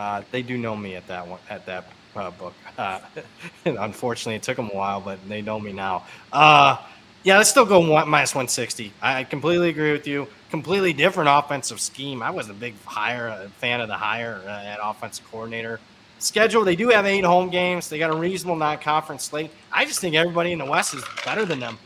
uh, 0.00 0.22
they 0.30 0.40
do 0.40 0.56
know 0.56 0.74
me 0.74 0.94
at 0.94 1.06
that 1.08 1.26
one 1.26 1.38
at 1.50 1.66
that 1.66 1.84
uh, 2.16 2.30
book. 2.30 2.54
Uh, 2.78 3.00
unfortunately, 3.66 4.34
it 4.34 4.42
took 4.42 4.56
them 4.56 4.70
a 4.72 4.76
while, 4.76 4.98
but 4.98 5.18
they 5.28 5.42
know 5.42 5.60
me 5.60 5.74
now. 5.74 6.06
Uh, 6.32 6.78
yeah, 7.22 7.36
let's 7.36 7.50
still 7.50 7.66
go 7.66 7.80
one, 7.80 8.08
minus 8.08 8.34
160. 8.34 8.94
I 9.02 9.24
completely 9.24 9.68
agree 9.68 9.92
with 9.92 10.06
you. 10.06 10.26
Completely 10.50 10.94
different 10.94 11.28
offensive 11.30 11.80
scheme. 11.80 12.22
I 12.22 12.30
was 12.30 12.48
a 12.48 12.54
big 12.54 12.74
hire 12.86 13.28
a 13.28 13.50
fan 13.58 13.82
of 13.82 13.88
the 13.88 13.94
hire 13.94 14.40
uh, 14.46 14.48
at 14.48 14.78
offensive 14.82 15.30
coordinator. 15.30 15.80
Schedule, 16.18 16.64
they 16.64 16.76
do 16.76 16.88
have 16.88 17.04
eight 17.04 17.24
home 17.24 17.50
games. 17.50 17.90
They 17.90 17.98
got 17.98 18.10
a 18.10 18.16
reasonable 18.16 18.56
non-conference 18.56 19.24
slate. 19.24 19.50
I 19.70 19.84
just 19.84 20.00
think 20.00 20.14
everybody 20.14 20.52
in 20.52 20.58
the 20.58 20.64
West 20.64 20.94
is 20.94 21.04
better 21.26 21.44
than 21.44 21.60
them. 21.60 21.78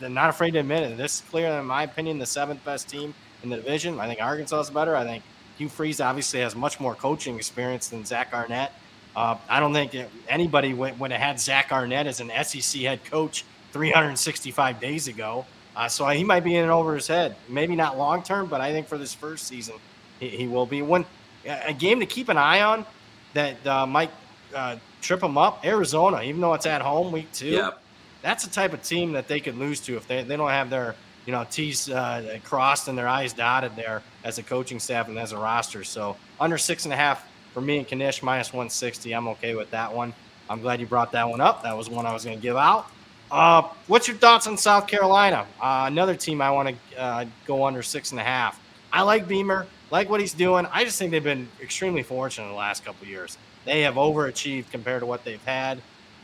They're 0.00 0.08
not 0.08 0.30
afraid 0.30 0.52
to 0.52 0.60
admit 0.60 0.84
it. 0.84 0.96
This 0.96 1.16
is 1.16 1.20
clear, 1.28 1.48
in 1.48 1.66
my 1.66 1.82
opinion, 1.82 2.18
the 2.18 2.24
seventh 2.24 2.64
best 2.64 2.88
team 2.88 3.12
in 3.42 3.50
the 3.50 3.56
division. 3.56 4.00
I 4.00 4.06
think 4.06 4.22
Arkansas 4.22 4.60
is 4.60 4.70
better. 4.70 4.96
I 4.96 5.04
think 5.04 5.22
Hugh 5.60 5.68
Freeze 5.68 6.00
obviously 6.00 6.40
has 6.40 6.56
much 6.56 6.80
more 6.80 6.94
coaching 6.94 7.36
experience 7.36 7.88
than 7.88 8.02
Zach 8.06 8.32
Arnett. 8.32 8.72
Uh, 9.14 9.36
I 9.46 9.60
don't 9.60 9.74
think 9.74 9.94
anybody 10.26 10.72
would 10.72 11.12
have 11.12 11.20
had 11.20 11.38
Zach 11.38 11.70
Arnett 11.70 12.06
as 12.06 12.20
an 12.20 12.32
SEC 12.42 12.80
head 12.80 13.04
coach 13.04 13.44
365 13.72 14.80
days 14.80 15.06
ago. 15.06 15.44
Uh, 15.76 15.86
so 15.86 16.06
he 16.08 16.24
might 16.24 16.44
be 16.44 16.56
in 16.56 16.70
over 16.70 16.94
his 16.94 17.06
head. 17.06 17.36
Maybe 17.46 17.76
not 17.76 17.98
long 17.98 18.22
term, 18.22 18.46
but 18.46 18.62
I 18.62 18.72
think 18.72 18.88
for 18.88 18.96
this 18.96 19.12
first 19.12 19.46
season, 19.46 19.74
he, 20.18 20.30
he 20.30 20.48
will 20.48 20.64
be. 20.64 20.80
One 20.80 21.04
a 21.44 21.74
game 21.74 22.00
to 22.00 22.06
keep 22.06 22.30
an 22.30 22.38
eye 22.38 22.62
on 22.62 22.86
that 23.34 23.66
uh, 23.66 23.84
might 23.84 24.10
uh, 24.54 24.76
trip 25.02 25.22
him 25.22 25.36
up. 25.36 25.62
Arizona, 25.62 26.22
even 26.22 26.40
though 26.40 26.54
it's 26.54 26.64
at 26.64 26.80
home 26.80 27.12
week 27.12 27.30
two, 27.32 27.48
yep. 27.48 27.82
that's 28.22 28.44
the 28.44 28.50
type 28.50 28.72
of 28.72 28.82
team 28.82 29.12
that 29.12 29.28
they 29.28 29.40
could 29.40 29.58
lose 29.58 29.80
to 29.80 29.98
if 29.98 30.08
they, 30.08 30.22
they 30.22 30.38
don't 30.38 30.48
have 30.48 30.70
their 30.70 30.94
you 31.30 31.36
know 31.36 31.46
T's 31.48 31.88
uh, 31.88 32.40
crossed 32.42 32.88
and 32.88 32.98
their 32.98 33.06
I's 33.06 33.32
dotted 33.32 33.76
there 33.76 34.02
as 34.24 34.38
a 34.38 34.42
coaching 34.42 34.80
staff 34.80 35.06
and 35.06 35.16
as 35.16 35.30
a 35.30 35.38
roster. 35.38 35.84
So 35.84 36.16
under 36.40 36.58
six 36.58 36.86
and 36.86 36.92
a 36.92 36.96
half 36.96 37.24
for 37.54 37.60
me 37.60 37.78
and 37.78 37.88
Knish 37.88 38.20
minus 38.20 38.52
160. 38.52 39.12
I'm 39.12 39.28
okay 39.28 39.54
with 39.54 39.70
that 39.70 39.94
one. 39.94 40.12
I'm 40.48 40.60
glad 40.60 40.80
you 40.80 40.86
brought 40.86 41.12
that 41.12 41.28
one 41.28 41.40
up. 41.40 41.62
That 41.62 41.76
was 41.76 41.88
one 41.88 42.04
I 42.04 42.12
was 42.12 42.24
going 42.24 42.36
to 42.36 42.42
give 42.42 42.56
out. 42.56 42.86
Uh, 43.30 43.62
what's 43.86 44.08
your 44.08 44.16
thoughts 44.16 44.48
on 44.48 44.56
South 44.56 44.88
Carolina? 44.88 45.46
Uh, 45.60 45.84
another 45.86 46.16
team 46.16 46.42
I 46.42 46.50
want 46.50 46.70
to 46.70 47.00
uh, 47.00 47.24
go 47.46 47.64
under 47.64 47.84
six 47.84 48.10
and 48.10 48.18
a 48.18 48.24
half. 48.24 48.60
I 48.92 49.02
like 49.02 49.28
Beamer, 49.28 49.68
like 49.92 50.10
what 50.10 50.18
he's 50.18 50.34
doing. 50.34 50.66
I 50.72 50.82
just 50.82 50.98
think 50.98 51.12
they've 51.12 51.22
been 51.22 51.46
extremely 51.62 52.02
fortunate 52.02 52.46
in 52.46 52.50
the 52.50 52.58
last 52.58 52.84
couple 52.84 53.06
years. 53.06 53.38
They 53.64 53.82
have 53.82 53.94
overachieved 53.94 54.72
compared 54.72 55.02
to 55.02 55.06
what 55.06 55.22
they've 55.22 55.44
had. 55.44 55.80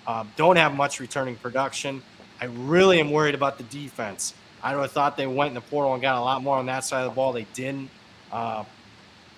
Um, 0.08 0.32
don't 0.34 0.56
have 0.56 0.74
much 0.74 0.98
returning 0.98 1.36
production. 1.36 2.02
I 2.40 2.46
really 2.46 2.98
am 2.98 3.12
worried 3.12 3.36
about 3.36 3.56
the 3.56 3.64
defense. 3.64 4.34
I 4.66 4.74
would 4.74 4.82
have 4.82 4.90
thought 4.90 5.16
they 5.16 5.28
went 5.28 5.50
in 5.50 5.54
the 5.54 5.60
portal 5.60 5.92
and 5.92 6.02
got 6.02 6.16
a 6.16 6.20
lot 6.20 6.42
more 6.42 6.56
on 6.56 6.66
that 6.66 6.84
side 6.84 7.04
of 7.04 7.12
the 7.12 7.14
ball. 7.14 7.32
They 7.32 7.46
didn't. 7.54 7.88
Uh, 8.32 8.64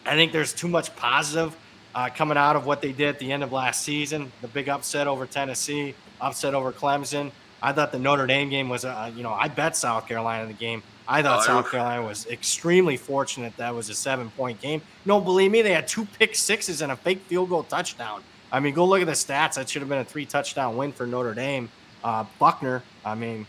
I 0.06 0.14
think 0.14 0.32
there's 0.32 0.54
too 0.54 0.68
much 0.68 0.96
positive 0.96 1.54
uh, 1.94 2.08
coming 2.08 2.38
out 2.38 2.56
of 2.56 2.64
what 2.64 2.80
they 2.80 2.92
did 2.92 3.08
at 3.08 3.18
the 3.18 3.30
end 3.30 3.42
of 3.42 3.52
last 3.52 3.82
season. 3.82 4.32
The 4.40 4.48
big 4.48 4.70
upset 4.70 5.06
over 5.06 5.26
Tennessee, 5.26 5.94
upset 6.18 6.54
over 6.54 6.72
Clemson. 6.72 7.30
I 7.60 7.74
thought 7.74 7.92
the 7.92 7.98
Notre 7.98 8.26
Dame 8.26 8.48
game 8.48 8.70
was, 8.70 8.86
uh, 8.86 9.12
you 9.14 9.22
know, 9.22 9.34
I 9.34 9.48
bet 9.48 9.76
South 9.76 10.08
Carolina 10.08 10.44
in 10.44 10.48
the 10.48 10.54
game. 10.54 10.82
I 11.06 11.20
thought 11.20 11.40
oh, 11.40 11.46
South 11.46 11.70
Carolina 11.70 12.06
was 12.06 12.26
extremely 12.28 12.96
fortunate 12.96 13.54
that 13.58 13.74
was 13.74 13.90
a 13.90 13.94
seven 13.94 14.30
point 14.30 14.62
game. 14.62 14.80
No, 15.04 15.20
believe 15.20 15.50
me, 15.50 15.60
they 15.60 15.74
had 15.74 15.86
two 15.86 16.06
pick 16.18 16.36
sixes 16.36 16.80
and 16.80 16.90
a 16.90 16.96
fake 16.96 17.20
field 17.26 17.50
goal 17.50 17.64
touchdown. 17.64 18.22
I 18.50 18.60
mean, 18.60 18.72
go 18.72 18.86
look 18.86 19.02
at 19.02 19.06
the 19.06 19.12
stats. 19.12 19.56
That 19.56 19.68
should 19.68 19.82
have 19.82 19.90
been 19.90 19.98
a 19.98 20.04
three 20.06 20.24
touchdown 20.24 20.78
win 20.78 20.90
for 20.90 21.06
Notre 21.06 21.34
Dame. 21.34 21.68
Uh, 22.02 22.24
Buchner, 22.38 22.82
I 23.04 23.14
mean, 23.14 23.46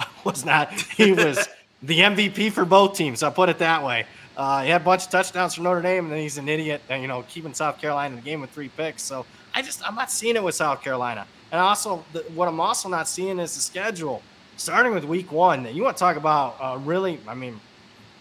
was 0.24 0.44
not, 0.44 0.72
he 0.72 1.12
was 1.12 1.48
the 1.82 2.00
MVP 2.00 2.52
for 2.52 2.64
both 2.64 2.96
teams. 2.96 3.22
I'll 3.22 3.32
put 3.32 3.48
it 3.48 3.58
that 3.58 3.84
way. 3.84 4.06
Uh, 4.36 4.62
he 4.62 4.70
had 4.70 4.82
a 4.82 4.84
bunch 4.84 5.04
of 5.04 5.10
touchdowns 5.10 5.54
for 5.54 5.62
Notre 5.62 5.82
Dame, 5.82 6.04
and 6.04 6.12
then 6.12 6.20
he's 6.20 6.38
an 6.38 6.48
idiot, 6.48 6.80
you 6.90 7.08
know, 7.08 7.24
keeping 7.28 7.52
South 7.54 7.80
Carolina 7.80 8.14
in 8.14 8.16
the 8.16 8.24
game 8.24 8.40
with 8.40 8.50
three 8.50 8.68
picks. 8.68 9.02
So 9.02 9.26
I 9.54 9.62
just, 9.62 9.84
I'm 9.86 9.96
not 9.96 10.10
seeing 10.10 10.36
it 10.36 10.42
with 10.42 10.54
South 10.54 10.80
Carolina. 10.80 11.26
And 11.50 11.60
also, 11.60 12.04
the, 12.12 12.20
what 12.34 12.46
I'm 12.46 12.60
also 12.60 12.88
not 12.88 13.08
seeing 13.08 13.38
is 13.40 13.54
the 13.54 13.60
schedule. 13.60 14.22
Starting 14.56 14.92
with 14.92 15.04
week 15.04 15.32
one, 15.32 15.66
you 15.74 15.82
want 15.82 15.96
to 15.96 16.00
talk 16.00 16.16
about 16.16 16.56
uh, 16.60 16.78
really, 16.78 17.18
I 17.26 17.34
mean, 17.34 17.60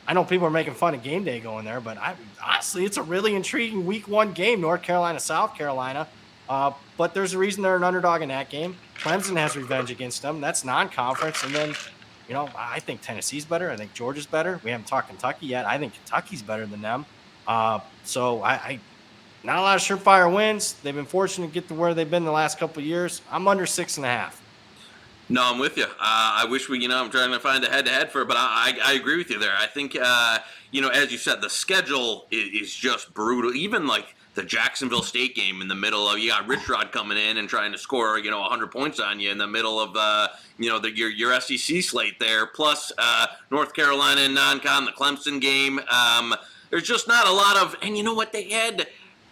I 0.08 0.14
know 0.14 0.24
people 0.24 0.48
are 0.48 0.52
making 0.52 0.76
fun 0.76 0.96
of 0.96 1.04
game 1.04 1.24
day 1.24 1.40
going 1.40 1.66
there, 1.66 1.82
but 1.82 1.98
I, 1.98 2.16
honestly, 2.44 2.86
it's 2.86 2.98
a 2.98 3.04
really 3.04 3.36
intriguing 3.36 3.86
week 3.86 4.08
one 4.08 4.34
game, 4.34 4.62
North 4.62 4.82
Carolina, 4.82 5.20
South 5.20 5.56
Carolina. 5.56 6.08
Uh, 6.50 6.72
but 6.98 7.14
there's 7.14 7.34
a 7.34 7.38
reason 7.38 7.64
they're 7.64 7.76
an 7.76 7.84
underdog 7.84 8.22
in 8.22 8.30
that 8.30 8.50
game. 8.50 8.76
Clemson 9.00 9.38
has 9.38 9.56
revenge 9.56 9.92
against 9.92 10.22
them. 10.22 10.42
That's 10.42 10.64
non 10.64 10.90
conference. 10.90 11.44
And 11.44 11.54
then, 11.54 11.76
you 12.28 12.34
know, 12.34 12.50
I 12.58 12.80
think 12.80 13.02
Tennessee's 13.02 13.46
better. 13.46 13.70
I 13.70 13.76
think 13.76 13.94
Georgia's 13.94 14.26
better. 14.26 14.60
We 14.64 14.72
haven't 14.72 14.88
talked 14.88 15.10
Kentucky 15.10 15.48
yet. 15.48 15.66
I 15.66 15.78
think 15.78 15.94
Kentucky's 15.94 16.42
better 16.42 16.66
than 16.66 16.82
them. 16.82 17.06
Uh, 17.48 17.80
so 18.04 18.42
I, 18.42 18.54
I 18.54 18.80
not 19.44 19.60
a 19.60 19.62
lot 19.62 19.76
of 19.78 19.82
surefire 19.82 20.34
wins. 20.34 20.74
They've 20.84 20.96
been 20.96 21.06
fortunate 21.06 21.48
to 21.48 21.54
get 21.54 21.68
to 21.70 21.74
where 21.74 21.94
they've 21.94 22.10
been 22.10 22.26
the 22.26 22.32
last 22.32 22.58
couple 22.58 22.82
years. 22.84 23.22
I'm 23.32 23.48
under 23.48 23.66
six 23.66 23.98
and 23.98 24.06
a 24.06 24.10
half. 24.10 24.42
No, 25.30 25.44
I'm 25.44 25.60
with 25.60 25.78
you. 25.78 25.84
Uh, 25.84 25.88
I 26.00 26.46
wish 26.50 26.70
we, 26.70 26.80
you 26.80 26.88
know, 26.88 27.02
I'm 27.02 27.10
trying 27.10 27.32
to 27.32 27.40
find 27.40 27.64
a 27.64 27.70
head-to-head 27.70 28.12
for 28.12 28.22
it, 28.22 28.28
but 28.28 28.38
I, 28.38 28.78
I, 28.82 28.92
I 28.92 28.94
agree 28.94 29.18
with 29.18 29.30
you 29.30 29.40
there. 29.40 29.54
I 29.58 29.68
think, 29.68 29.98
uh, 30.02 30.40
you 30.72 30.82
know, 30.82 30.88
as 30.88 31.12
you 31.12 31.18
said, 31.18 31.42
the 31.42 31.50
schedule 31.50 32.28
is, 32.32 32.62
is, 32.62 32.74
just 32.74 33.14
brutal. 33.14 33.54
Even 33.54 33.88
like 33.88 34.16
the 34.38 34.44
Jacksonville 34.44 35.02
State 35.02 35.36
game 35.36 35.62
in 35.64 35.68
the 35.68 35.76
middle 35.76 36.08
of 36.08 36.20
you 36.20 36.30
got 36.30 36.48
Rich 36.48 36.70
Rod 36.70 36.92
coming 36.92 37.18
in 37.18 37.38
and 37.38 37.50
trying 37.50 37.72
to 37.72 37.78
score, 37.78 38.20
you 38.20 38.30
know, 38.30 38.40
100 38.42 38.72
points 38.72 39.00
on 39.00 39.20
you 39.20 39.32
in 39.32 39.40
the 39.40 39.48
middle 39.48 39.80
of, 39.82 39.96
uh, 39.96 40.28
you 40.60 40.70
know, 40.70 40.78
the, 40.78 40.96
your 40.96 41.10
your 41.10 41.38
SEC 41.42 41.82
slate 41.82 42.20
there. 42.20 42.46
Plus 42.46 42.92
uh, 43.00 43.26
North 43.50 43.74
Carolina 43.74 44.22
and 44.22 44.36
non-con, 44.36 44.86
the 44.86 44.92
Clemson 44.92 45.42
game. 45.42 45.80
Um, 45.90 46.36
there's 46.70 46.84
just 46.84 47.08
not 47.08 47.28
a 47.28 47.32
lot 47.32 47.58
of, 47.58 47.76
and 47.82 47.98
you 47.98 48.04
know 48.04 48.14
what 48.14 48.32
they 48.32 48.50
had 48.50 48.88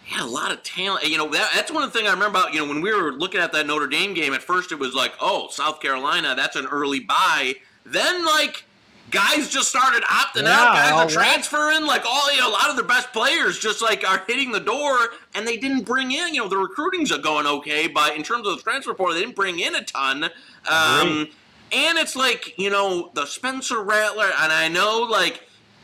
had 0.06 0.24
a 0.24 0.28
lot 0.28 0.50
of 0.50 0.62
talent. 0.64 1.08
You 1.08 1.18
know, 1.18 1.30
that, 1.30 1.50
that's 1.54 1.70
one 1.70 1.84
of 1.84 1.92
the 1.92 1.98
things 1.98 2.08
I 2.10 2.12
remember 2.12 2.38
about, 2.38 2.52
you 2.52 2.60
know, 2.60 2.68
when 2.68 2.80
we 2.80 2.92
were 2.92 3.12
looking 3.12 3.40
at 3.40 3.52
that 3.52 3.66
Notre 3.66 3.86
Dame 3.86 4.12
game, 4.12 4.34
at 4.34 4.42
first 4.42 4.72
it 4.72 4.78
was 4.78 4.92
like, 4.92 5.12
oh, 5.20 5.48
South 5.50 5.80
Carolina, 5.80 6.34
that's 6.36 6.56
an 6.56 6.66
early 6.66 7.00
buy. 7.00 7.54
Then, 7.84 8.24
like, 8.24 8.64
guys 9.10 9.48
just 9.48 9.68
started 9.68 10.02
opting 10.04 10.42
yeah, 10.42 10.52
out. 10.52 10.74
Guys 10.74 10.92
are 10.92 11.08
transferring. 11.08 11.82
Right. 11.82 11.88
Like, 11.88 12.04
all, 12.06 12.32
you 12.32 12.40
know, 12.40 12.50
a 12.50 12.52
lot 12.52 12.70
of 12.70 12.76
their 12.76 12.84
best 12.84 13.12
players 13.12 13.58
just, 13.58 13.82
like, 13.82 14.08
are 14.08 14.22
hitting 14.26 14.52
the 14.52 14.60
door, 14.60 14.96
and 15.34 15.46
they 15.46 15.56
didn't 15.56 15.84
bring 15.84 16.12
in, 16.12 16.34
you 16.34 16.42
know, 16.42 16.48
the 16.48 16.58
recruiting's 16.58 17.12
are 17.12 17.18
going 17.18 17.46
okay, 17.46 17.86
but 17.86 18.16
in 18.16 18.22
terms 18.22 18.46
of 18.46 18.56
the 18.56 18.62
transfer 18.62 18.94
portal, 18.94 19.14
they 19.14 19.20
didn't 19.20 19.36
bring 19.36 19.58
in 19.60 19.74
a 19.74 19.84
ton. 19.84 20.24
Um, 20.68 21.28
and 21.72 21.98
it's 21.98 22.16
like, 22.16 22.58
you 22.58 22.70
know, 22.70 23.10
the 23.14 23.26
Spencer 23.26 23.82
Rattler, 23.82 24.30
and 24.38 24.52
I 24.52 24.68
know, 24.68 25.06
like, 25.10 25.42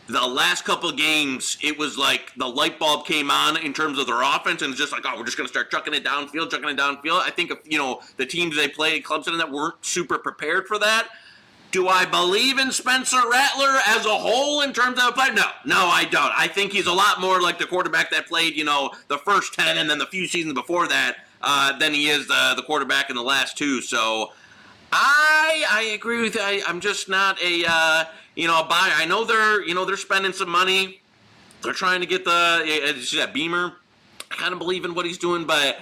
the 0.09 0.21
last 0.21 0.65
couple 0.65 0.91
of 0.91 0.97
games, 0.97 1.57
it 1.63 1.79
was 1.79 1.97
like 1.97 2.33
the 2.37 2.47
light 2.47 2.79
bulb 2.79 3.07
came 3.07 3.31
on 3.31 3.57
in 3.57 3.73
terms 3.73 3.99
of 3.99 4.07
their 4.07 4.21
offense, 4.21 4.61
and 4.61 4.71
it's 4.73 4.81
just 4.81 4.93
like, 4.93 5.05
oh, 5.07 5.17
we're 5.17 5.25
just 5.25 5.37
going 5.37 5.47
to 5.47 5.53
start 5.53 5.71
chucking 5.71 5.95
it 5.95 6.05
downfield, 6.05 6.51
chucking 6.51 6.69
it 6.69 6.77
downfield. 6.77 7.21
I 7.21 7.31
think, 7.31 7.53
if, 7.53 7.59
you 7.65 7.79
know, 7.79 8.01
the 8.17 8.27
teams 8.27 8.57
they 8.57 8.69
played, 8.69 9.05
Clemson, 9.05 9.39
that 9.39 9.51
weren't 9.51 9.77
super 9.81 10.19
prepared 10.19 10.67
for 10.67 10.79
that. 10.81 11.09
Do 11.73 11.89
I 11.89 12.05
believe 12.05 12.59
in 12.59 12.71
Spencer 12.71 13.21
Rattler 13.29 13.79
as 13.89 14.07
a 14.07 14.11
whole 14.11 14.61
in 14.61 14.73
terms 14.73 15.01
of 15.03 15.15
play? 15.15 15.31
No, 15.31 15.45
no, 15.65 15.87
I 15.87 16.05
don't. 16.05 16.33
I 16.37 16.47
think 16.47 16.73
he's 16.73 16.87
a 16.87 16.93
lot 16.93 17.21
more 17.21 17.41
like 17.41 17.59
the 17.59 17.67
quarterback 17.67 18.11
that 18.11 18.27
played, 18.29 18.55
you 18.55 18.65
know, 18.65 18.93
the 19.09 19.19
first 19.19 19.55
10 19.55 19.79
and 19.79 19.89
then 19.91 19.99
the 19.99 20.07
few 20.07 20.29
seasons 20.29 20.55
before 20.55 20.87
that 20.89 21.17
uh, 21.41 21.77
than 21.79 21.95
he 21.95 22.09
is 22.09 22.29
the, 22.29 22.53
the 22.57 22.63
quarterback 22.63 23.11
in 23.11 23.17
the 23.17 23.23
last 23.23 23.57
two. 23.59 23.81
So 23.81 24.33
I 24.93 25.65
I 25.71 25.83
agree 25.95 26.21
with 26.21 26.37
you. 26.37 26.43
I, 26.43 26.63
I'm 26.69 26.81
just 26.81 27.09
not 27.09 27.43
a. 27.43 27.65
Uh, 27.69 28.05
you 28.35 28.47
know, 28.47 28.61
a 28.61 28.65
buy. 28.65 28.91
I 28.95 29.05
know 29.05 29.25
they're, 29.25 29.67
you 29.67 29.75
know, 29.75 29.85
they're 29.85 29.97
spending 29.97 30.33
some 30.33 30.49
money. 30.49 31.01
They're 31.63 31.73
trying 31.73 32.01
to 32.01 32.07
get 32.07 32.25
the 32.25 32.63
that 33.17 33.35
Beamer. 33.35 33.75
I 34.31 34.35
kind 34.35 34.53
of 34.53 34.59
believe 34.59 34.85
in 34.85 34.95
what 34.95 35.05
he's 35.05 35.19
doing, 35.19 35.45
but 35.45 35.79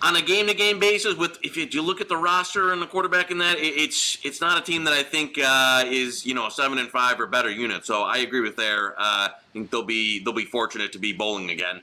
on 0.00 0.16
a 0.16 0.22
game-to-game 0.22 0.78
basis, 0.78 1.16
with 1.16 1.38
if 1.42 1.56
you, 1.56 1.66
you, 1.70 1.82
look 1.82 2.00
at 2.00 2.08
the 2.08 2.16
roster 2.16 2.72
and 2.72 2.80
the 2.80 2.86
quarterback 2.86 3.30
in 3.30 3.38
that, 3.38 3.58
it, 3.58 3.74
it's 3.76 4.18
it's 4.24 4.40
not 4.40 4.60
a 4.60 4.64
team 4.64 4.84
that 4.84 4.94
I 4.94 5.02
think 5.02 5.38
uh, 5.42 5.84
is 5.86 6.24
you 6.24 6.34
know 6.34 6.46
a 6.46 6.50
seven 6.50 6.78
and 6.78 6.88
five 6.88 7.20
or 7.20 7.26
better 7.26 7.50
unit. 7.50 7.84
So 7.84 8.02
I 8.02 8.18
agree 8.18 8.40
with 8.40 8.56
there. 8.56 8.92
Uh, 8.92 9.28
I 9.28 9.30
think 9.52 9.70
they'll 9.70 9.82
be 9.82 10.22
they'll 10.22 10.34
be 10.34 10.44
fortunate 10.44 10.92
to 10.92 10.98
be 10.98 11.12
bowling 11.12 11.50
again. 11.50 11.82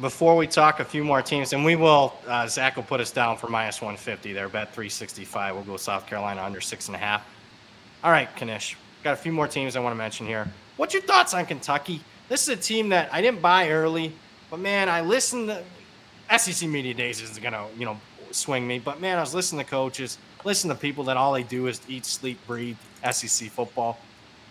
Before 0.00 0.36
we 0.36 0.48
talk 0.48 0.80
a 0.80 0.84
few 0.84 1.04
more 1.04 1.22
teams, 1.22 1.52
and 1.52 1.64
we 1.64 1.76
will, 1.76 2.14
uh, 2.26 2.48
Zach 2.48 2.74
will 2.74 2.82
put 2.82 2.98
us 3.00 3.12
down 3.12 3.36
for 3.36 3.46
minus 3.46 3.80
150 3.80 4.32
there, 4.32 4.48
bet 4.48 4.72
365. 4.74 5.54
We'll 5.54 5.62
go 5.62 5.76
South 5.76 6.06
Carolina 6.06 6.42
under 6.42 6.60
six 6.60 6.88
and 6.88 6.96
a 6.96 6.98
half. 6.98 7.24
All 8.02 8.10
right, 8.10 8.28
Knish, 8.36 8.76
Got 9.04 9.12
a 9.12 9.16
few 9.16 9.32
more 9.32 9.46
teams 9.46 9.76
I 9.76 9.80
want 9.80 9.92
to 9.92 9.98
mention 9.98 10.26
here. 10.26 10.48
What's 10.78 10.94
your 10.94 11.02
thoughts 11.02 11.34
on 11.34 11.46
Kentucky? 11.46 12.00
This 12.28 12.42
is 12.42 12.48
a 12.48 12.56
team 12.56 12.88
that 12.88 13.12
I 13.12 13.20
didn't 13.20 13.42
buy 13.42 13.68
early, 13.68 14.12
but 14.50 14.60
man, 14.60 14.88
I 14.88 15.02
listened. 15.02 15.54
SEC 16.36 16.68
Media 16.68 16.94
Days 16.94 17.20
is 17.20 17.38
gonna, 17.38 17.66
you 17.78 17.84
know, 17.84 17.98
swing 18.30 18.66
me. 18.66 18.78
But 18.78 19.00
man, 19.00 19.18
I 19.18 19.20
was 19.20 19.34
listening 19.34 19.64
to 19.64 19.70
coaches, 19.70 20.18
listening 20.44 20.76
to 20.76 20.80
people 20.80 21.04
that 21.04 21.16
all 21.16 21.32
they 21.32 21.42
do 21.42 21.66
is 21.66 21.80
eat, 21.88 22.04
sleep, 22.04 22.38
breathe 22.46 22.76
SEC 23.10 23.50
football. 23.50 23.98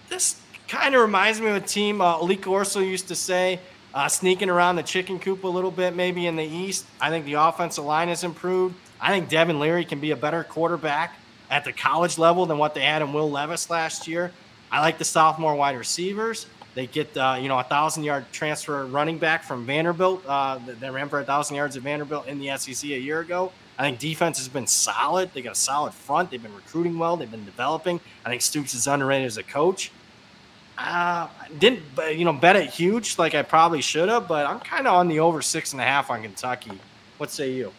This 0.09 0.39
kind 0.67 0.95
of 0.95 1.01
reminds 1.01 1.41
me 1.41 1.49
of 1.49 1.55
a 1.55 1.61
team 1.61 2.01
uh, 2.01 2.21
Lee 2.21 2.37
Corso 2.37 2.79
used 2.79 3.07
to 3.09 3.15
say, 3.15 3.59
uh, 3.93 4.07
sneaking 4.07 4.49
around 4.49 4.75
the 4.75 4.83
chicken 4.83 5.19
coop 5.19 5.43
a 5.43 5.47
little 5.47 5.71
bit, 5.71 5.95
maybe 5.95 6.25
in 6.25 6.35
the 6.35 6.43
East. 6.43 6.85
I 6.99 7.09
think 7.09 7.25
the 7.25 7.33
offensive 7.33 7.83
line 7.83 8.07
has 8.07 8.23
improved. 8.23 8.75
I 8.99 9.09
think 9.09 9.29
Devin 9.29 9.59
Leary 9.59 9.85
can 9.85 9.99
be 9.99 10.11
a 10.11 10.15
better 10.15 10.43
quarterback 10.43 11.15
at 11.49 11.63
the 11.63 11.73
college 11.73 12.17
level 12.17 12.45
than 12.45 12.57
what 12.57 12.73
they 12.73 12.81
had 12.81 13.01
in 13.01 13.13
Will 13.13 13.29
Levis 13.29 13.69
last 13.69 14.07
year. 14.07 14.31
I 14.71 14.79
like 14.79 14.97
the 14.97 15.05
sophomore 15.05 15.53
wide 15.55 15.77
receivers. 15.77 16.47
They 16.75 16.87
get 16.87 17.15
uh, 17.15 17.37
you 17.39 17.47
know 17.47 17.59
a 17.59 17.63
thousand 17.63 18.03
yard 18.03 18.25
transfer 18.31 18.85
running 18.85 19.17
back 19.17 19.43
from 19.43 19.65
Vanderbilt. 19.65 20.23
Uh, 20.25 20.59
that 20.79 20.91
ran 20.91 21.09
for 21.09 21.19
a 21.19 21.25
thousand 21.25 21.55
yards 21.55 21.77
at 21.77 21.83
Vanderbilt 21.83 22.27
in 22.27 22.39
the 22.39 22.55
SEC 22.57 22.89
a 22.89 22.99
year 22.99 23.19
ago. 23.19 23.51
I 23.77 23.83
think 23.83 23.99
defense 23.99 24.37
has 24.37 24.47
been 24.47 24.67
solid. 24.67 25.31
They 25.33 25.41
got 25.41 25.53
a 25.53 25.55
solid 25.55 25.93
front. 25.93 26.31
They've 26.31 26.41
been 26.41 26.55
recruiting 26.55 26.97
well. 26.99 27.17
They've 27.17 27.29
been 27.29 27.45
developing. 27.45 27.99
I 28.25 28.29
think 28.29 28.41
Stoops 28.41 28.73
is 28.73 28.87
underrated 28.87 29.25
as 29.25 29.37
a 29.37 29.43
coach. 29.43 29.91
Uh, 30.77 31.27
didn't 31.59 31.83
you 32.15 32.25
know 32.25 32.33
bet 32.33 32.55
it 32.55 32.69
huge 32.69 33.17
like 33.19 33.35
I 33.35 33.43
probably 33.43 33.81
should 33.81 34.09
have, 34.09 34.27
but 34.27 34.45
I'm 34.45 34.59
kind 34.59 34.87
of 34.87 34.95
on 34.95 35.07
the 35.07 35.19
over 35.19 35.41
six 35.41 35.73
and 35.73 35.81
a 35.81 35.85
half 35.85 36.09
on 36.09 36.23
Kentucky. 36.23 36.79
What 37.17 37.29
say 37.29 37.51
you? 37.51 37.71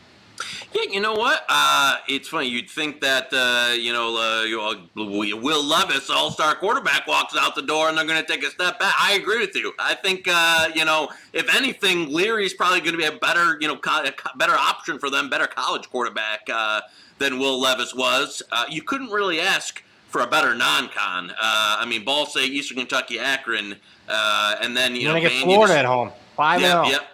Yeah, 0.73 0.91
you 0.91 1.01
know 1.01 1.15
what? 1.15 1.45
Uh, 1.49 1.99
it's 2.09 2.29
funny. 2.29 2.49
You'd 2.49 2.69
think 2.69 3.01
that 3.01 3.29
uh, 3.33 3.73
you 3.75 3.93
know, 3.93 4.17
uh, 4.17 4.75
Will 4.97 5.65
Levis, 5.65 6.11
all-star 6.11 6.57
quarterback, 6.57 7.07
walks 7.07 7.37
out 7.39 7.55
the 7.55 7.63
door 7.63 7.89
and 7.89 7.97
they're 7.97 8.05
going 8.05 8.21
to 8.21 8.27
take 8.27 8.45
a 8.45 8.51
step 8.51 8.81
back. 8.81 8.93
I 8.99 9.13
agree 9.13 9.39
with 9.39 9.55
you. 9.55 9.73
I 9.79 9.95
think 9.95 10.27
uh, 10.27 10.71
you 10.75 10.85
know, 10.85 11.09
if 11.33 11.55
anything, 11.55 12.13
Leary's 12.13 12.55
probably 12.55 12.81
going 12.81 12.93
to 12.93 12.99
be 12.99 13.05
a 13.05 13.19
better, 13.19 13.57
you 13.61 13.69
know, 13.69 13.77
co- 13.77 14.05
better 14.37 14.55
option 14.55 14.99
for 14.99 15.09
them, 15.09 15.31
better 15.31 15.47
college 15.47 15.89
quarterback 15.89 16.41
uh, 16.53 16.81
than 17.19 17.39
Will 17.39 17.61
Levis 17.61 17.95
was. 17.95 18.43
Uh, 18.51 18.65
you 18.69 18.83
couldn't 18.83 19.11
really 19.11 19.41
ask 19.41 19.83
for 20.09 20.23
a 20.23 20.27
better 20.27 20.55
non-con. 20.55 21.33
I 21.39 21.87
mean, 21.87 22.05
Ball 22.05 22.27
State, 22.27 22.51
Eastern 22.51 22.79
Kentucky, 22.79 23.21
Akron, 23.21 23.77
and 24.09 24.77
then 24.77 24.97
you 24.97 25.03
You're 25.03 25.15
know, 25.15 25.21
get 25.21 25.33
Florida 25.45 25.79
at 25.79 25.85
home, 25.85 26.11
five 26.37 26.61
yeah, 26.61 26.83
and 26.83 26.89
oh. 26.89 26.91
yeah. 26.91 27.07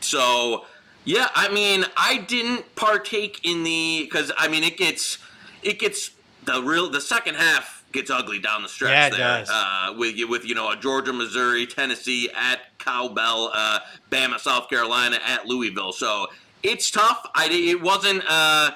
So. 0.00 0.64
Yeah, 1.08 1.30
I 1.34 1.48
mean, 1.48 1.86
I 1.96 2.18
didn't 2.18 2.76
partake 2.76 3.40
in 3.42 3.64
the 3.64 4.02
because 4.04 4.30
I 4.36 4.46
mean 4.46 4.62
it 4.62 4.76
gets 4.76 5.16
it 5.62 5.78
gets 5.78 6.10
the 6.44 6.62
real 6.62 6.90
the 6.90 7.00
second 7.00 7.36
half 7.36 7.82
gets 7.92 8.10
ugly 8.10 8.38
down 8.38 8.62
the 8.62 8.68
stretch 8.68 8.90
yeah, 8.90 9.08
there 9.08 9.18
does. 9.18 9.48
Uh, 9.50 9.94
with 9.96 10.16
with 10.28 10.44
you 10.44 10.54
know 10.54 10.70
a 10.70 10.76
Georgia, 10.76 11.14
Missouri, 11.14 11.66
Tennessee 11.66 12.28
at 12.36 12.60
Cowbell, 12.76 13.50
uh, 13.54 13.78
Bama, 14.10 14.38
South 14.38 14.68
Carolina 14.68 15.18
at 15.26 15.46
Louisville. 15.46 15.92
So 15.92 16.26
it's 16.62 16.90
tough. 16.90 17.26
I 17.34 17.48
it 17.50 17.80
wasn't 17.80 18.22
uh, 18.28 18.72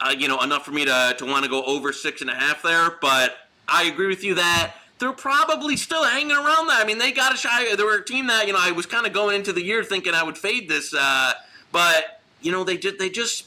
uh 0.00 0.14
you 0.16 0.28
know 0.28 0.40
enough 0.40 0.64
for 0.64 0.72
me 0.72 0.86
to 0.86 1.14
to 1.18 1.26
want 1.26 1.44
to 1.44 1.50
go 1.50 1.62
over 1.64 1.92
six 1.92 2.22
and 2.22 2.30
a 2.30 2.34
half 2.34 2.62
there, 2.62 2.92
but 3.02 3.34
I 3.68 3.82
agree 3.82 4.06
with 4.06 4.24
you 4.24 4.34
that 4.36 4.76
they're 4.98 5.12
probably 5.12 5.76
still 5.76 6.04
hanging 6.04 6.32
around 6.32 6.68
that. 6.68 6.82
I 6.82 6.86
mean, 6.86 6.96
they 6.96 7.12
got 7.12 7.34
a 7.34 7.36
shy. 7.36 7.76
They 7.76 7.84
were 7.84 7.98
a 7.98 8.04
team 8.04 8.28
that 8.28 8.46
you 8.46 8.54
know 8.54 8.60
I 8.62 8.72
was 8.72 8.86
kind 8.86 9.06
of 9.06 9.12
going 9.12 9.36
into 9.36 9.52
the 9.52 9.62
year 9.62 9.84
thinking 9.84 10.14
I 10.14 10.22
would 10.22 10.38
fade 10.38 10.70
this. 10.70 10.94
Uh, 10.98 11.34
but 11.72 12.20
you 12.40 12.52
know, 12.52 12.64
they 12.64 12.76
just 12.76 12.98
they 12.98 13.10
just 13.10 13.46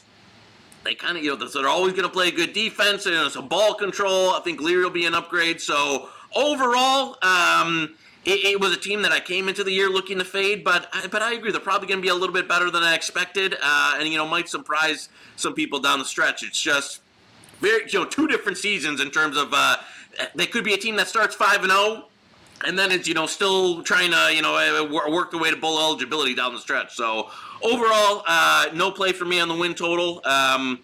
they 0.84 0.94
kind 0.94 1.16
of 1.16 1.24
you 1.24 1.36
know 1.36 1.46
they're 1.46 1.68
always 1.68 1.92
going 1.92 2.04
to 2.04 2.10
play 2.10 2.30
good 2.30 2.52
defense 2.52 3.06
and 3.06 3.14
you 3.14 3.20
know, 3.20 3.28
some 3.28 3.48
ball 3.48 3.74
control. 3.74 4.30
I 4.30 4.40
think 4.40 4.60
Leary 4.60 4.82
will 4.84 4.90
be 4.90 5.06
an 5.06 5.14
upgrade. 5.14 5.60
So 5.60 6.08
overall, 6.34 7.16
um, 7.22 7.94
it, 8.24 8.44
it, 8.44 8.60
was 8.60 8.72
a 8.72 8.78
team 8.78 9.02
that 9.02 9.12
I 9.12 9.20
came 9.20 9.48
into 9.48 9.64
the 9.64 9.72
year 9.72 9.88
looking 9.88 10.18
to 10.18 10.24
fade, 10.24 10.64
but 10.64 10.92
but 11.10 11.22
I 11.22 11.32
agree 11.34 11.50
they're 11.50 11.60
probably 11.60 11.88
going 11.88 11.98
to 11.98 12.02
be 12.02 12.08
a 12.08 12.14
little 12.14 12.34
bit 12.34 12.48
better 12.48 12.70
than 12.70 12.82
I 12.82 12.94
expected, 12.94 13.56
uh, 13.62 13.96
and 13.98 14.08
you 14.08 14.18
know 14.18 14.26
might 14.26 14.48
surprise 14.48 15.08
some 15.36 15.54
people 15.54 15.80
down 15.80 15.98
the 15.98 16.04
stretch. 16.04 16.42
It's 16.42 16.60
just 16.60 17.00
very 17.60 17.84
you 17.90 17.98
know 17.98 18.04
two 18.04 18.26
different 18.26 18.58
seasons 18.58 19.00
in 19.00 19.10
terms 19.10 19.36
of 19.36 19.48
uh, 19.52 19.76
they 20.34 20.46
could 20.46 20.64
be 20.64 20.74
a 20.74 20.78
team 20.78 20.96
that 20.96 21.08
starts 21.08 21.34
five 21.34 21.62
and 21.62 21.70
zero 21.70 21.80
oh, 21.80 22.04
and 22.66 22.78
then 22.78 22.92
it's 22.92 23.08
you 23.08 23.14
know 23.14 23.26
still 23.26 23.82
trying 23.82 24.10
to 24.10 24.34
you 24.34 24.42
know 24.42 24.56
uh, 24.56 25.10
work 25.10 25.30
the 25.30 25.38
way 25.38 25.50
to 25.50 25.56
bowl 25.56 25.78
eligibility 25.78 26.34
down 26.34 26.54
the 26.54 26.60
stretch. 26.60 26.94
So 26.94 27.30
overall, 27.62 28.22
uh, 28.26 28.66
no 28.74 28.90
play 28.90 29.12
for 29.12 29.24
me 29.24 29.40
on 29.40 29.48
the 29.48 29.54
win 29.54 29.74
total. 29.74 30.20
Um, 30.24 30.80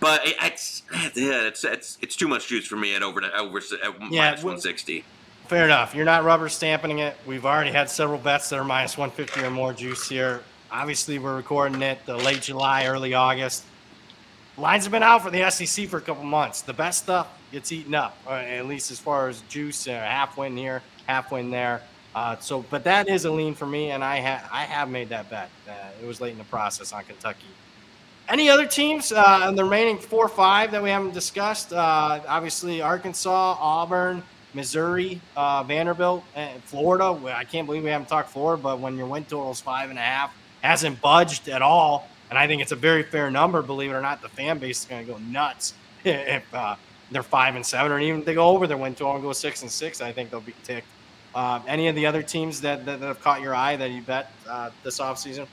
but 0.00 0.20
it's 0.24 0.82
yeah, 1.14 1.46
it's 1.46 1.64
it's 1.64 1.98
it's 2.00 2.16
too 2.16 2.28
much 2.28 2.48
juice 2.48 2.66
for 2.66 2.76
me 2.76 2.94
at 2.94 3.02
over 3.02 3.20
to 3.20 3.34
over 3.36 3.58
at 3.58 3.64
yeah, 4.10 4.30
minus 4.30 4.44
one 4.44 4.60
sixty. 4.60 5.04
Fair 5.46 5.64
enough. 5.64 5.94
You're 5.94 6.04
not 6.04 6.24
rubber 6.24 6.48
stamping 6.48 6.98
it. 6.98 7.16
We've 7.24 7.46
already 7.46 7.70
had 7.70 7.88
several 7.88 8.18
bets 8.18 8.48
that 8.50 8.58
are 8.58 8.64
minus 8.64 8.98
one 8.98 9.10
fifty 9.10 9.42
or 9.42 9.50
more 9.50 9.72
juice 9.72 10.08
here. 10.08 10.42
Obviously, 10.70 11.18
we're 11.18 11.36
recording 11.36 11.80
it 11.82 12.04
the 12.06 12.16
late 12.16 12.42
July, 12.42 12.86
early 12.86 13.14
August. 13.14 13.64
Lines 14.58 14.84
have 14.84 14.92
been 14.92 15.02
out 15.02 15.22
for 15.22 15.30
the 15.30 15.48
SEC 15.50 15.86
for 15.88 15.98
a 15.98 16.00
couple 16.00 16.24
months. 16.24 16.62
The 16.62 16.72
best 16.72 17.04
stuff 17.04 17.28
gets 17.52 17.70
eaten 17.72 17.94
up, 17.94 18.16
uh, 18.26 18.30
at 18.32 18.66
least 18.66 18.90
as 18.90 18.98
far 18.98 19.28
as 19.28 19.42
juice. 19.42 19.86
Uh, 19.86 19.92
half 19.92 20.36
win 20.36 20.56
here, 20.56 20.82
half 21.06 21.32
win 21.32 21.50
there. 21.50 21.82
Uh, 22.14 22.34
so, 22.38 22.64
but 22.70 22.82
that 22.84 23.08
is 23.08 23.26
a 23.26 23.30
lean 23.30 23.54
for 23.54 23.66
me, 23.66 23.90
and 23.90 24.02
I 24.02 24.16
have 24.16 24.48
I 24.50 24.62
have 24.62 24.88
made 24.88 25.10
that 25.10 25.28
bet. 25.28 25.50
Uh, 25.68 25.72
it 26.02 26.06
was 26.06 26.20
late 26.20 26.32
in 26.32 26.38
the 26.38 26.44
process 26.44 26.92
on 26.92 27.04
Kentucky. 27.04 27.46
Any 28.28 28.48
other 28.48 28.66
teams 28.66 29.12
uh, 29.12 29.46
in 29.48 29.54
the 29.54 29.62
remaining 29.62 29.98
four 29.98 30.24
or 30.24 30.28
five 30.28 30.72
that 30.72 30.82
we 30.82 30.90
haven't 30.90 31.12
discussed? 31.12 31.72
Uh, 31.72 32.20
obviously, 32.26 32.80
Arkansas, 32.80 33.56
Auburn, 33.60 34.22
Missouri, 34.54 35.20
uh, 35.36 35.62
Vanderbilt, 35.62 36.24
and 36.34 36.64
Florida. 36.64 37.20
I 37.36 37.44
can't 37.44 37.66
believe 37.66 37.84
we 37.84 37.90
haven't 37.90 38.08
talked 38.08 38.30
Florida, 38.30 38.60
but 38.60 38.80
when 38.80 38.96
your 38.96 39.06
win 39.06 39.24
total 39.24 39.50
is 39.50 39.60
five 39.60 39.90
and 39.90 39.98
a 39.98 40.02
half, 40.02 40.34
hasn't 40.62 41.00
budged 41.02 41.48
at 41.48 41.60
all, 41.60 42.08
and 42.30 42.38
I 42.38 42.46
think 42.46 42.62
it's 42.62 42.72
a 42.72 42.76
very 42.76 43.02
fair 43.02 43.30
number. 43.30 43.60
Believe 43.62 43.90
it 43.90 43.94
or 43.94 44.00
not, 44.00 44.22
the 44.22 44.28
fan 44.30 44.58
base 44.58 44.80
is 44.80 44.86
going 44.86 45.06
to 45.06 45.12
go 45.12 45.18
nuts 45.18 45.74
if 46.04 46.42
uh, 46.54 46.76
they're 47.10 47.22
five 47.22 47.54
and 47.54 47.64
seven, 47.64 47.92
or 47.92 48.00
even 48.00 48.20
if 48.20 48.26
they 48.26 48.34
go 48.34 48.48
over 48.48 48.66
their 48.66 48.78
win 48.78 48.94
total 48.94 49.16
and 49.16 49.22
go 49.22 49.32
six 49.32 49.60
and 49.60 49.70
six. 49.70 50.00
I 50.00 50.12
think 50.12 50.30
they'll 50.30 50.40
be 50.40 50.54
ticked. 50.64 50.88
Uh, 51.36 51.60
any 51.68 51.86
of 51.86 51.94
the 51.94 52.06
other 52.06 52.22
teams 52.22 52.62
that, 52.62 52.86
that, 52.86 52.98
that, 52.98 53.06
have 53.06 53.20
caught 53.20 53.42
your 53.42 53.54
eye 53.54 53.76
that 53.76 53.90
you 53.90 54.00
bet 54.00 54.32
uh, 54.48 54.70
this 54.82 54.98
offseason? 55.00 55.46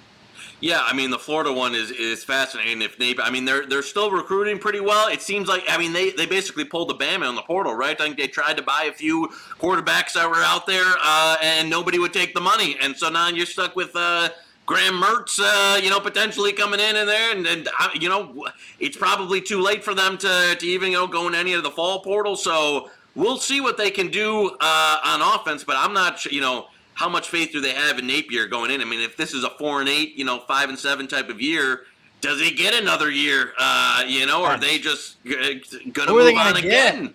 Yeah, 0.62 0.82
I 0.82 0.94
mean 0.94 1.12
the 1.12 1.20
Florida 1.20 1.52
one 1.52 1.76
is 1.76 1.92
is 1.92 2.24
fascinating. 2.24 2.82
If 2.82 2.98
they, 2.98 3.16
I 3.22 3.30
mean 3.30 3.44
they're 3.44 3.66
they're 3.66 3.84
still 3.84 4.10
recruiting 4.10 4.60
pretty 4.60 4.80
well. 4.80 5.10
It 5.10 5.22
seems 5.22 5.50
like 5.50 5.66
I 5.68 5.78
mean 5.78 5.92
they, 5.92 6.12
they 6.12 6.26
basically 6.26 6.64
pulled 6.64 6.88
the 6.88 6.96
Bama 6.96 7.28
on 7.28 7.36
the 7.36 7.42
portal, 7.42 7.76
right? 7.76 8.00
I 8.00 8.04
think 8.06 8.18
they 8.18 8.28
tried 8.28 8.56
to 8.56 8.64
buy 8.64 8.86
a 8.90 8.94
few 8.94 9.28
quarterbacks 9.60 10.14
that 10.14 10.30
were 10.30 10.42
out 10.42 10.66
there, 10.68 10.86
uh, 11.04 11.36
and 11.42 11.70
nobody 11.70 12.00
would 12.00 12.14
take 12.14 12.34
the 12.34 12.40
money, 12.42 12.78
and 12.82 12.96
so 12.96 13.10
now 13.10 13.28
you're 13.28 13.46
stuck 13.46 13.76
with. 13.76 13.94
Uh, 13.94 14.30
Graham 14.66 14.94
Mertz, 14.94 15.42
uh, 15.44 15.78
you 15.84 15.90
know, 15.90 16.00
potentially 16.00 16.54
coming 16.54 16.80
in 16.80 16.96
in 16.96 17.06
there, 17.06 17.36
and, 17.36 17.46
and 17.46 17.68
uh, 17.82 17.90
you 17.94 18.08
know, 18.08 18.48
it's 18.80 18.96
probably 18.96 19.42
too 19.42 19.60
late 19.60 19.84
for 19.84 19.94
them 19.94 20.18
to, 20.20 20.56
to 20.58 20.66
even 20.66 20.90
you 20.90 20.98
know 20.98 21.06
go 21.06 21.28
in 21.28 21.36
any 21.36 21.52
of 21.52 21.64
the 21.64 21.70
fall 21.70 22.00
portal. 22.00 22.38
So 22.38 22.90
we'll 23.16 23.38
see 23.38 23.62
what 23.62 23.78
they 23.78 23.92
can 23.92 24.10
do 24.10 24.56
uh, 24.60 24.98
on 25.04 25.22
offense, 25.22 25.64
but 25.64 25.76
I'm 25.78 25.94
not, 25.94 26.26
you 26.26 26.42
know, 26.42 26.68
how 26.96 27.10
much 27.10 27.30
faith 27.30 27.52
do 27.52 27.60
they 27.60 27.74
have 27.74 28.00
in 28.00 28.08
Napier 28.08 28.48
going 28.48 28.72
in? 28.72 28.82
I 28.82 28.86
mean, 28.86 29.02
if 29.02 29.18
this 29.18 29.34
is 29.34 29.44
a 29.44 29.50
four 29.52 29.80
and 29.80 29.90
eight, 29.90 30.16
you 30.16 30.26
know, 30.26 30.40
five 30.40 30.70
and 30.70 30.78
seven 30.78 31.08
type 31.08 31.30
of 31.30 31.42
year, 31.42 31.82
does 32.22 32.40
he 32.40 32.52
get 32.52 32.74
another 32.80 33.12
year? 33.12 33.54
Uh, 33.58 34.04
you 34.08 34.26
know, 34.26 34.44
or 34.44 34.48
are 34.48 34.60
they 34.60 34.80
just 34.80 35.22
going 35.24 35.62
to 35.62 36.08
move 36.08 36.38
on 36.38 36.58
again? 36.58 37.14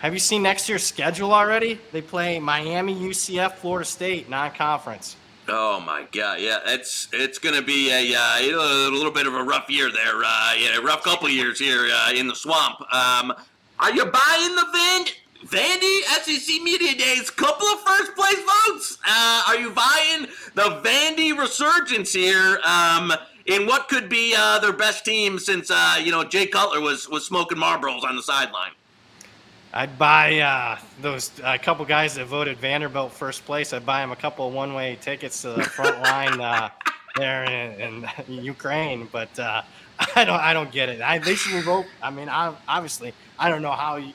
Have 0.00 0.12
you 0.12 0.18
seen 0.18 0.42
next 0.42 0.68
year's 0.68 0.84
schedule 0.84 1.32
already? 1.32 1.80
They 1.90 2.02
play 2.02 2.38
Miami, 2.38 2.94
UCF, 2.94 3.54
Florida 3.54 3.84
State, 3.84 4.28
non-conference. 4.28 5.16
Oh 5.48 5.80
my 5.80 6.04
God! 6.10 6.40
Yeah, 6.40 6.58
it's 6.66 7.08
it's 7.12 7.38
going 7.38 7.54
to 7.54 7.62
be 7.62 7.90
a, 7.92 8.16
uh, 8.16 8.40
a 8.40 8.90
little 8.90 9.12
bit 9.12 9.28
of 9.28 9.34
a 9.34 9.44
rough 9.44 9.70
year 9.70 9.92
there. 9.92 10.22
Uh, 10.24 10.54
yeah, 10.58 10.78
a 10.78 10.82
rough 10.82 11.04
couple 11.04 11.28
years 11.28 11.58
here 11.58 11.88
uh, 11.92 12.12
in 12.12 12.26
the 12.26 12.34
swamp. 12.34 12.80
Um, 12.92 13.32
are 13.78 13.92
you 13.92 14.04
buying 14.06 14.54
the 14.56 14.66
Van 14.72 15.06
Vandy 15.46 16.00
SEC 16.22 16.60
Media 16.62 16.94
Days, 16.94 17.30
couple 17.30 17.68
of 17.68 17.80
first 17.80 18.16
place 18.16 18.38
votes. 18.66 18.98
Uh, 19.06 19.44
are 19.46 19.56
you 19.56 19.70
buying 19.70 20.26
the 20.54 20.82
Vandy 20.82 21.38
resurgence 21.38 22.12
here 22.12 22.58
um, 22.64 23.12
in 23.46 23.64
what 23.66 23.88
could 23.88 24.08
be 24.08 24.34
uh, 24.36 24.58
their 24.58 24.72
best 24.72 25.04
team 25.04 25.38
since 25.38 25.70
uh, 25.70 26.00
you 26.02 26.10
know 26.10 26.24
Jay 26.24 26.46
Cutler 26.46 26.80
was 26.80 27.08
was 27.08 27.24
smoking 27.24 27.58
Marlboros 27.58 28.02
on 28.02 28.16
the 28.16 28.22
sideline? 28.22 28.72
I'd 29.72 29.96
buy 29.98 30.40
uh, 30.40 30.78
those 31.00 31.30
a 31.44 31.58
couple 31.58 31.84
guys 31.84 32.14
that 32.16 32.24
voted 32.26 32.58
Vanderbilt 32.58 33.12
first 33.12 33.44
place. 33.44 33.72
I'd 33.72 33.86
buy 33.86 34.00
them 34.00 34.10
a 34.10 34.16
couple 34.16 34.48
of 34.48 34.54
one 34.54 34.74
way 34.74 34.98
tickets 35.00 35.42
to 35.42 35.50
the 35.50 35.62
front 35.62 36.00
line 36.02 36.40
uh, 36.40 36.70
there 37.16 37.44
in, 37.44 38.04
in, 38.26 38.34
Ukraine. 38.44 39.08
But 39.12 39.38
uh, 39.38 39.62
I 40.16 40.24
don't 40.24 40.40
I 40.40 40.52
don't 40.52 40.72
get 40.72 40.88
it. 40.88 41.00
I, 41.00 41.18
they 41.18 41.36
should 41.36 41.52
revoke. 41.52 41.86
I 42.02 42.10
mean, 42.10 42.28
I, 42.28 42.52
obviously, 42.66 43.12
I 43.38 43.48
don't 43.48 43.62
know 43.62 43.72
how. 43.72 43.96
You, 43.96 44.12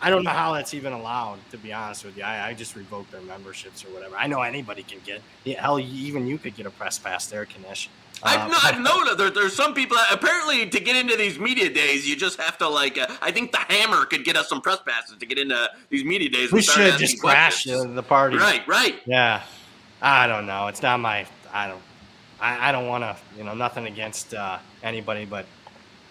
I 0.00 0.10
don't 0.10 0.24
know 0.24 0.30
how 0.30 0.52
that's 0.52 0.74
even 0.74 0.92
allowed, 0.92 1.38
to 1.50 1.56
be 1.56 1.72
honest 1.72 2.04
with 2.04 2.16
you. 2.16 2.24
I, 2.24 2.48
I 2.48 2.54
just 2.54 2.76
revoked 2.76 3.10
their 3.10 3.22
memberships 3.22 3.84
or 3.84 3.88
whatever. 3.88 4.16
I 4.16 4.26
know 4.26 4.42
anybody 4.42 4.82
can 4.82 4.98
get. 5.04 5.22
Yeah, 5.44 5.62
hell, 5.62 5.78
even 5.78 6.26
you 6.26 6.36
could 6.36 6.54
get 6.56 6.66
a 6.66 6.70
press 6.70 6.98
pass 6.98 7.26
there, 7.26 7.46
Knish. 7.62 7.88
I've, 8.22 8.40
um, 8.40 8.52
I've 8.62 8.80
known 8.80 9.16
there, 9.16 9.30
there's 9.30 9.54
some 9.54 9.74
people 9.74 9.96
that 9.96 10.12
apparently 10.12 10.68
to 10.68 10.80
get 10.80 10.96
into 10.96 11.16
these 11.16 11.38
media 11.38 11.68
days, 11.68 12.08
you 12.08 12.16
just 12.16 12.40
have 12.40 12.58
to 12.58 12.68
like. 12.68 12.98
Uh, 12.98 13.06
I 13.20 13.30
think 13.30 13.52
the 13.52 13.58
Hammer 13.58 14.04
could 14.04 14.24
get 14.24 14.36
us 14.36 14.48
some 14.48 14.60
press 14.60 14.78
passes 14.86 15.18
to 15.18 15.26
get 15.26 15.38
into 15.38 15.68
these 15.90 16.04
media 16.04 16.30
days. 16.30 16.52
We 16.52 16.62
should 16.62 16.98
just 16.98 17.20
crash 17.20 17.64
the, 17.64 17.86
the 17.86 18.02
party. 18.02 18.36
Right, 18.36 18.66
right. 18.66 19.00
Yeah, 19.06 19.42
I 20.00 20.26
don't 20.26 20.46
know. 20.46 20.68
It's 20.68 20.82
not 20.82 21.00
my. 21.00 21.26
I 21.52 21.68
don't. 21.68 21.82
I, 22.40 22.68
I 22.68 22.72
don't 22.72 22.88
want 22.88 23.04
to. 23.04 23.16
You 23.36 23.44
know, 23.44 23.54
nothing 23.54 23.86
against 23.86 24.32
uh, 24.32 24.58
anybody, 24.82 25.24
but 25.24 25.46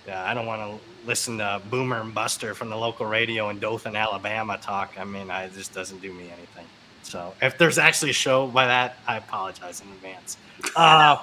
yeah, 0.08 0.24
I 0.24 0.34
don't 0.34 0.46
want 0.46 0.62
to 0.62 0.93
listen 1.06 1.38
to 1.39 1.62
Boomer 1.70 2.01
and 2.01 2.14
Buster 2.14 2.54
from 2.54 2.70
the 2.70 2.78
local 2.78 3.06
radio 3.06 3.49
in 3.49 3.60
Dothan, 3.60 3.95
Alabama 3.95 4.58
talk. 4.58 4.93
I 4.99 5.04
mean, 5.04 5.30
I, 5.30 5.47
just 5.49 5.74
doesn't 5.74 6.01
do 6.01 6.12
me 6.14 6.26
anything. 6.26 6.66
So 7.04 7.34
if 7.41 7.58
there's 7.58 7.78
actually 7.78 8.12
a 8.12 8.14
show 8.14 8.47
by 8.47 8.68
that, 8.68 8.97
I 9.08 9.18
apologize 9.18 9.82
in 9.82 9.88
advance. 9.89 10.38
Uh, 10.76 11.18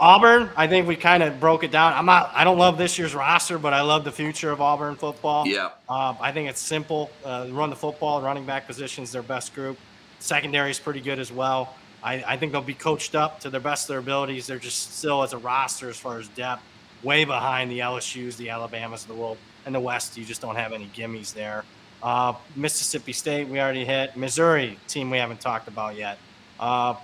Auburn, 0.00 0.50
I 0.56 0.66
think 0.66 0.88
we 0.88 0.96
kind 0.96 1.22
of 1.22 1.38
broke 1.38 1.62
it 1.62 1.70
down. 1.70 1.92
I'm 1.92 2.06
not. 2.06 2.32
I 2.34 2.42
don't 2.42 2.58
love 2.58 2.76
this 2.76 2.98
year's 2.98 3.14
roster, 3.14 3.56
but 3.56 3.72
I 3.72 3.82
love 3.82 4.02
the 4.02 4.10
future 4.10 4.50
of 4.50 4.60
Auburn 4.60 4.96
football. 4.96 5.46
Yeah. 5.46 5.66
Um, 5.88 6.16
I 6.20 6.32
think 6.32 6.50
it's 6.50 6.60
simple. 6.60 7.08
Uh, 7.24 7.46
run 7.50 7.70
the 7.70 7.76
football, 7.76 8.20
running 8.20 8.44
back 8.44 8.66
positions, 8.66 9.12
their 9.12 9.22
best 9.22 9.54
group. 9.54 9.78
Secondary 10.18 10.72
is 10.72 10.80
pretty 10.80 11.00
good 11.00 11.20
as 11.20 11.30
well. 11.30 11.74
I, 12.02 12.24
I 12.26 12.36
think 12.36 12.50
they'll 12.50 12.62
be 12.62 12.74
coached 12.74 13.14
up 13.14 13.38
to 13.40 13.50
their 13.50 13.60
best 13.60 13.84
of 13.84 13.88
their 13.88 13.98
abilities. 13.98 14.46
They're 14.46 14.58
just 14.58 14.98
still 14.98 15.22
as 15.22 15.32
a 15.32 15.38
roster 15.38 15.88
as 15.88 15.96
far 15.96 16.18
as 16.18 16.26
depth, 16.28 16.62
way 17.02 17.24
behind 17.24 17.70
the 17.70 17.80
LSU's, 17.80 18.36
the 18.36 18.50
Alabamas 18.50 19.02
of 19.02 19.08
the 19.08 19.14
world, 19.14 19.38
and 19.66 19.74
the 19.74 19.80
West. 19.80 20.16
You 20.16 20.24
just 20.24 20.40
don't 20.40 20.56
have 20.56 20.72
any 20.72 20.86
gimmies 20.94 21.32
there. 21.32 21.64
Uh, 22.02 22.34
Mississippi 22.56 23.12
State, 23.12 23.48
we 23.48 23.60
already 23.60 23.84
hit. 23.84 24.16
Missouri, 24.16 24.78
team 24.88 25.10
we 25.10 25.18
haven't 25.18 25.40
talked 25.40 25.68
about 25.68 25.96
yet. 25.96 26.18
Uh, 26.58 26.94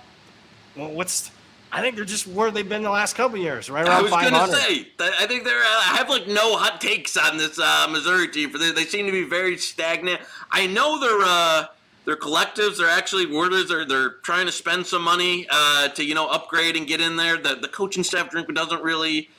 what's 0.75 1.31
I 1.71 1.81
think 1.81 1.95
they're 1.95 2.05
just 2.05 2.27
where 2.27 2.49
they've 2.49 2.67
been 2.67 2.81
the 2.81 2.89
last 2.89 3.15
couple 3.15 3.37
years, 3.37 3.69
right 3.69 3.87
around 3.87 3.97
I 3.97 4.01
was 4.01 4.11
going 4.11 4.33
to 4.33 4.55
say, 4.55 4.87
I 4.99 5.27
think 5.27 5.43
they're. 5.43 5.61
I 5.61 5.95
have 5.97 6.09
like 6.09 6.27
no 6.27 6.57
hot 6.57 6.81
takes 6.81 7.15
on 7.15 7.37
this 7.37 7.59
uh, 7.59 7.87
Missouri 7.89 8.27
team. 8.27 8.49
For 8.49 8.57
they, 8.57 8.71
they 8.71 8.85
seem 8.85 9.05
to 9.05 9.11
be 9.11 9.23
very 9.23 9.55
stagnant. 9.57 10.19
I 10.51 10.65
know 10.65 10.99
they're 10.99 11.21
uh, 11.21 11.65
their 12.05 12.15
collectives. 12.15 12.77
They're 12.77 12.89
actually 12.89 13.27
worders. 13.27 13.69
They're 13.69 13.85
they're 13.85 14.13
trying 14.23 14.47
to 14.47 14.51
spend 14.51 14.87
some 14.87 15.03
money 15.03 15.45
uh, 15.51 15.89
to 15.89 16.03
you 16.03 16.15
know 16.15 16.27
upgrade 16.27 16.75
and 16.75 16.87
get 16.87 17.01
in 17.01 17.17
there. 17.17 17.37
The 17.37 17.55
the 17.55 17.67
coaching 17.67 18.03
staff 18.03 18.31
drink 18.31 18.51
doesn't 18.53 18.81
really 18.81 19.29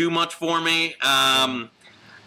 do 0.00 0.10
much 0.10 0.34
for 0.34 0.60
me. 0.60 0.94
Um, 1.02 1.70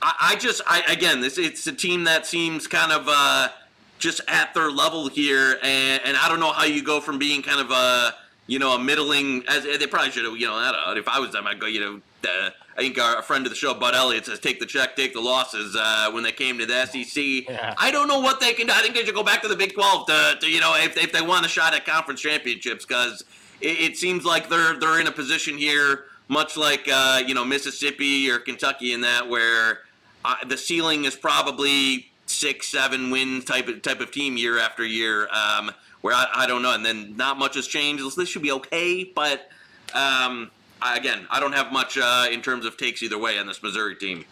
I, 0.02 0.14
I 0.22 0.36
just 0.40 0.62
I 0.68 0.84
again 0.88 1.22
this 1.22 1.38
it's 1.40 1.66
a 1.66 1.74
team 1.74 2.04
that 2.04 2.28
seems 2.28 2.68
kind 2.68 2.92
of 2.92 3.06
uh, 3.08 3.50
just 3.98 4.22
at 4.28 4.54
their 4.54 4.70
level 4.70 5.10
here, 5.10 5.58
and, 5.64 6.02
and 6.06 6.16
I 6.18 6.30
don't 6.30 6.40
know 6.40 6.52
how 6.52 6.66
you 6.66 6.84
go 6.84 7.02
from 7.02 7.18
being 7.18 7.42
kind 7.42 7.60
of 7.60 7.72
a 7.72 8.14
you 8.46 8.60
know, 8.60 8.76
a 8.76 8.80
middling. 8.80 9.44
As 9.48 9.64
they 9.64 9.88
probably 9.88 10.12
should 10.12 10.26
have. 10.26 10.36
You 10.38 10.48
know, 10.48 10.56
I 10.56 10.72
don't 10.72 10.96
know, 10.96 11.00
if 11.00 11.08
I 11.08 11.20
was 11.20 11.32
them, 11.32 11.48
I'd 11.48 11.60
go. 11.60 11.66
You 11.66 11.80
know, 11.80 12.02
uh, 12.26 12.50
I 12.78 12.82
think 12.82 13.00
our 13.00 13.22
friend 13.22 13.46
of 13.46 13.52
the 13.52 13.56
show, 13.56 13.74
Bud 13.74 13.96
Elliott, 13.96 14.26
says 14.26 14.40
take 14.40 14.60
the 14.60 14.66
check, 14.66 14.96
take 14.96 15.14
the 15.14 15.22
losses. 15.22 15.76
Uh, 15.80 16.12
when 16.12 16.24
they 16.24 16.32
came 16.32 16.60
to 16.60 16.66
the 16.66 16.86
SEC, 16.86 17.24
Yeah. 17.50 17.74
I 17.78 17.92
don't 17.92 18.08
know 18.08 18.20
what 18.20 18.40
they 18.40 18.54
can 18.54 18.68
do. 18.68 18.74
I 18.74 18.82
think 18.82 18.96
they 18.96 19.06
should 19.06 19.16
go 19.16 19.24
back 19.24 19.42
to 19.44 19.48
the 19.48 19.56
Big 19.56 19.74
Twelve 19.74 20.08
to, 20.08 20.38
to 20.42 20.50
you 20.50 20.60
know, 20.60 20.76
if, 20.76 20.98
if 20.98 21.12
they 21.12 21.22
want 21.22 21.46
a 21.46 21.50
shot 21.50 21.74
at 21.74 21.86
conference 21.86 22.22
championships, 22.22 22.86
because 22.86 23.24
it, 23.62 23.80
it 23.80 23.98
seems 23.98 24.26
like 24.26 24.50
they're 24.50 24.78
they're 24.78 25.00
in 25.00 25.08
a 25.08 25.12
position 25.12 25.58
here, 25.58 26.06
much 26.28 26.58
like 26.58 26.88
uh, 26.92 27.22
you 27.26 27.34
know 27.34 27.46
Mississippi 27.46 28.30
or 28.30 28.40
Kentucky, 28.40 28.94
in 28.94 29.02
that 29.02 29.28
where 29.28 29.80
uh, 30.26 30.36
the 30.48 30.58
ceiling 30.58 31.06
is 31.06 31.16
probably 31.16 32.10
six, 32.26 32.68
seven 32.68 33.10
wins 33.12 33.46
type 33.46 33.68
of 33.68 33.82
type 33.82 34.00
of 34.00 34.12
team 34.12 34.38
year 34.38 34.60
after 34.60 34.86
year. 34.86 35.28
Um, 35.32 35.72
where 36.02 36.14
I, 36.14 36.28
I 36.36 36.48
don't 36.48 36.62
know, 36.62 36.74
and 36.74 36.86
then 36.86 37.16
not 37.16 37.40
much 37.40 37.56
has 37.56 37.66
changed. 37.66 38.04
This 38.18 38.28
should 38.28 38.42
be 38.42 38.52
okay, 38.52 39.06
but 39.06 39.50
um, 39.94 40.52
again, 40.82 41.26
I 41.32 41.40
don't 41.40 41.54
have 41.54 41.72
much 41.72 41.98
uh, 41.98 42.28
in 42.30 42.42
terms 42.42 42.66
of 42.66 42.76
takes 42.78 43.02
either 43.02 43.18
way 43.18 43.40
on 43.40 43.48
this 43.48 43.64
Missouri 43.64 43.96
team. 43.96 44.26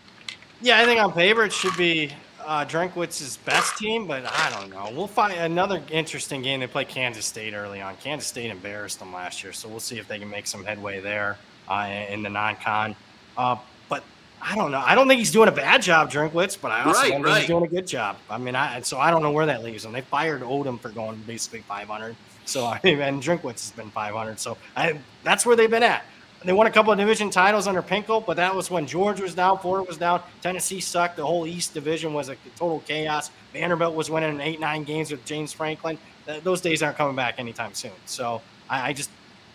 Yeah, 0.61 0.79
I 0.79 0.85
think 0.85 1.01
on 1.01 1.13
paper 1.13 1.45
it 1.45 1.53
should 1.53 1.75
be 1.77 2.11
uh, 2.45 2.65
Drinkwitz's 2.65 3.37
best 3.37 3.77
team, 3.77 4.05
but 4.05 4.25
I 4.25 4.49
don't 4.49 4.69
know. 4.69 4.91
We'll 4.93 5.07
find 5.07 5.33
another 5.33 5.81
interesting 5.89 6.41
game. 6.41 6.59
They 6.59 6.67
play 6.67 6.83
Kansas 6.83 7.25
State 7.25 7.53
early 7.53 7.81
on. 7.81 7.95
Kansas 7.97 8.27
State 8.27 8.51
embarrassed 8.51 8.99
them 8.99 9.13
last 9.13 9.41
year, 9.41 9.53
so 9.53 9.69
we'll 9.69 9.79
see 9.79 9.97
if 9.97 10.09
they 10.09 10.19
can 10.19 10.29
make 10.29 10.47
some 10.47 10.65
headway 10.65 10.99
there 10.99 11.37
in 11.79 12.23
the 12.23 12.29
non-con. 12.29 12.95
Uh, 13.37 13.55
but 13.89 14.03
I 14.41 14.55
don't 14.55 14.71
know. 14.71 14.81
I 14.85 14.95
don't 14.95 15.07
think 15.07 15.19
he's 15.19 15.31
doing 15.31 15.47
a 15.49 15.51
bad 15.53 15.81
job, 15.81 16.11
Drinkwitz, 16.11 16.57
but 16.59 16.71
I 16.71 16.83
also 16.83 16.99
Right, 16.99 17.09
don't 17.09 17.17
think 17.17 17.25
right. 17.27 17.37
he's 17.39 17.47
doing 17.47 17.63
a 17.65 17.67
good 17.67 17.87
job. 17.87 18.17
I 18.29 18.37
mean, 18.37 18.55
I 18.55 18.81
so 18.81 18.99
I 18.99 19.11
don't 19.11 19.21
know 19.23 19.31
where 19.31 19.45
that 19.45 19.63
leaves 19.63 19.85
him. 19.85 19.91
They 19.91 20.01
fired 20.01 20.41
Odom 20.41 20.79
for 20.79 20.89
going 20.89 21.21
basically 21.27 21.61
500. 21.61 22.15
So 22.45 22.65
I 22.65 22.79
mean, 22.83 22.99
and 23.01 23.21
Drinkwitz 23.21 23.61
has 23.61 23.71
been 23.71 23.89
500. 23.91 24.39
So 24.39 24.57
I, 24.75 24.99
that's 25.23 25.45
where 25.45 25.55
they've 25.55 25.69
been 25.69 25.83
at. 25.83 26.03
They 26.43 26.53
won 26.53 26.65
a 26.65 26.71
couple 26.71 26.91
of 26.91 26.97
division 26.97 27.29
titles 27.29 27.67
under 27.67 27.83
Pinkel, 27.83 28.25
but 28.25 28.35
that 28.37 28.55
was 28.55 28.71
when 28.71 28.87
George 28.87 29.21
was 29.21 29.35
down, 29.35 29.59
Florida 29.59 29.85
was 29.87 29.97
down, 29.97 30.23
Tennessee 30.41 30.79
sucked. 30.79 31.17
The 31.17 31.23
whole 31.23 31.45
East 31.45 31.75
Division 31.75 32.15
was 32.15 32.29
a 32.29 32.35
total 32.55 32.79
chaos. 32.79 33.29
Vanderbilt 33.53 33.93
was 33.93 34.09
winning 34.09 34.41
eight, 34.41 34.59
nine 34.59 34.83
games 34.83 35.11
with 35.11 35.23
James 35.23 35.53
Franklin. 35.53 35.99
Those 36.41 36.59
days 36.59 36.81
aren't 36.81 36.97
coming 36.97 37.15
back 37.15 37.35
anytime 37.37 37.75
soon. 37.75 37.91
So 38.07 38.41
I, 38.67 38.89
I 38.89 38.93
just 38.93 39.11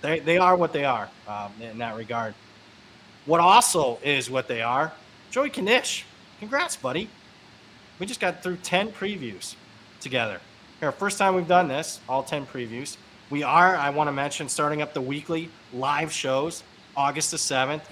they, 0.07 0.21
they 0.21 0.39
are 0.39 0.57
what 0.57 0.73
they 0.73 0.85
are 0.85 1.09
um, 1.27 1.53
in 1.61 1.79
that 1.79 1.97
regard. 1.97 2.35
What 3.25 3.41
also 3.41 3.99
is 4.05 4.31
what 4.31 4.47
they 4.47 4.63
are, 4.63 4.93
Joey 5.31 5.51
Knish. 5.51 6.05
Congrats, 6.39 6.77
buddy. 6.77 7.11
We 7.99 8.07
just 8.07 8.21
got 8.21 8.43
through 8.43 8.59
10 8.59 8.93
previews 8.93 9.57
together. 10.01 10.41
Here, 10.81 10.93
first 10.93 11.19
time 11.19 11.35
we've 11.35 11.49
done 11.49 11.67
this, 11.67 12.01
all 12.09 12.23
10 12.23 12.47
previews. 12.47 12.97
We 13.31 13.43
are, 13.43 13.75
I 13.75 13.91
want 13.91 14.09
to 14.09 14.13
mention, 14.13 14.49
starting 14.49 14.81
up 14.81 14.95
the 14.95 15.01
weekly 15.01 15.49
live 15.73 16.13
shows 16.13 16.63
August 16.97 17.33
the 17.33 17.37
7th. 17.37 17.83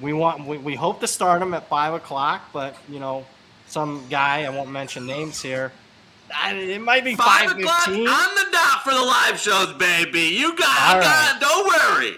We 0.00 0.12
want 0.12 0.46
we, 0.46 0.58
we 0.58 0.74
hope 0.74 1.00
to 1.00 1.06
start 1.06 1.40
them 1.40 1.54
at 1.54 1.68
five 1.68 1.94
o'clock, 1.94 2.42
but 2.52 2.76
you 2.88 3.00
know, 3.00 3.26
some 3.66 4.04
guy, 4.10 4.44
I 4.44 4.50
won't 4.50 4.70
mention 4.70 5.06
names 5.06 5.42
here. 5.42 5.72
I- 6.34 6.54
It 6.54 6.80
might 6.80 7.04
be 7.04 7.14
Five 7.14 7.48
five 7.50 7.58
o'clock 7.58 7.84
fifteen. 7.84 8.08
on 8.08 8.34
the 8.34 8.46
dot 8.52 8.82
for 8.84 8.92
the 8.92 9.00
live 9.02 9.38
shows, 9.38 9.72
baby. 9.74 10.20
You 10.20 10.56
got, 10.56 10.94
right. 10.96 11.02
got 11.02 11.40
don't 11.40 11.66
worry. 11.66 12.16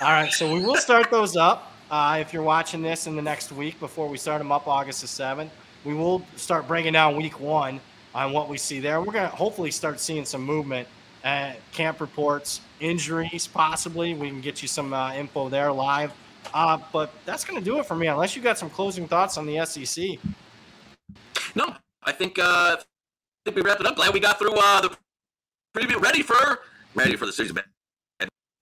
All 0.00 0.10
right, 0.10 0.32
so 0.32 0.52
we 0.52 0.60
will 0.64 0.76
start 0.76 1.10
those 1.10 1.36
up. 1.36 1.72
Uh, 1.90 2.18
if 2.20 2.32
you're 2.32 2.42
watching 2.42 2.82
this 2.82 3.06
in 3.06 3.16
the 3.16 3.22
next 3.22 3.52
week 3.52 3.78
before 3.80 4.08
we 4.08 4.18
start 4.18 4.38
them 4.40 4.50
up 4.52 4.66
August 4.66 5.00
the 5.02 5.06
7th, 5.06 5.48
we 5.84 5.94
will 5.94 6.26
start 6.36 6.66
breaking 6.68 6.92
down 6.94 7.16
week 7.16 7.38
one 7.40 7.80
on 8.14 8.32
what 8.32 8.48
we 8.48 8.58
see 8.58 8.80
there. 8.80 9.00
We're 9.00 9.12
going 9.12 9.30
to 9.30 9.34
hopefully 9.36 9.70
start 9.70 10.00
seeing 10.00 10.24
some 10.24 10.42
movement, 10.42 10.86
uh, 11.24 11.52
camp 11.72 12.00
reports, 12.00 12.60
injuries 12.80 13.46
possibly. 13.46 14.14
We 14.14 14.28
can 14.28 14.40
get 14.40 14.60
you 14.62 14.68
some 14.68 14.92
uh, 14.92 15.14
info 15.14 15.48
there 15.48 15.72
live. 15.72 16.12
Uh, 16.52 16.78
but 16.92 17.12
that's 17.24 17.44
going 17.44 17.58
to 17.58 17.64
do 17.64 17.78
it 17.78 17.86
for 17.86 17.94
me, 17.96 18.06
unless 18.08 18.36
you 18.36 18.42
got 18.42 18.58
some 18.58 18.68
closing 18.70 19.06
thoughts 19.08 19.38
on 19.38 19.46
the 19.46 19.64
SEC. 19.64 20.04
No, 21.54 21.74
I 22.02 22.12
think 22.12 22.38
uh, 22.38 22.76
I 23.46 23.48
think 23.48 23.62
we 23.62 23.62
wrapped 23.62 23.80
it 23.80 23.86
up. 23.86 23.94
Glad 23.94 24.12
we 24.12 24.18
got 24.18 24.40
through 24.40 24.54
uh, 24.56 24.80
the 24.80 24.96
preview. 25.72 26.02
Ready 26.02 26.20
for 26.20 26.62
ready 26.96 27.14
for 27.14 27.26
the 27.26 27.32
season. 27.32 27.56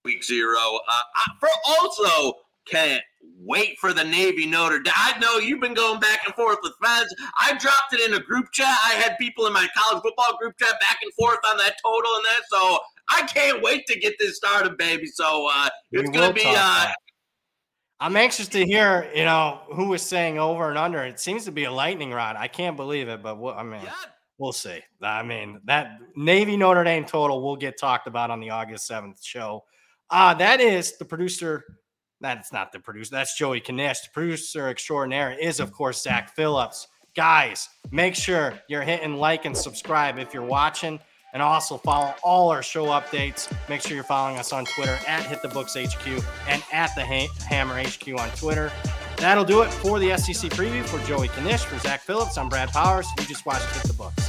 Week 0.04 0.22
zero. 0.22 0.58
Uh, 0.58 1.00
I, 1.16 1.24
for 1.40 1.48
also 1.66 2.34
can't 2.66 3.02
wait 3.38 3.78
for 3.78 3.94
the 3.94 4.04
Navy 4.04 4.44
Notre 4.44 4.80
Dame. 4.80 4.92
I 4.94 5.18
know 5.18 5.38
you've 5.38 5.62
been 5.62 5.72
going 5.72 6.00
back 6.00 6.26
and 6.26 6.34
forth 6.34 6.58
with 6.62 6.74
fans. 6.84 7.08
I 7.40 7.56
dropped 7.56 7.94
it 7.94 8.00
in 8.06 8.14
a 8.14 8.20
group 8.20 8.52
chat. 8.52 8.76
I 8.84 8.92
had 8.92 9.16
people 9.16 9.46
in 9.46 9.54
my 9.54 9.66
college 9.74 10.02
football 10.02 10.36
group 10.38 10.54
chat 10.58 10.78
back 10.80 10.98
and 11.02 11.10
forth 11.14 11.38
on 11.48 11.56
that 11.56 11.76
total 11.82 12.16
and 12.16 12.24
that. 12.26 12.40
So 12.50 12.78
I 13.10 13.22
can't 13.22 13.62
wait 13.62 13.86
to 13.86 13.98
get 13.98 14.16
this 14.18 14.36
started, 14.36 14.76
baby. 14.76 15.06
So 15.06 15.48
uh, 15.50 15.70
it's 15.92 16.10
gonna 16.10 16.34
be 16.34 16.44
uh. 16.44 16.88
I'm 18.00 18.16
anxious 18.16 18.48
to 18.48 18.66
hear, 18.66 19.10
you 19.14 19.24
know, 19.24 19.60
who 19.72 19.88
was 19.88 20.02
saying 20.02 20.38
over 20.38 20.68
and 20.68 20.76
under. 20.76 21.02
It 21.04 21.18
seems 21.20 21.46
to 21.46 21.52
be 21.52 21.64
a 21.64 21.72
lightning 21.72 22.10
rod. 22.10 22.36
I 22.36 22.48
can't 22.48 22.76
believe 22.76 23.08
it, 23.08 23.22
but 23.22 23.38
what, 23.38 23.56
I 23.56 23.62
mean, 23.62 23.80
yeah. 23.82 23.94
We'll 24.38 24.52
see. 24.52 24.80
I 25.00 25.22
mean, 25.22 25.60
that 25.64 25.98
Navy 26.16 26.56
Notre 26.56 26.82
Dame 26.82 27.04
total 27.04 27.40
will 27.40 27.56
get 27.56 27.78
talked 27.78 28.06
about 28.06 28.30
on 28.30 28.40
the 28.40 28.50
August 28.50 28.90
7th 28.90 29.24
show. 29.24 29.64
Uh, 30.10 30.34
that 30.34 30.60
is 30.60 30.96
the 30.98 31.04
producer. 31.04 31.64
That's 32.20 32.52
not 32.52 32.72
the 32.72 32.80
producer. 32.80 33.10
That's 33.12 33.36
Joey 33.38 33.60
Knish. 33.60 34.00
The 34.00 34.08
producer 34.12 34.68
extraordinaire 34.68 35.32
is, 35.38 35.60
of 35.60 35.72
course, 35.72 36.02
Zach 36.02 36.34
Phillips. 36.34 36.88
Guys, 37.14 37.68
make 37.92 38.16
sure 38.16 38.58
you're 38.68 38.82
hitting 38.82 39.14
like 39.14 39.44
and 39.44 39.56
subscribe 39.56 40.18
if 40.18 40.34
you're 40.34 40.42
watching. 40.42 40.98
And 41.32 41.42
also 41.42 41.76
follow 41.78 42.14
all 42.22 42.50
our 42.50 42.62
show 42.62 42.86
updates. 42.86 43.52
Make 43.68 43.82
sure 43.82 43.96
you're 43.96 44.04
following 44.04 44.38
us 44.38 44.52
on 44.52 44.64
Twitter 44.66 44.96
at 45.06 45.24
Hit 45.26 45.42
the 45.42 45.48
Books 45.48 45.74
HQ 45.76 46.06
and 46.48 46.62
at 46.72 46.94
the 46.94 47.04
Ha- 47.04 47.28
Hammer 47.48 47.82
HQ 47.82 48.08
on 48.20 48.30
Twitter. 48.36 48.70
That'll 49.16 49.44
do 49.44 49.62
it 49.62 49.72
for 49.72 49.98
the 49.98 50.16
SEC 50.16 50.50
preview 50.52 50.84
for 50.84 51.04
Joey 51.06 51.28
Knish, 51.42 51.64
for 51.64 51.78
Zach 51.80 52.02
Phillips. 52.02 52.38
I'm 52.38 52.48
Brad 52.48 52.68
Powers. 52.70 53.08
You 53.18 53.24
just 53.24 53.46
watched 53.46 53.64
Hit 53.74 53.82
the 53.82 53.94
Books. 53.94 54.23